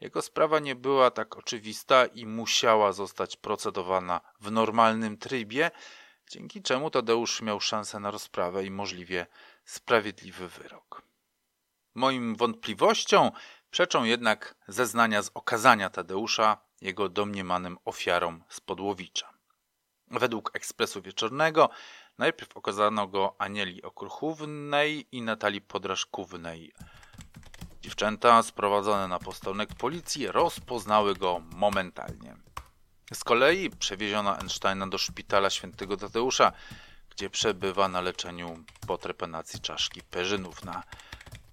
Jego 0.00 0.22
sprawa 0.22 0.58
nie 0.58 0.74
była 0.74 1.10
tak 1.10 1.36
oczywista 1.36 2.06
i 2.06 2.26
musiała 2.26 2.92
zostać 2.92 3.36
procedowana 3.36 4.20
w 4.40 4.50
normalnym 4.50 5.16
trybie, 5.16 5.70
dzięki 6.30 6.62
czemu 6.62 6.90
Tadeusz 6.90 7.42
miał 7.42 7.60
szansę 7.60 8.00
na 8.00 8.10
rozprawę 8.10 8.64
i 8.64 8.70
możliwie 8.70 9.26
sprawiedliwy 9.64 10.48
wyrok. 10.48 11.02
Moim 11.94 12.36
wątpliwościom 12.36 13.30
przeczą 13.70 14.04
jednak 14.04 14.54
zeznania 14.68 15.22
z 15.22 15.30
okazania 15.34 15.90
Tadeusza 15.90 16.58
jego 16.80 17.08
domniemanym 17.08 17.78
ofiarom 17.84 18.44
z 18.48 18.60
Podłowicza. 18.60 19.30
Według 20.10 20.50
Ekspresu 20.54 21.02
Wieczornego 21.02 21.70
najpierw 22.18 22.56
okazano 22.56 23.06
go 23.06 23.34
Anieli 23.38 23.82
Okruchównej 23.82 25.16
i 25.16 25.22
Natalii 25.22 25.60
Podrażkównej. 25.60 26.72
Dziewczęta 27.80 28.42
sprowadzone 28.42 29.08
na 29.08 29.18
posterunek 29.18 29.74
policji 29.74 30.26
rozpoznały 30.26 31.14
go 31.14 31.40
momentalnie. 31.52 32.36
Z 33.14 33.24
kolei 33.24 33.70
przewieziono 33.70 34.38
Einsteina 34.38 34.86
do 34.86 34.98
szpitala 34.98 35.50
świętego 35.50 35.96
Tadeusza, 35.96 36.52
gdzie 37.10 37.30
przebywa 37.30 37.88
na 37.88 38.00
leczeniu 38.00 38.64
po 38.86 38.98
trepenacji 38.98 39.60
czaszki 39.60 40.02
perzynówna. 40.02 40.82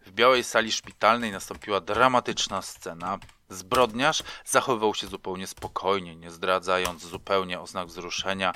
W 0.07 0.11
białej 0.11 0.43
sali 0.43 0.71
szpitalnej 0.71 1.31
nastąpiła 1.31 1.81
dramatyczna 1.81 2.61
scena. 2.61 3.19
Zbrodniarz 3.49 4.23
zachowywał 4.45 4.95
się 4.95 5.07
zupełnie 5.07 5.47
spokojnie, 5.47 6.15
nie 6.15 6.31
zdradzając 6.31 7.05
zupełnie 7.05 7.59
oznak 7.59 7.87
wzruszenia. 7.87 8.53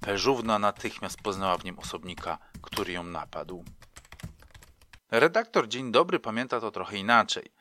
Perzówna 0.00 0.58
natychmiast 0.58 1.22
poznała 1.22 1.58
w 1.58 1.64
nim 1.64 1.78
osobnika, 1.78 2.38
który 2.62 2.92
ją 2.92 3.02
napadł. 3.02 3.64
Redaktor 5.10 5.68
Dzień 5.68 5.92
Dobry 5.92 6.20
pamięta 6.20 6.60
to 6.60 6.70
trochę 6.70 6.96
inaczej. 6.96 7.52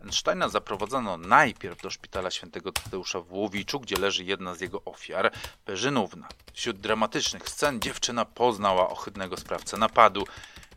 Einsteina 0.00 0.48
zaprowadzono 0.48 1.16
najpierw 1.16 1.82
do 1.82 1.90
szpitala 1.90 2.30
świętego 2.30 2.72
Tadeusza 2.72 3.20
w 3.20 3.32
Łowiczu, 3.32 3.80
gdzie 3.80 3.96
leży 3.96 4.24
jedna 4.24 4.54
z 4.54 4.60
jego 4.60 4.84
ofiar, 4.84 5.32
Perzynówna. 5.64 6.28
Wśród 6.52 6.80
dramatycznych 6.80 7.48
scen 7.48 7.80
dziewczyna 7.80 8.24
poznała 8.24 8.90
ohydnego 8.90 9.36
sprawcę 9.36 9.76
napadu. 9.76 10.24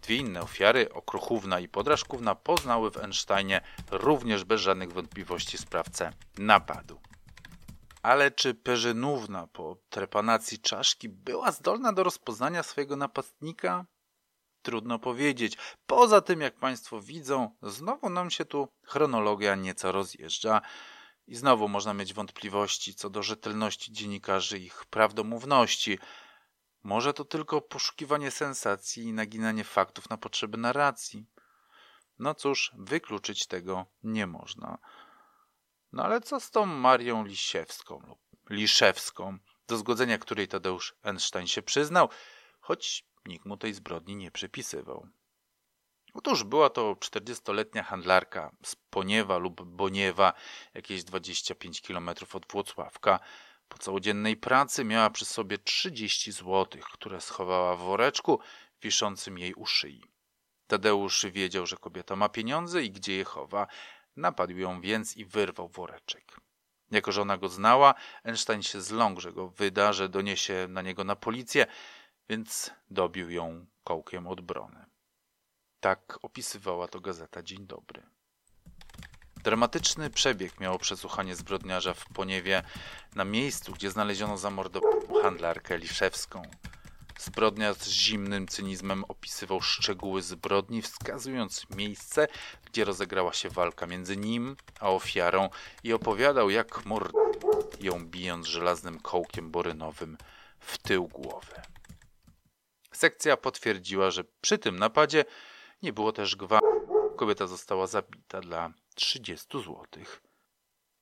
Dwie 0.06 0.18
inne 0.18 0.42
ofiary, 0.42 0.94
Okruchówna 0.94 1.60
i 1.60 1.68
Podrażkówna, 1.68 2.36
poznały 2.36 2.92
w 2.92 2.98
Einsteinie 2.98 3.62
również 3.92 4.44
bez 4.44 4.62
żadnych 4.62 4.92
wątpliwości 4.92 5.58
sprawcę 5.58 6.12
napadu. 6.38 7.00
Ale 8.02 8.32
czy 8.32 8.54
Perzynówna 8.54 9.48
po 9.48 9.78
trepanacji 9.90 10.60
czaszki 10.60 11.10
była 11.10 11.52
zdolna 11.52 11.94
do 11.94 12.04
rozpoznania 12.04 12.64
swojego 12.64 12.96
napastnika? 12.96 13.86
Trudno 14.62 15.00
powiedzieć. 15.00 15.58
Poza 15.86 16.22
tym, 16.22 16.42
jak 16.42 16.56
Państwo 16.56 17.02
widzą, 17.02 17.56
znowu 17.62 18.10
nam 18.10 18.32
się 18.32 18.46
tu 18.46 18.68
chronologia 18.84 19.56
nieco 19.56 19.92
rozjeżdża 19.92 20.62
i 21.28 21.36
znowu 21.36 21.68
można 21.68 21.94
mieć 21.94 22.14
wątpliwości 22.14 22.96
co 22.96 23.10
do 23.10 23.24
rzetelności 23.24 23.92
dziennikarzy 23.92 24.60
i 24.60 24.66
ich 24.66 24.86
prawdomówności. 24.86 26.00
Może 26.86 27.14
to 27.14 27.26
tylko 27.26 27.62
poszukiwanie 27.62 28.32
sensacji 28.32 29.04
i 29.04 29.14
naginanie 29.14 29.64
faktów 29.64 30.10
na 30.10 30.18
potrzeby 30.18 30.58
narracji. 30.58 31.26
No 32.20 32.36
cóż, 32.36 32.72
wykluczyć 32.78 33.48
tego 33.48 33.86
nie 34.04 34.28
można. 34.28 34.78
No 35.94 36.04
ale 36.04 36.22
co 36.22 36.40
z 36.40 36.52
tą 36.52 36.66
Marią 36.66 37.26
Lisiewską 37.26 38.02
lub 38.08 38.20
Liszewską, 38.50 39.38
do 39.68 39.78
zgodzenia 39.78 40.18
której 40.18 40.48
Tadeusz 40.48 40.96
Einstein 41.04 41.48
się 41.48 41.62
przyznał, 41.62 42.10
choć 42.60 43.06
nikt 43.26 43.46
mu 43.46 43.58
tej 43.58 43.74
zbrodni 43.74 44.16
nie 44.16 44.32
przypisywał. 44.32 45.08
Otóż 46.14 46.44
była 46.44 46.70
to 46.70 46.94
40-letnia 46.94 47.84
handlarka 47.84 48.56
z 48.64 48.76
Poniewa 48.76 49.38
lub 49.38 49.62
Boniewa, 49.62 50.34
jakieś 50.74 51.04
25 51.04 51.82
km 51.82 52.10
od 52.34 52.52
Włocławka. 52.52 53.20
Po 53.68 53.78
całodziennej 53.78 54.38
pracy 54.38 54.84
miała 54.84 55.10
przy 55.10 55.26
sobie 55.26 55.58
30 55.58 56.32
złotych, 56.32 56.86
które 56.86 57.22
schowała 57.22 57.76
w 57.76 57.80
woreczku 57.80 58.40
wiszącym 58.82 59.38
jej 59.38 59.54
u 59.54 59.66
szyi. 59.66 60.04
Tadeusz 60.68 61.26
wiedział, 61.26 61.66
że 61.66 61.78
kobieta 61.78 62.16
ma 62.16 62.30
pieniądze 62.30 62.84
i 62.84 62.92
gdzie 62.92 63.18
je 63.18 63.24
chowa. 63.24 63.68
Napadł 64.16 64.54
ją 64.54 64.82
więc 64.82 65.18
i 65.18 65.26
wyrwał 65.26 65.68
woreczek. 65.68 66.38
Jako 66.92 67.12
żona 67.12 67.38
go 67.38 67.50
znała, 67.50 67.94
Einstein 68.24 68.64
się 68.64 68.82
zląkł, 68.82 69.22
że 69.22 69.34
go 69.34 69.48
wyda, 69.48 69.94
że 69.94 70.10
doniesie 70.10 70.68
na 70.70 70.82
niego 70.82 71.04
na 71.04 71.16
policję, 71.16 71.66
więc 72.30 72.72
dobił 72.90 73.30
ją 73.30 73.66
kołkiem 73.84 74.28
od 74.28 74.42
brony. 74.42 74.86
Tak 75.80 76.20
opisywała 76.22 76.88
to 76.88 77.00
gazeta 77.00 77.44
Dzień 77.44 77.68
Dobry. 77.68 78.15
Dramatyczny 79.46 80.10
przebieg 80.10 80.60
miało 80.60 80.80
przesłuchanie 80.80 81.36
zbrodniarza 81.36 81.94
w 81.94 82.06
Poniewie 82.06 82.64
na 83.16 83.26
miejscu, 83.26 83.72
gdzie 83.72 83.92
znaleziono 83.92 84.38
zamordowaną 84.38 85.22
handlarkę 85.22 85.78
Liszewską. 85.78 86.42
Zbrodniarz 87.20 87.78
z 87.78 87.88
zimnym 87.88 88.48
cynizmem 88.48 89.04
opisywał 89.08 89.62
szczegóły 89.62 90.22
zbrodni, 90.22 90.82
wskazując 90.82 91.70
miejsce, 91.70 92.28
gdzie 92.66 92.86
rozegrała 92.86 93.34
się 93.34 93.50
walka 93.50 93.88
między 93.88 94.18
nim 94.18 94.56
a 94.80 94.90
ofiarą 94.90 95.50
i 95.84 95.94
opowiadał, 95.94 96.50
jak 96.50 96.86
mord 96.86 97.16
ją 97.80 98.06
bijąc 98.06 98.48
żelaznym 98.48 99.00
kołkiem 99.00 99.52
borynowym 99.52 100.18
w 100.60 100.78
tył 100.78 101.08
głowy. 101.08 101.62
Sekcja 102.94 103.38
potwierdziła, 103.38 104.12
że 104.12 104.24
przy 104.42 104.58
tym 104.58 104.80
napadzie 104.80 105.26
nie 105.82 105.94
było 105.94 106.12
też 106.12 106.36
gwałtu. 106.36 106.68
Kobieta 107.18 107.48
została 107.48 107.88
zabita 107.88 108.42
dla 108.42 108.74
30 108.96 109.64
złotych. 109.64 110.22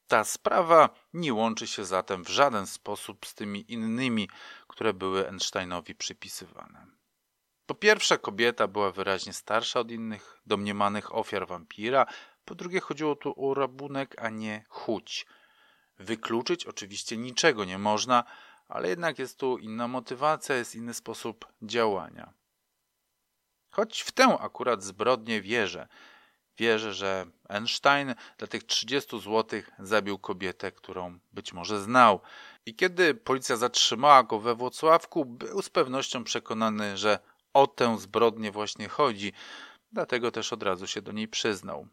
Ta 0.07 0.23
sprawa 0.23 0.89
nie 1.13 1.33
łączy 1.33 1.67
się 1.67 1.85
zatem 1.85 2.23
w 2.23 2.29
żaden 2.29 2.67
sposób 2.67 3.25
z 3.25 3.35
tymi 3.35 3.71
innymi, 3.71 4.29
które 4.67 4.93
były 4.93 5.27
Einsteinowi 5.27 5.95
przypisywane. 5.95 6.85
Po 7.65 7.75
pierwsze, 7.75 8.17
kobieta 8.17 8.67
była 8.67 8.91
wyraźnie 8.91 9.33
starsza 9.33 9.79
od 9.79 9.91
innych 9.91 10.41
domniemanych 10.45 11.15
ofiar 11.15 11.47
wampira. 11.47 12.05
Po 12.45 12.55
drugie, 12.55 12.79
chodziło 12.79 13.15
tu 13.15 13.33
o 13.37 13.53
rabunek, 13.53 14.23
a 14.23 14.29
nie 14.29 14.65
chuć. 14.69 15.25
Wykluczyć 15.99 16.65
oczywiście 16.65 17.17
niczego 17.17 17.65
nie 17.65 17.77
można, 17.77 18.23
ale 18.67 18.89
jednak 18.89 19.19
jest 19.19 19.39
tu 19.39 19.57
inna 19.57 19.87
motywacja, 19.87 20.55
jest 20.55 20.75
inny 20.75 20.93
sposób 20.93 21.47
działania. 21.61 22.33
Choć 23.69 24.01
w 24.01 24.11
tę 24.11 24.37
akurat 24.39 24.83
zbrodnię 24.83 25.41
wierzę. 25.41 25.87
Wierzę, 26.57 26.93
że 26.93 27.25
Einstein 27.49 28.15
dla 28.37 28.47
tych 28.47 28.63
30 28.63 29.21
zł 29.21 29.61
zabił 29.79 30.19
kobietę, 30.19 30.71
którą 30.71 31.19
być 31.33 31.53
może 31.53 31.81
znał. 31.81 32.19
I 32.65 32.75
kiedy 32.75 33.15
policja 33.15 33.55
zatrzymała 33.55 34.23
go 34.23 34.39
we 34.39 34.55
Włocławku, 34.55 35.25
był 35.25 35.61
z 35.61 35.69
pewnością 35.69 36.23
przekonany, 36.23 36.97
że 36.97 37.19
o 37.53 37.67
tę 37.67 37.97
zbrodnię 37.99 38.51
właśnie 38.51 38.87
chodzi, 38.87 39.33
dlatego 39.91 40.31
też 40.31 40.53
od 40.53 40.63
razu 40.63 40.87
się 40.87 41.01
do 41.01 41.11
niej 41.11 41.27
przyznał. 41.27 41.87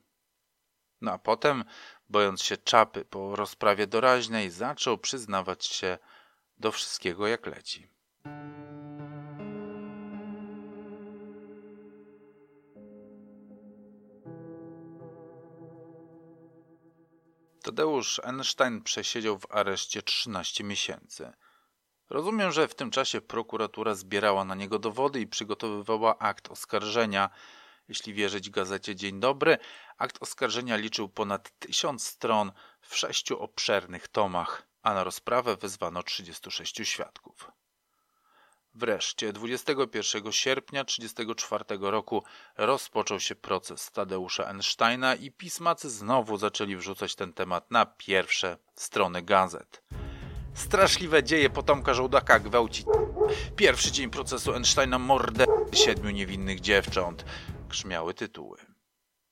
No 1.01 1.13
a 1.13 1.19
potem, 1.19 1.65
bojąc 2.09 2.43
się 2.43 2.57
czapy 2.57 3.05
po 3.05 3.37
rozprawie 3.37 3.87
doraźnej, 3.87 4.51
zaczął 4.51 4.99
przyznawać 4.99 5.67
się 5.67 5.99
do 6.59 6.73
wszystkiego 6.73 7.27
jak 7.27 7.47
leci. 7.47 7.89
Tadeusz 17.71 18.21
Einstein 18.25 18.83
przesiedział 18.83 19.39
w 19.39 19.47
areszcie 19.51 20.03
13 20.03 20.65
miesięcy. 20.65 21.33
Rozumiem, 22.09 22.53
że 22.53 22.69
w 22.69 22.75
tym 22.75 22.91
czasie 22.91 23.21
prokuratura 23.21 23.95
zbierała 23.95 24.45
na 24.45 24.55
niego 24.55 24.79
dowody 24.79 25.21
i 25.21 25.27
przygotowywała 25.27 26.19
akt 26.19 26.51
oskarżenia. 26.51 27.31
Jeśli 27.89 28.15
wierzyć 28.15 28.51
gazecie 28.51 28.97
Dzień 28.97 29.21
Dobry, 29.21 29.59
akt 29.99 30.23
oskarżenia 30.23 30.77
liczył 30.77 31.09
ponad 31.09 31.59
tysiąc 31.59 32.07
stron 32.07 32.53
w 32.81 32.97
sześciu 32.97 33.43
obszernych 33.43 34.09
tomach 34.09 34.67
a 34.83 34.95
na 34.95 35.05
rozprawę 35.05 35.57
wezwano 35.57 36.03
36 36.03 36.89
świadków. 36.89 37.51
Wreszcie 38.75 39.33
21 39.33 40.33
sierpnia 40.33 40.85
1934 40.85 41.65
roku 41.91 42.25
rozpoczął 42.57 43.21
się 43.21 43.35
proces 43.35 43.91
Tadeusza 43.91 44.47
Einsteina 44.47 45.15
i 45.15 45.31
pismacy 45.31 45.91
znowu 45.91 46.37
zaczęli 46.37 46.77
wrzucać 46.77 47.15
ten 47.15 47.33
temat 47.33 47.71
na 47.71 47.87
pierwsze 47.87 48.59
strony 48.75 49.23
gazet. 49.23 49.83
Straszliwe 50.55 51.23
dzieje 51.23 51.51
potomka 51.51 51.95
żołdaka 51.95 52.39
gwałci. 52.39 52.85
Pierwszy 53.57 53.93
dzień 53.93 54.11
procesu 54.11 54.53
Einsteina 54.55 54.99
mordę 54.99 55.45
siedmiu 55.73 56.11
niewinnych 56.11 56.61
dziewcząt. 56.61 57.25
Grzmiały 57.69 58.15
tytuły. 58.15 58.59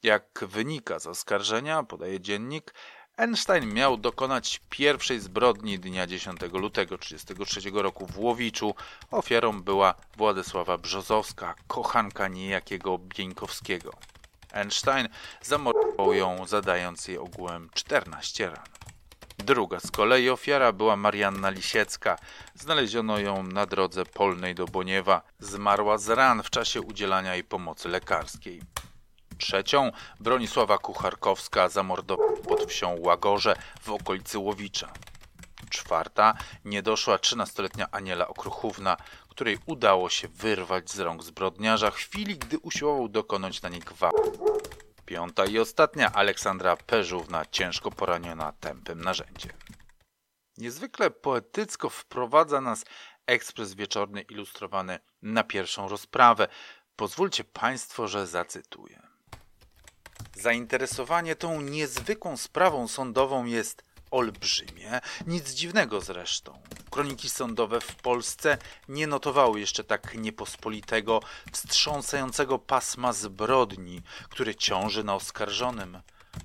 Jak 0.02 0.44
wynika 0.48 0.98
z 0.98 1.06
oskarżenia, 1.06 1.82
podaje 1.82 2.20
dziennik, 2.20 2.74
Einstein 3.18 3.74
miał 3.74 3.96
dokonać 3.96 4.60
pierwszej 4.70 5.20
zbrodni 5.20 5.78
dnia 5.78 6.06
10 6.06 6.40
lutego 6.52 6.98
1933 6.98 7.82
roku 7.82 8.06
w 8.06 8.18
Łowiczu. 8.18 8.74
Ofiarą 9.10 9.62
była 9.62 9.94
Władysława 10.16 10.78
Brzozowska, 10.78 11.54
kochanka 11.66 12.28
niejakiego 12.28 12.98
Bieńkowskiego. 12.98 13.92
Einstein 14.52 15.08
zamordował 15.42 16.12
ją, 16.12 16.46
zadając 16.46 17.08
jej 17.08 17.18
ogółem 17.18 17.70
14 17.74 18.50
ran. 18.50 18.66
Druga 19.38 19.80
z 19.80 19.90
kolei 19.90 20.30
ofiara 20.30 20.72
była 20.72 20.96
Marianna 20.96 21.50
Lisiecka. 21.50 22.18
Znaleziono 22.54 23.18
ją 23.18 23.42
na 23.42 23.66
drodze 23.66 24.04
polnej 24.04 24.54
do 24.54 24.66
Boniewa. 24.66 25.22
Zmarła 25.38 25.98
z 25.98 26.08
ran 26.08 26.42
w 26.42 26.50
czasie 26.50 26.80
udzielania 26.80 27.34
jej 27.34 27.44
pomocy 27.44 27.88
lekarskiej. 27.88 28.62
Trzecią 29.38 29.92
Bronisława 30.20 30.78
Kucharkowska 30.78 31.68
zamordowano 31.68 32.36
pod 32.36 32.64
wsią 32.64 32.96
Łagorze 32.98 33.56
w 33.80 33.90
okolicy 33.90 34.38
Łowicza. 34.38 34.92
Czwarta 35.70 36.34
niedoszła 36.64 37.18
trzynastoletnia 37.18 37.90
Aniela 37.90 38.28
Okruchówna, 38.28 38.96
której 39.28 39.58
udało 39.66 40.10
się 40.10 40.28
wyrwać 40.28 40.90
z 40.90 40.98
rąk 40.98 41.22
zbrodniarza 41.22 41.90
w 41.90 41.94
chwili, 41.94 42.38
gdy 42.38 42.58
usiłował 42.58 43.08
dokonać 43.08 43.62
na 43.62 43.68
niej 43.68 43.80
gwałtu. 43.80 44.60
Piąta 45.06 45.44
i 45.46 45.58
ostatnia 45.58 46.12
Aleksandra 46.12 46.76
Peżówna, 46.76 47.46
ciężko 47.50 47.90
poraniona 47.90 48.52
tępym 48.52 49.00
narzędziem. 49.00 49.52
Niezwykle 50.56 51.10
poetycko 51.10 51.90
wprowadza 51.90 52.60
nas 52.60 52.84
ekspres 53.26 53.74
wieczorny 53.74 54.22
ilustrowany 54.22 54.98
na 55.22 55.44
pierwszą 55.44 55.88
rozprawę. 55.88 56.48
Pozwólcie 56.96 57.44
Państwo, 57.44 58.08
że 58.08 58.26
zacytuję. 58.26 59.07
Zainteresowanie 60.40 61.36
tą 61.36 61.60
niezwykłą 61.60 62.36
sprawą 62.36 62.88
sądową 62.88 63.44
jest 63.44 63.84
olbrzymie, 64.10 65.00
nic 65.26 65.50
dziwnego 65.50 66.00
zresztą. 66.00 66.58
Kroniki 66.90 67.30
sądowe 67.30 67.80
w 67.80 67.94
Polsce 67.94 68.58
nie 68.88 69.06
notowały 69.06 69.60
jeszcze 69.60 69.84
tak 69.84 70.14
niepospolitego, 70.14 71.20
wstrząsającego 71.52 72.58
pasma 72.58 73.12
zbrodni, 73.12 74.02
które 74.28 74.54
ciąży 74.54 75.04
na 75.04 75.14
oskarżonym, 75.14 76.00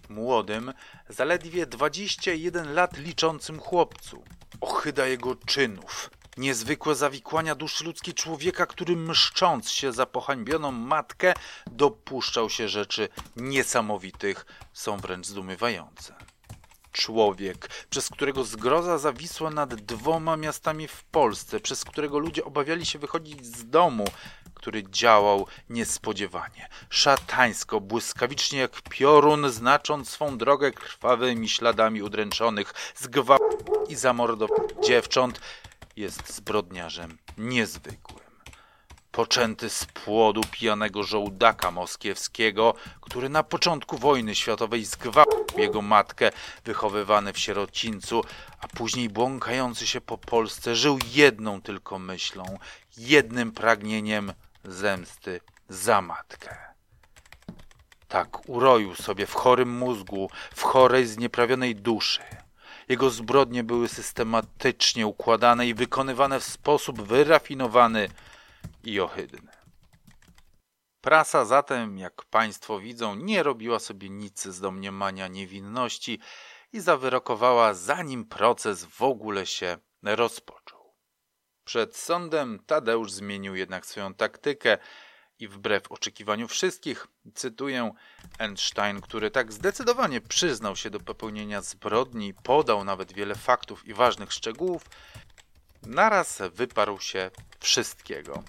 młodym, 0.09 0.73
zaledwie 1.09 1.65
21 1.65 2.73
lat 2.73 2.97
liczącym 2.97 3.59
chłopcu. 3.59 4.23
Ochyda 4.61 5.07
jego 5.07 5.35
czynów, 5.35 6.09
niezwykłe 6.37 6.95
zawikłania 6.95 7.55
duszy 7.55 7.83
ludzkiej 7.83 8.13
człowieka, 8.13 8.65
który 8.65 8.95
mszcząc 8.95 9.71
się 9.71 9.91
za 9.91 10.05
pohańbioną 10.05 10.71
matkę, 10.71 11.33
dopuszczał 11.71 12.49
się 12.49 12.69
rzeczy 12.69 13.09
niesamowitych, 13.35 14.45
są 14.73 14.97
wręcz 14.97 15.27
zdumiewające. 15.27 16.15
Człowiek, 16.91 17.69
przez 17.89 18.09
którego 18.09 18.43
zgroza 18.43 18.97
zawisła 18.97 19.49
nad 19.49 19.75
dwoma 19.75 20.37
miastami 20.37 20.87
w 20.87 21.03
Polsce, 21.03 21.59
przez 21.59 21.85
którego 21.85 22.19
ludzie 22.19 22.45
obawiali 22.45 22.85
się 22.85 22.99
wychodzić 22.99 23.45
z 23.45 23.69
domu, 23.69 24.05
który 24.53 24.83
działał 24.83 25.47
niespodziewanie, 25.69 26.69
szatańsko, 26.89 27.81
błyskawicznie 27.81 28.59
jak 28.59 28.81
piorun, 28.81 29.49
znacząc 29.49 30.09
swą 30.09 30.37
drogę 30.37 30.71
krwawymi 30.71 31.49
śladami 31.49 32.01
udręczonych, 32.01 32.73
zgwałcił 32.95 33.83
i 33.89 33.95
zamordował 33.95 34.67
dziewcząt, 34.83 35.39
jest 35.95 36.35
zbrodniarzem 36.35 37.17
niezwykłym 37.37 38.23
poczęty 39.13 39.69
z 39.69 39.85
płodu 39.85 40.41
pijanego 40.51 41.03
żołdaka 41.03 41.71
moskiewskiego, 41.71 42.73
który 43.01 43.29
na 43.29 43.43
początku 43.43 43.97
wojny 43.97 44.35
światowej 44.35 44.85
zgwałcił 44.85 45.59
jego 45.59 45.81
matkę, 45.81 46.31
wychowywany 46.65 47.33
w 47.33 47.39
sierocińcu, 47.39 48.23
a 48.59 48.67
później 48.67 49.09
błąkający 49.09 49.87
się 49.87 50.01
po 50.01 50.17
Polsce, 50.17 50.75
żył 50.75 50.99
jedną 51.13 51.61
tylko 51.61 51.99
myślą, 51.99 52.57
jednym 52.97 53.51
pragnieniem 53.51 54.33
zemsty 54.63 55.39
za 55.69 56.01
matkę. 56.01 56.57
Tak 58.07 58.49
uroił 58.49 58.95
sobie 58.95 59.25
w 59.25 59.33
chorym 59.33 59.77
mózgu, 59.77 60.29
w 60.55 60.61
chorej 60.61 61.05
znieprawionej 61.05 61.75
duszy. 61.75 62.21
Jego 62.89 63.09
zbrodnie 63.09 63.63
były 63.63 63.87
systematycznie 63.87 65.07
układane 65.07 65.67
i 65.67 65.73
wykonywane 65.73 66.39
w 66.39 66.43
sposób 66.43 67.01
wyrafinowany, 67.01 68.09
i 68.83 68.99
ohydny. 68.99 69.51
Prasa 71.01 71.45
zatem, 71.45 71.97
jak 71.97 72.25
Państwo 72.25 72.79
widzą, 72.79 73.15
nie 73.15 73.43
robiła 73.43 73.79
sobie 73.79 74.09
nic 74.09 74.43
z 74.43 74.59
domniemania 74.59 75.27
niewinności 75.27 76.19
i 76.73 76.79
zawyrokowała, 76.79 77.73
zanim 77.73 78.25
proces 78.25 78.85
w 78.85 79.01
ogóle 79.01 79.45
się 79.45 79.77
rozpoczął. 80.03 80.93
Przed 81.65 81.95
sądem 81.95 82.59
Tadeusz 82.65 83.11
zmienił 83.11 83.55
jednak 83.55 83.85
swoją 83.85 84.13
taktykę 84.13 84.77
i 85.43 85.47
wbrew 85.47 85.91
oczekiwaniu 85.91 86.47
wszystkich, 86.47 87.07
cytuję, 87.35 87.91
Einstein, 88.39 89.01
który 89.01 89.31
tak 89.31 89.53
zdecydowanie 89.53 90.21
przyznał 90.21 90.75
się 90.75 90.89
do 90.89 90.99
popełnienia 90.99 91.61
zbrodni, 91.61 92.33
podał 92.33 92.83
nawet 92.83 93.13
wiele 93.13 93.35
faktów 93.35 93.87
i 93.87 93.93
ważnych 93.93 94.33
szczegółów, 94.33 94.85
naraz 95.85 96.41
wyparł 96.53 96.99
się 96.99 97.31
wszystkiego. 97.59 98.43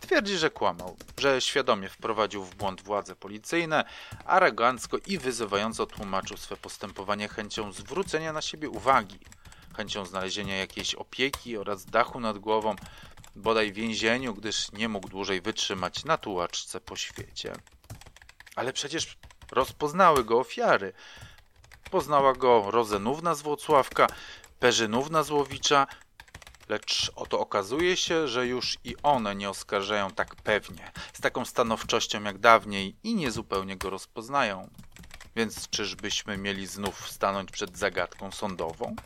Twierdzi, 0.00 0.38
że 0.38 0.50
kłamał, 0.50 0.96
że 1.18 1.40
świadomie 1.40 1.88
wprowadził 1.88 2.44
w 2.44 2.54
błąd 2.54 2.82
władze 2.82 3.16
policyjne, 3.16 3.84
arogancko 4.24 4.96
i 5.06 5.18
wyzywająco 5.18 5.86
tłumaczył 5.86 6.36
swe 6.36 6.56
postępowanie 6.56 7.28
chęcią 7.28 7.72
zwrócenia 7.72 8.32
na 8.32 8.42
siebie 8.42 8.70
uwagi, 8.70 9.18
chęcią 9.76 10.04
znalezienia 10.04 10.56
jakiejś 10.56 10.94
opieki 10.94 11.56
oraz 11.56 11.86
dachu 11.86 12.20
nad 12.20 12.38
głową, 12.38 12.76
bodaj 13.36 13.72
więzieniu, 13.72 14.34
gdyż 14.34 14.72
nie 14.72 14.88
mógł 14.88 15.08
dłużej 15.08 15.40
wytrzymać 15.40 16.04
na 16.04 16.18
tułaczce 16.18 16.80
po 16.80 16.96
świecie. 16.96 17.52
Ale 18.56 18.72
przecież 18.72 19.18
rozpoznały 19.52 20.24
go 20.24 20.38
ofiary. 20.38 20.92
Poznała 21.90 22.32
go 22.32 22.70
Rozenówna 22.70 23.34
z 23.34 23.42
Włocławka, 23.42 24.06
Perzynówna 24.58 25.22
z 25.22 25.30
Łowicza, 25.30 25.86
Lecz 26.68 27.12
oto 27.16 27.40
okazuje 27.40 27.96
się, 27.96 28.28
że 28.28 28.46
już 28.46 28.78
i 28.84 28.96
one 29.02 29.34
nie 29.34 29.50
oskarżają 29.50 30.10
tak 30.10 30.34
pewnie, 30.34 30.92
z 31.12 31.20
taką 31.20 31.44
stanowczością 31.44 32.22
jak 32.22 32.38
dawniej 32.38 32.96
i 33.02 33.14
niezupełnie 33.14 33.76
go 33.76 33.90
rozpoznają. 33.90 34.70
Więc 35.36 35.68
czyżbyśmy 35.68 36.36
mieli 36.36 36.66
znów 36.66 37.10
stanąć 37.10 37.50
przed 37.50 37.78
zagadką 37.78 38.32
sądową? 38.32 38.96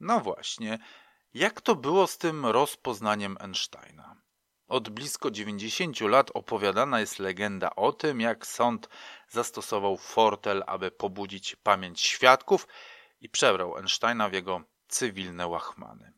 No 0.00 0.20
właśnie, 0.20 0.78
jak 1.38 1.60
to 1.60 1.74
było 1.74 2.06
z 2.06 2.18
tym 2.18 2.46
rozpoznaniem 2.46 3.36
Einsteina? 3.40 4.16
Od 4.68 4.88
blisko 4.88 5.30
90 5.30 6.00
lat 6.00 6.30
opowiadana 6.34 7.00
jest 7.00 7.18
legenda 7.18 7.76
o 7.76 7.92
tym, 7.92 8.20
jak 8.20 8.46
sąd 8.46 8.88
zastosował 9.28 9.96
fortel, 9.96 10.64
aby 10.66 10.90
pobudzić 10.90 11.56
pamięć 11.56 12.00
świadków 12.00 12.68
i 13.20 13.28
przebrał 13.28 13.76
Einsteina 13.76 14.28
w 14.28 14.32
jego 14.32 14.62
cywilne 14.88 15.46
łachmany. 15.46 16.12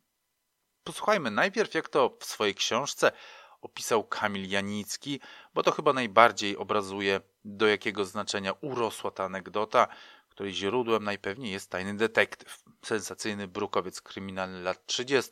Posłuchajmy 0.84 1.30
najpierw, 1.30 1.74
jak 1.74 1.88
to 1.88 2.16
w 2.20 2.24
swojej 2.24 2.54
książce 2.54 3.12
opisał 3.60 4.04
Kamil 4.04 4.50
Janicki, 4.50 5.20
bo 5.54 5.62
to 5.62 5.72
chyba 5.72 5.92
najbardziej 5.92 6.56
obrazuje, 6.56 7.20
do 7.44 7.66
jakiego 7.66 8.04
znaczenia 8.04 8.52
urosła 8.60 9.10
ta 9.10 9.24
anegdota, 9.24 9.88
której 10.30 10.54
źródłem 10.54 11.04
najpewniej 11.04 11.52
jest 11.52 11.70
tajny 11.70 11.96
detektyw, 11.96 12.62
sensacyjny 12.84 13.48
brukowiec 13.48 14.00
kryminalny 14.00 14.62
lat 14.62 14.86
30., 14.86 15.30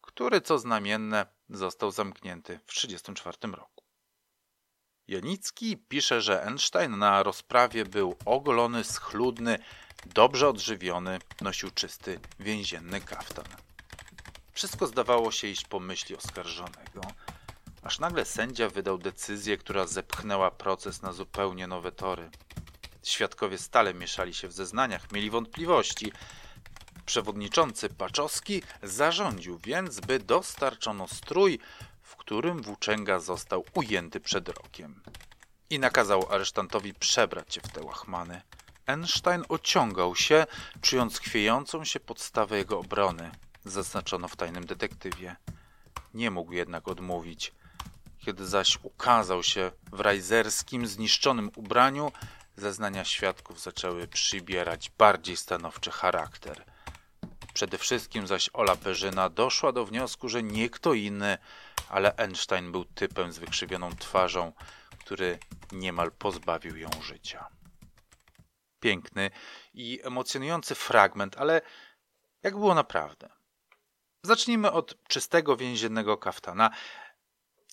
który, 0.00 0.40
co 0.40 0.58
znamienne, 0.58 1.26
został 1.50 1.90
zamknięty 1.90 2.58
w 2.66 2.74
1934 2.74 3.56
roku. 3.56 3.84
Janicki 5.08 5.76
pisze, 5.76 6.20
że 6.20 6.42
Einstein 6.42 6.98
na 6.98 7.22
rozprawie 7.22 7.84
był 7.84 8.16
ogolony, 8.24 8.84
schludny, 8.84 9.58
dobrze 10.06 10.48
odżywiony, 10.48 11.18
nosił 11.40 11.70
czysty, 11.70 12.20
więzienny 12.40 13.00
kaftan. 13.00 13.44
Wszystko 14.52 14.86
zdawało 14.86 15.32
się 15.32 15.48
iść 15.48 15.64
po 15.64 15.80
myśli 15.80 16.16
oskarżonego, 16.16 17.00
aż 17.82 17.98
nagle 17.98 18.24
sędzia 18.24 18.68
wydał 18.68 18.98
decyzję, 18.98 19.58
która 19.58 19.86
zepchnęła 19.86 20.50
proces 20.50 21.02
na 21.02 21.12
zupełnie 21.12 21.66
nowe 21.66 21.92
tory. 21.92 22.30
Świadkowie 23.02 23.58
stale 23.58 23.94
mieszali 23.94 24.34
się 24.34 24.48
w 24.48 24.52
zeznaniach, 24.52 25.12
mieli 25.12 25.30
wątpliwości. 25.30 26.12
Przewodniczący 27.06 27.88
Paczowski 27.88 28.62
zarządził 28.82 29.58
więc, 29.58 30.00
by 30.00 30.18
dostarczono 30.18 31.08
strój, 31.08 31.58
w 32.02 32.16
którym 32.16 32.62
włóczęga 32.62 33.20
został 33.20 33.64
ujęty 33.74 34.20
przed 34.20 34.48
rokiem. 34.48 35.02
I 35.70 35.78
nakazał 35.78 36.26
aresztantowi 36.30 36.94
przebrać 36.94 37.54
się 37.54 37.60
w 37.60 37.68
te 37.68 37.82
łachmany. 37.82 38.42
Einstein 38.86 39.44
ociągał 39.48 40.16
się, 40.16 40.46
czując 40.80 41.18
chwiejącą 41.18 41.84
się 41.84 42.00
podstawę 42.00 42.58
jego 42.58 42.78
obrony, 42.78 43.30
zaznaczono 43.64 44.28
w 44.28 44.36
tajnym 44.36 44.66
detektywie. 44.66 45.36
Nie 46.14 46.30
mógł 46.30 46.52
jednak 46.52 46.88
odmówić. 46.88 47.52
Kiedy 48.18 48.46
zaś 48.46 48.78
ukazał 48.82 49.42
się 49.42 49.70
w 49.92 50.00
rajzerskim, 50.00 50.86
zniszczonym 50.86 51.50
ubraniu, 51.56 52.12
zeznania 52.56 53.04
świadków 53.04 53.60
zaczęły 53.60 54.08
przybierać 54.08 54.90
bardziej 54.98 55.36
stanowczy 55.36 55.90
charakter. 55.90 56.64
Przede 57.54 57.78
wszystkim 57.78 58.26
zaś 58.26 58.50
Ola 58.52 58.76
Perzyna 58.76 59.28
doszła 59.28 59.72
do 59.72 59.84
wniosku, 59.84 60.28
że 60.28 60.42
nie 60.42 60.70
kto 60.70 60.94
inny, 60.94 61.38
ale 61.88 62.16
Einstein 62.16 62.72
był 62.72 62.84
typem 62.84 63.32
z 63.32 63.38
wykrzywioną 63.38 63.90
twarzą, 63.96 64.52
który 64.98 65.38
niemal 65.72 66.12
pozbawił 66.12 66.76
ją 66.76 66.90
życia. 67.02 67.48
Piękny 68.80 69.30
i 69.74 70.00
emocjonujący 70.02 70.74
fragment, 70.74 71.36
ale 71.38 71.60
jak 72.42 72.54
było 72.54 72.74
naprawdę? 72.74 73.28
Zacznijmy 74.22 74.72
od 74.72 75.08
czystego 75.08 75.56
więziennego 75.56 76.16
kaftana. 76.16 76.70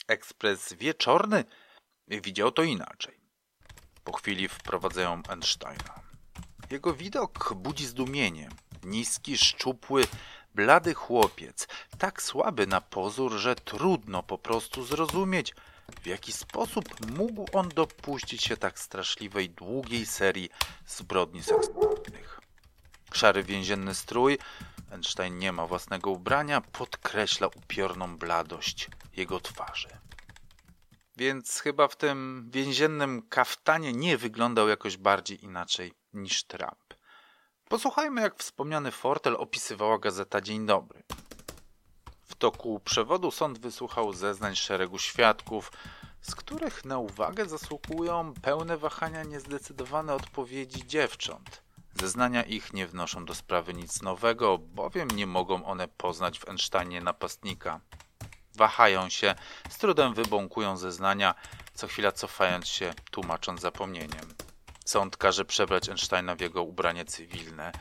Ekspres 0.07 0.73
wieczorny 0.73 1.45
widział 2.07 2.51
to 2.51 2.63
inaczej. 2.63 3.28
Po 4.09 4.17
chwili 4.17 4.47
wprowadzają 4.47 5.21
Einsteina. 5.29 5.99
Jego 6.69 6.93
widok 6.93 7.53
budzi 7.53 7.85
zdumienie. 7.85 8.49
Niski, 8.83 9.37
szczupły, 9.37 10.03
blady 10.55 10.93
chłopiec, 10.93 11.67
tak 11.97 12.21
słaby 12.21 12.67
na 12.67 12.81
pozór, 12.81 13.31
że 13.31 13.55
trudno 13.55 14.23
po 14.23 14.37
prostu 14.37 14.85
zrozumieć, 14.85 15.55
w 16.01 16.05
jaki 16.05 16.31
sposób 16.31 17.11
mógł 17.17 17.45
on 17.53 17.69
dopuścić 17.69 18.43
się 18.43 18.57
tak 18.57 18.79
straszliwej, 18.79 19.49
długiej 19.49 20.05
serii 20.05 20.49
zbrodni 20.87 21.43
seksualnych. 21.43 22.41
Szary 23.13 23.43
więzienny 23.43 23.95
strój, 23.95 24.37
Einstein 24.91 25.37
nie 25.37 25.51
ma 25.51 25.67
własnego 25.67 26.11
ubrania, 26.11 26.61
podkreśla 26.61 27.47
upiorną 27.47 28.17
bladość 28.17 28.89
jego 29.15 29.39
twarzy. 29.39 29.89
Więc 31.19 31.59
chyba 31.59 31.87
w 31.87 31.95
tym 31.95 32.49
więziennym 32.51 33.21
kaftanie 33.29 33.93
nie 33.93 34.17
wyglądał 34.17 34.67
jakoś 34.67 34.97
bardziej 34.97 35.43
inaczej 35.43 35.93
niż 36.13 36.43
Trump. 36.43 36.93
Posłuchajmy, 37.69 38.21
jak 38.21 38.37
wspomniany 38.37 38.91
fortel 38.91 39.35
opisywała 39.35 39.97
gazeta 39.99 40.41
Dzień 40.41 40.65
Dobry. 40.65 41.03
W 42.23 42.35
toku 42.35 42.79
przewodu 42.79 43.31
sąd 43.31 43.59
wysłuchał 43.59 44.13
zeznań 44.13 44.55
szeregu 44.55 44.99
świadków, 44.99 45.71
z 46.21 46.35
których 46.35 46.85
na 46.85 46.97
uwagę 46.97 47.45
zasługują 47.45 48.33
pełne 48.41 48.77
wahania 48.77 49.23
niezdecydowane 49.23 50.13
odpowiedzi 50.13 50.87
dziewcząt. 50.87 51.63
Zeznania 51.99 52.43
ich 52.43 52.73
nie 52.73 52.87
wnoszą 52.87 53.25
do 53.25 53.35
sprawy 53.35 53.73
nic 53.73 54.01
nowego, 54.01 54.57
bowiem 54.57 55.11
nie 55.11 55.27
mogą 55.27 55.65
one 55.65 55.87
poznać 55.87 56.39
w 56.39 56.49
Einsteinie 56.49 57.01
napastnika. 57.01 57.79
Wahają 58.59 59.09
się, 59.09 59.35
z 59.69 59.77
trudem 59.77 60.13
wybąkują 60.13 60.77
zeznania, 60.77 61.35
co 61.73 61.87
chwila 61.87 62.11
cofając 62.11 62.67
się, 62.67 62.93
tłumacząc 63.11 63.61
zapomnieniem. 63.61 64.33
Sąd 64.85 65.17
każe 65.17 65.45
przebrać 65.45 65.89
Einsteina 65.89 66.35
w 66.35 66.41
jego 66.41 66.63
ubranie 66.63 67.05
cywilne. 67.05 67.71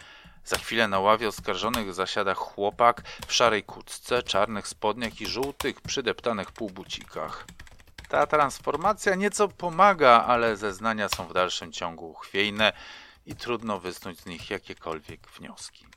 Za 0.45 0.59
chwilę 0.59 0.89
na 0.89 1.01
ławie 1.01 1.29
oskarżonych 1.29 1.95
zasiada 1.95 2.35
chłopak 2.35 3.03
w 3.27 3.33
szarej 3.33 3.65
kurtce, 3.65 4.23
czarnych 4.23 4.69
spodniach 4.69 5.21
i 5.21 5.27
żółtych, 5.27 5.81
przydeptanych 5.81 6.53
półbucikach. 6.53 7.47
Ta 8.09 8.27
transformacja 8.27 9.15
nieco 9.15 9.49
pomaga, 9.49 10.25
ale 10.29 10.57
zeznania 10.57 11.09
są 11.09 11.29
w 11.29 11.33
dalszym 11.33 11.73
ciągu 11.73 12.15
chwiejne 12.15 12.73
i 13.27 13.37
trudno 13.37 13.81
wysnuć 13.81 14.21
z 14.21 14.27
nich 14.27 14.51
jakiekolwiek 14.51 15.29
wnioski. 15.29 15.88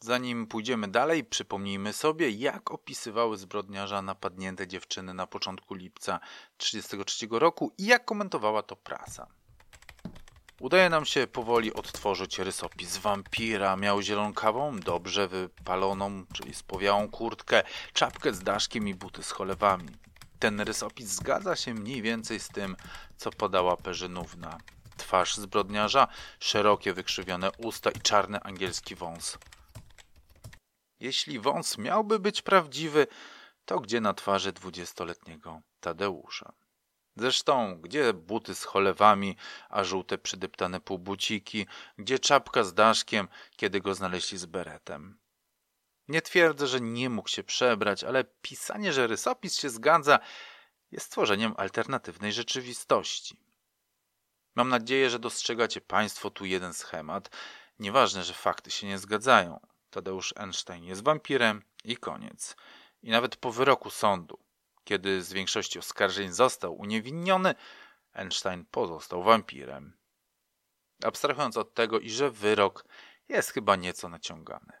Zanim 0.00 0.46
pójdziemy 0.46 0.88
dalej, 0.88 1.24
przypomnijmy 1.24 1.92
sobie, 1.92 2.30
jak 2.30 2.70
opisywały 2.70 3.36
zbrodniarza 3.36 4.02
napadnięte 4.02 4.66
dziewczyny 4.66 5.14
na 5.14 5.26
początku 5.26 5.74
lipca 5.74 6.20
1933 6.58 7.26
roku 7.30 7.72
i 7.78 7.86
jak 7.86 8.04
komentowała 8.04 8.62
to 8.62 8.76
prasa. 8.76 9.26
Udaje 10.60 10.90
nam 10.90 11.04
się 11.04 11.26
powoli 11.26 11.74
odtworzyć 11.74 12.38
rysopis 12.38 12.96
wampira. 12.96 13.76
Miał 13.76 14.02
zielonkawą, 14.02 14.80
dobrze 14.80 15.28
wypaloną, 15.28 16.24
czyli 16.32 16.54
spowiałą 16.54 17.08
kurtkę, 17.08 17.62
czapkę 17.92 18.34
z 18.34 18.40
daszkiem 18.42 18.88
i 18.88 18.94
buty 18.94 19.22
z 19.22 19.30
cholewami. 19.30 19.88
Ten 20.38 20.60
rysopis 20.60 21.08
zgadza 21.08 21.56
się 21.56 21.74
mniej 21.74 22.02
więcej 22.02 22.40
z 22.40 22.48
tym, 22.48 22.76
co 23.16 23.30
podała 23.30 23.76
Perzynówna. 23.76 24.58
Twarz 24.96 25.36
zbrodniarza, 25.36 26.08
szerokie 26.40 26.92
wykrzywione 26.92 27.50
usta 27.58 27.90
i 27.90 28.00
czarny 28.00 28.40
angielski 28.42 28.94
wąs. 28.94 29.38
Jeśli 31.00 31.38
wąs 31.38 31.78
miałby 31.78 32.18
być 32.18 32.42
prawdziwy, 32.42 33.06
to 33.64 33.80
gdzie 33.80 34.00
na 34.00 34.14
twarzy 34.14 34.52
dwudziestoletniego 34.52 35.62
Tadeusza? 35.80 36.52
Zresztą, 37.16 37.80
gdzie 37.80 38.12
buty 38.12 38.54
z 38.54 38.64
cholewami, 38.64 39.36
a 39.68 39.84
żółte 39.84 40.18
przydeptane 40.18 40.80
półbuciki, 40.80 41.66
gdzie 41.98 42.18
czapka 42.18 42.64
z 42.64 42.74
daszkiem, 42.74 43.28
kiedy 43.56 43.80
go 43.80 43.94
znaleźli 43.94 44.38
z 44.38 44.46
beretem? 44.46 45.18
Nie 46.08 46.22
twierdzę, 46.22 46.66
że 46.66 46.80
nie 46.80 47.10
mógł 47.10 47.28
się 47.28 47.44
przebrać, 47.44 48.04
ale 48.04 48.24
pisanie, 48.24 48.92
że 48.92 49.06
rysopis 49.06 49.58
się 49.58 49.70
zgadza, 49.70 50.18
jest 50.90 51.10
tworzeniem 51.10 51.54
alternatywnej 51.56 52.32
rzeczywistości. 52.32 53.40
Mam 54.54 54.68
nadzieję, 54.68 55.10
że 55.10 55.18
dostrzegacie 55.18 55.80
Państwo 55.80 56.30
tu 56.30 56.44
jeden 56.44 56.74
schemat. 56.74 57.30
Nieważne, 57.78 58.24
że 58.24 58.34
fakty 58.34 58.70
się 58.70 58.86
nie 58.86 58.98
zgadzają. 58.98 59.60
Tadeusz 59.90 60.34
Einstein 60.36 60.84
jest 60.84 61.04
wampirem 61.04 61.62
i 61.84 61.96
koniec. 61.96 62.56
I 63.02 63.10
nawet 63.10 63.36
po 63.36 63.52
wyroku 63.52 63.90
sądu 63.90 64.46
kiedy 64.86 65.22
z 65.22 65.32
większości 65.32 65.78
oskarżeń 65.78 66.32
został 66.32 66.74
uniewinniony, 66.74 67.54
Einstein 68.12 68.64
pozostał 68.70 69.22
wampirem. 69.22 69.96
Abstrahując 71.04 71.56
od 71.56 71.74
tego, 71.74 72.00
i 72.00 72.10
że 72.10 72.30
wyrok 72.30 72.84
jest 73.28 73.50
chyba 73.50 73.76
nieco 73.76 74.08
naciągany. 74.08 74.72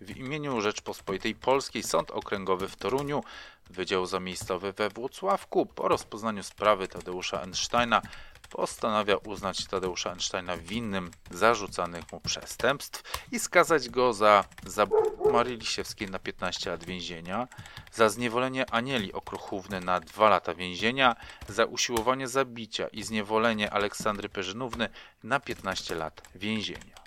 W 0.00 0.16
imieniu 0.16 0.60
Rzeczpospolitej 0.60 1.34
Polskiej 1.34 1.82
Sąd 1.82 2.10
Okręgowy 2.10 2.68
w 2.68 2.76
Toruniu, 2.76 3.22
Wydział 3.70 4.06
Zamiejscowy 4.06 4.72
we 4.72 4.88
Włocławku 4.88 5.66
po 5.66 5.88
rozpoznaniu 5.88 6.42
sprawy 6.42 6.88
Tadeusza 6.88 7.40
Einsteina 7.40 8.02
postanawia 8.50 9.16
uznać 9.16 9.66
Tadeusza 9.66 10.10
Einsteina 10.10 10.56
winnym 10.56 11.10
zarzucanych 11.30 12.12
mu 12.12 12.20
przestępstw 12.20 13.02
i 13.32 13.38
skazać 13.38 13.88
go 13.88 14.12
za 14.12 14.44
zabójstwo 14.66 15.30
Marii 15.30 15.56
Lisiewskiej 15.56 16.10
na 16.10 16.18
15 16.18 16.70
lat 16.70 16.84
więzienia, 16.84 17.48
za 17.92 18.08
zniewolenie 18.08 18.70
Anieli 18.70 19.12
Okruchówny 19.12 19.80
na 19.80 20.00
2 20.00 20.28
lata 20.28 20.54
więzienia, 20.54 21.16
za 21.48 21.64
usiłowanie 21.64 22.28
zabicia 22.28 22.88
i 22.88 23.02
zniewolenie 23.02 23.70
Aleksandry 23.70 24.28
Perzynówny 24.28 24.88
na 25.22 25.40
15 25.40 25.94
lat 25.94 26.22
więzienia. 26.34 27.00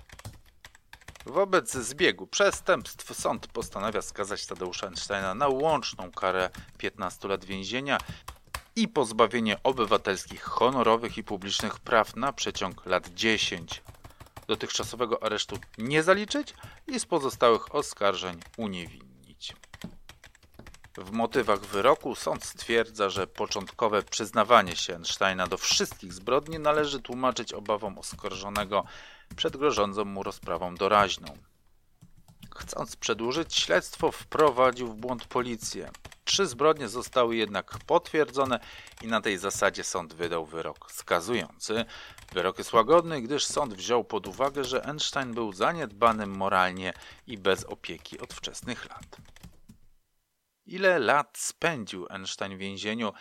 Wobec 1.25 1.71
zbiegu 1.71 2.27
przestępstw 2.27 3.15
sąd 3.15 3.47
postanawia 3.47 4.01
skazać 4.01 4.45
Tadeusza 4.45 4.87
Einsteina 4.87 5.35
na 5.35 5.47
łączną 5.47 6.11
karę 6.11 6.49
15 6.77 7.27
lat 7.27 7.45
więzienia 7.45 7.97
i 8.76 8.88
pozbawienie 8.88 9.63
obywatelskich, 9.63 10.43
honorowych 10.43 11.17
i 11.17 11.24
publicznych 11.24 11.80
praw 11.80 12.15
na 12.15 12.34
przeciąg 12.34 12.86
lat 12.86 13.09
10. 13.13 13.82
Dotychczasowego 14.47 15.24
aresztu 15.24 15.57
nie 15.78 16.03
zaliczyć 16.03 16.53
i 16.88 16.99
z 16.99 17.05
pozostałych 17.05 17.76
oskarżeń 17.76 18.39
uniewinnić. 18.57 19.55
W 20.97 21.11
motywach 21.11 21.59
wyroku 21.59 22.15
sąd 22.15 22.45
stwierdza, 22.45 23.09
że 23.09 23.28
początkowe 23.28 24.03
przyznawanie 24.03 24.76
się 24.76 24.93
Einsteina 24.95 25.47
do 25.47 25.57
wszystkich 25.57 26.13
zbrodni 26.13 26.59
należy 26.59 27.01
tłumaczyć 27.01 27.53
obawą 27.53 27.97
oskarżonego 27.97 28.84
przed 29.36 29.57
grożącą 29.57 30.05
mu 30.05 30.24
rozprawą 30.24 30.76
doraźną. 30.76 31.38
Chcąc 32.55 32.95
przedłużyć 32.95 33.55
śledztwo, 33.55 34.11
wprowadził 34.11 34.88
w 34.88 34.95
błąd 34.95 35.26
policję. 35.26 35.91
Trzy 36.24 36.47
zbrodnie 36.47 36.88
zostały 36.88 37.36
jednak 37.36 37.78
potwierdzone 37.86 38.59
i 39.01 39.07
na 39.07 39.21
tej 39.21 39.38
zasadzie 39.38 39.84
sąd 39.84 40.13
wydał 40.13 40.45
wyrok 40.45 40.91
skazujący. 40.91 41.86
Wyrok 42.32 42.57
jest 42.57 42.74
łagodny, 42.74 43.21
gdyż 43.21 43.45
sąd 43.45 43.74
wziął 43.74 44.03
pod 44.03 44.28
uwagę, 44.28 44.63
że 44.63 44.86
Einstein 44.86 45.34
był 45.34 45.53
zaniedbanym 45.53 46.30
moralnie 46.30 46.93
i 47.28 47.38
bez 47.38 47.63
opieki 47.63 48.19
od 48.19 48.34
wczesnych 48.34 48.89
lat. 48.89 49.17
Ile 50.65 50.99
lat 50.99 51.38
spędził 51.38 52.07
Einstein 52.09 52.55
w 52.55 52.59
więzieniu 52.59 53.13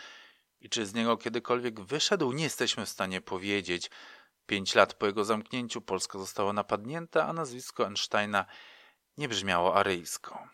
i 0.60 0.68
czy 0.68 0.86
z 0.86 0.94
niego 0.94 1.16
kiedykolwiek 1.16 1.80
wyszedł, 1.80 2.32
nie 2.32 2.44
jesteśmy 2.44 2.86
w 2.86 2.88
stanie 2.88 3.20
powiedzieć. 3.20 3.90
Pięć 4.46 4.74
lat 4.74 4.94
po 4.94 5.06
jego 5.06 5.24
zamknięciu 5.24 5.80
Polska 5.80 6.18
została 6.18 6.52
napadnięta, 6.52 7.26
a 7.26 7.32
nazwisko 7.32 7.86
Einsteina 7.86 8.46
nie 9.18 9.28
brzmiało 9.28 9.76
aryjsko. 9.76 10.48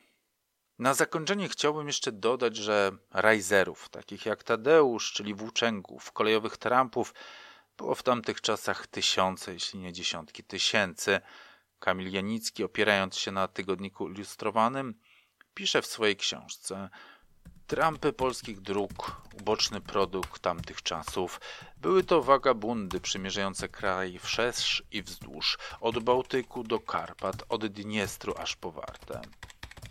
Na 0.79 0.95
zakończenie 0.95 1.49
chciałbym 1.49 1.87
jeszcze 1.87 2.13
dodać, 2.13 2.57
że 2.57 2.93
rajzerów, 3.11 3.89
takich 3.89 4.27
jak 4.27 4.43
Tadeusz, 4.43 5.13
czyli 5.13 5.35
włóczęgów, 5.35 6.13
kolejowych 6.13 6.57
trampów, 6.57 7.15
było 7.77 7.95
w 7.95 8.03
tamtych 8.03 8.41
czasach 8.41 8.87
tysiące, 8.87 9.53
jeśli 9.53 9.79
nie 9.79 9.93
dziesiątki 9.93 10.45
tysięcy. 10.45 11.21
Kamil 11.79 12.13
Janicki, 12.13 12.65
opierając 12.65 13.17
się 13.17 13.33
na 13.33 13.49
tygodniku 13.49 14.09
ilustrowanym, 14.09 14.95
pisze 15.55 15.83
w 15.83 15.87
swojej 15.87 16.17
książce 16.17 16.89
Trampy 17.69 18.13
polskich 18.13 18.61
dróg, 18.61 19.23
uboczny 19.41 19.81
produkt 19.81 20.43
tamtych 20.43 20.83
czasów, 20.83 21.41
były 21.77 22.05
to 22.05 22.23
wagabundy 22.23 23.01
przymierzające 23.01 23.69
kraj 23.69 24.19
wszerz 24.19 24.83
i 24.91 25.03
wzdłuż, 25.03 25.59
od 25.81 25.99
Bałtyku 25.99 26.65
do 26.65 26.81
Karpat, 26.81 27.37
od 27.49 27.67
Dniestru 27.67 28.35
aż 28.39 28.57
po 28.57 28.73
Wartę. 28.73 29.21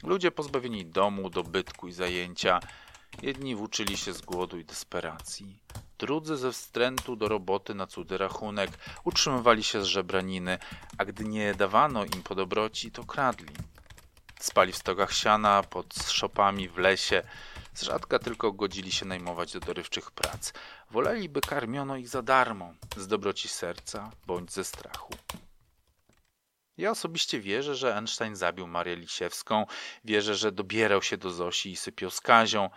Ludzie 0.03 0.31
pozbawieni 0.31 0.85
domu, 0.85 1.29
dobytku 1.29 1.87
i 1.87 1.91
zajęcia. 1.91 2.59
Jedni 3.21 3.55
włóczyli 3.55 3.97
się 3.97 4.13
z 4.13 4.21
głodu 4.21 4.59
i 4.59 4.65
desperacji. 4.65 5.59
Drudzy 5.99 6.37
ze 6.37 6.51
wstrętu 6.51 7.15
do 7.15 7.27
roboty 7.27 7.75
na 7.75 7.87
cudzy 7.87 8.17
rachunek 8.17 8.71
utrzymywali 9.03 9.63
się 9.63 9.81
z 9.81 9.85
żebraniny, 9.85 10.57
a 10.97 11.05
gdy 11.05 11.23
nie 11.23 11.53
dawano 11.53 12.05
im 12.05 12.23
po 12.23 12.35
dobroci, 12.35 12.91
to 12.91 13.03
kradli. 13.03 13.53
Spali 14.39 14.71
w 14.71 14.77
stogach 14.77 15.13
siana, 15.13 15.63
pod 15.63 15.95
szopami 15.95 16.69
w 16.69 16.77
lesie, 16.77 17.23
z 17.73 17.81
rzadka 17.81 18.19
tylko 18.19 18.51
godzili 18.51 18.91
się 18.91 19.05
najmować 19.05 19.53
do 19.53 19.59
dorywczych 19.59 20.11
prac. 20.11 20.53
Woleli, 20.91 21.29
by 21.29 21.41
karmiono 21.41 21.97
ich 21.97 22.09
za 22.09 22.21
darmo, 22.21 22.73
z 22.97 23.07
dobroci 23.07 23.47
serca 23.49 24.11
bądź 24.27 24.51
ze 24.51 24.63
strachu. 24.63 25.13
Ja 26.77 26.91
osobiście 26.91 27.39
wierzę, 27.39 27.75
że 27.75 27.95
Einstein 27.95 28.35
zabił 28.35 28.67
Marię 28.67 28.95
Lisiewską, 28.95 29.65
wierzę, 30.03 30.35
że 30.35 30.51
dobierał 30.51 31.01
się 31.01 31.17
do 31.17 31.31
Zosi 31.31 31.71
i 31.71 31.75
sypiał 31.75 32.11
z 32.11 32.21
Kazią, 32.21 32.69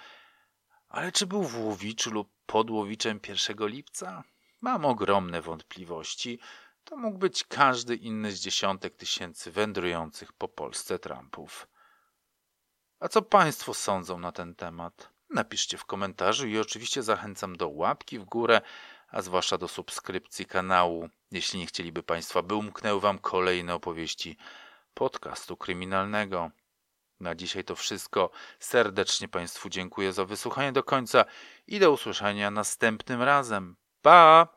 ale 0.88 1.12
czy 1.12 1.26
był 1.26 1.42
w 1.42 1.64
Łowiczu 1.64 2.10
lub 2.10 2.32
pod 2.46 2.70
Łowiczem 2.70 3.20
1 3.28 3.68
lipca? 3.68 4.24
Mam 4.60 4.84
ogromne 4.84 5.42
wątpliwości. 5.42 6.38
To 6.84 6.96
mógł 6.96 7.18
być 7.18 7.44
każdy 7.44 7.96
inny 7.96 8.32
z 8.32 8.40
dziesiątek 8.40 8.96
tysięcy 8.96 9.50
wędrujących 9.50 10.32
po 10.32 10.48
Polsce 10.48 10.98
Trumpów. 10.98 11.68
A 13.00 13.08
co 13.08 13.22
Państwo 13.22 13.74
sądzą 13.74 14.18
na 14.18 14.32
ten 14.32 14.54
temat? 14.54 15.10
Napiszcie 15.30 15.78
w 15.78 15.84
komentarzu 15.84 16.46
i 16.46 16.58
oczywiście 16.58 17.02
zachęcam 17.02 17.56
do 17.56 17.68
łapki 17.68 18.18
w 18.18 18.24
górę, 18.24 18.60
a 19.08 19.22
zwłaszcza 19.22 19.58
do 19.58 19.68
subskrypcji 19.68 20.46
kanału, 20.46 21.08
jeśli 21.30 21.60
nie 21.60 21.66
chcieliby 21.66 22.02
Państwa, 22.02 22.42
by 22.42 22.54
umknęły 22.54 23.00
Wam 23.00 23.18
kolejne 23.18 23.74
opowieści 23.74 24.36
podcastu 24.94 25.56
kryminalnego. 25.56 26.50
Na 27.20 27.34
dzisiaj 27.34 27.64
to 27.64 27.76
wszystko. 27.76 28.30
Serdecznie 28.58 29.28
Państwu 29.28 29.68
dziękuję 29.68 30.12
za 30.12 30.24
wysłuchanie 30.24 30.72
do 30.72 30.82
końca 30.82 31.24
i 31.66 31.78
do 31.78 31.92
usłyszenia 31.92 32.50
następnym 32.50 33.22
razem. 33.22 33.76
Pa! 34.02 34.48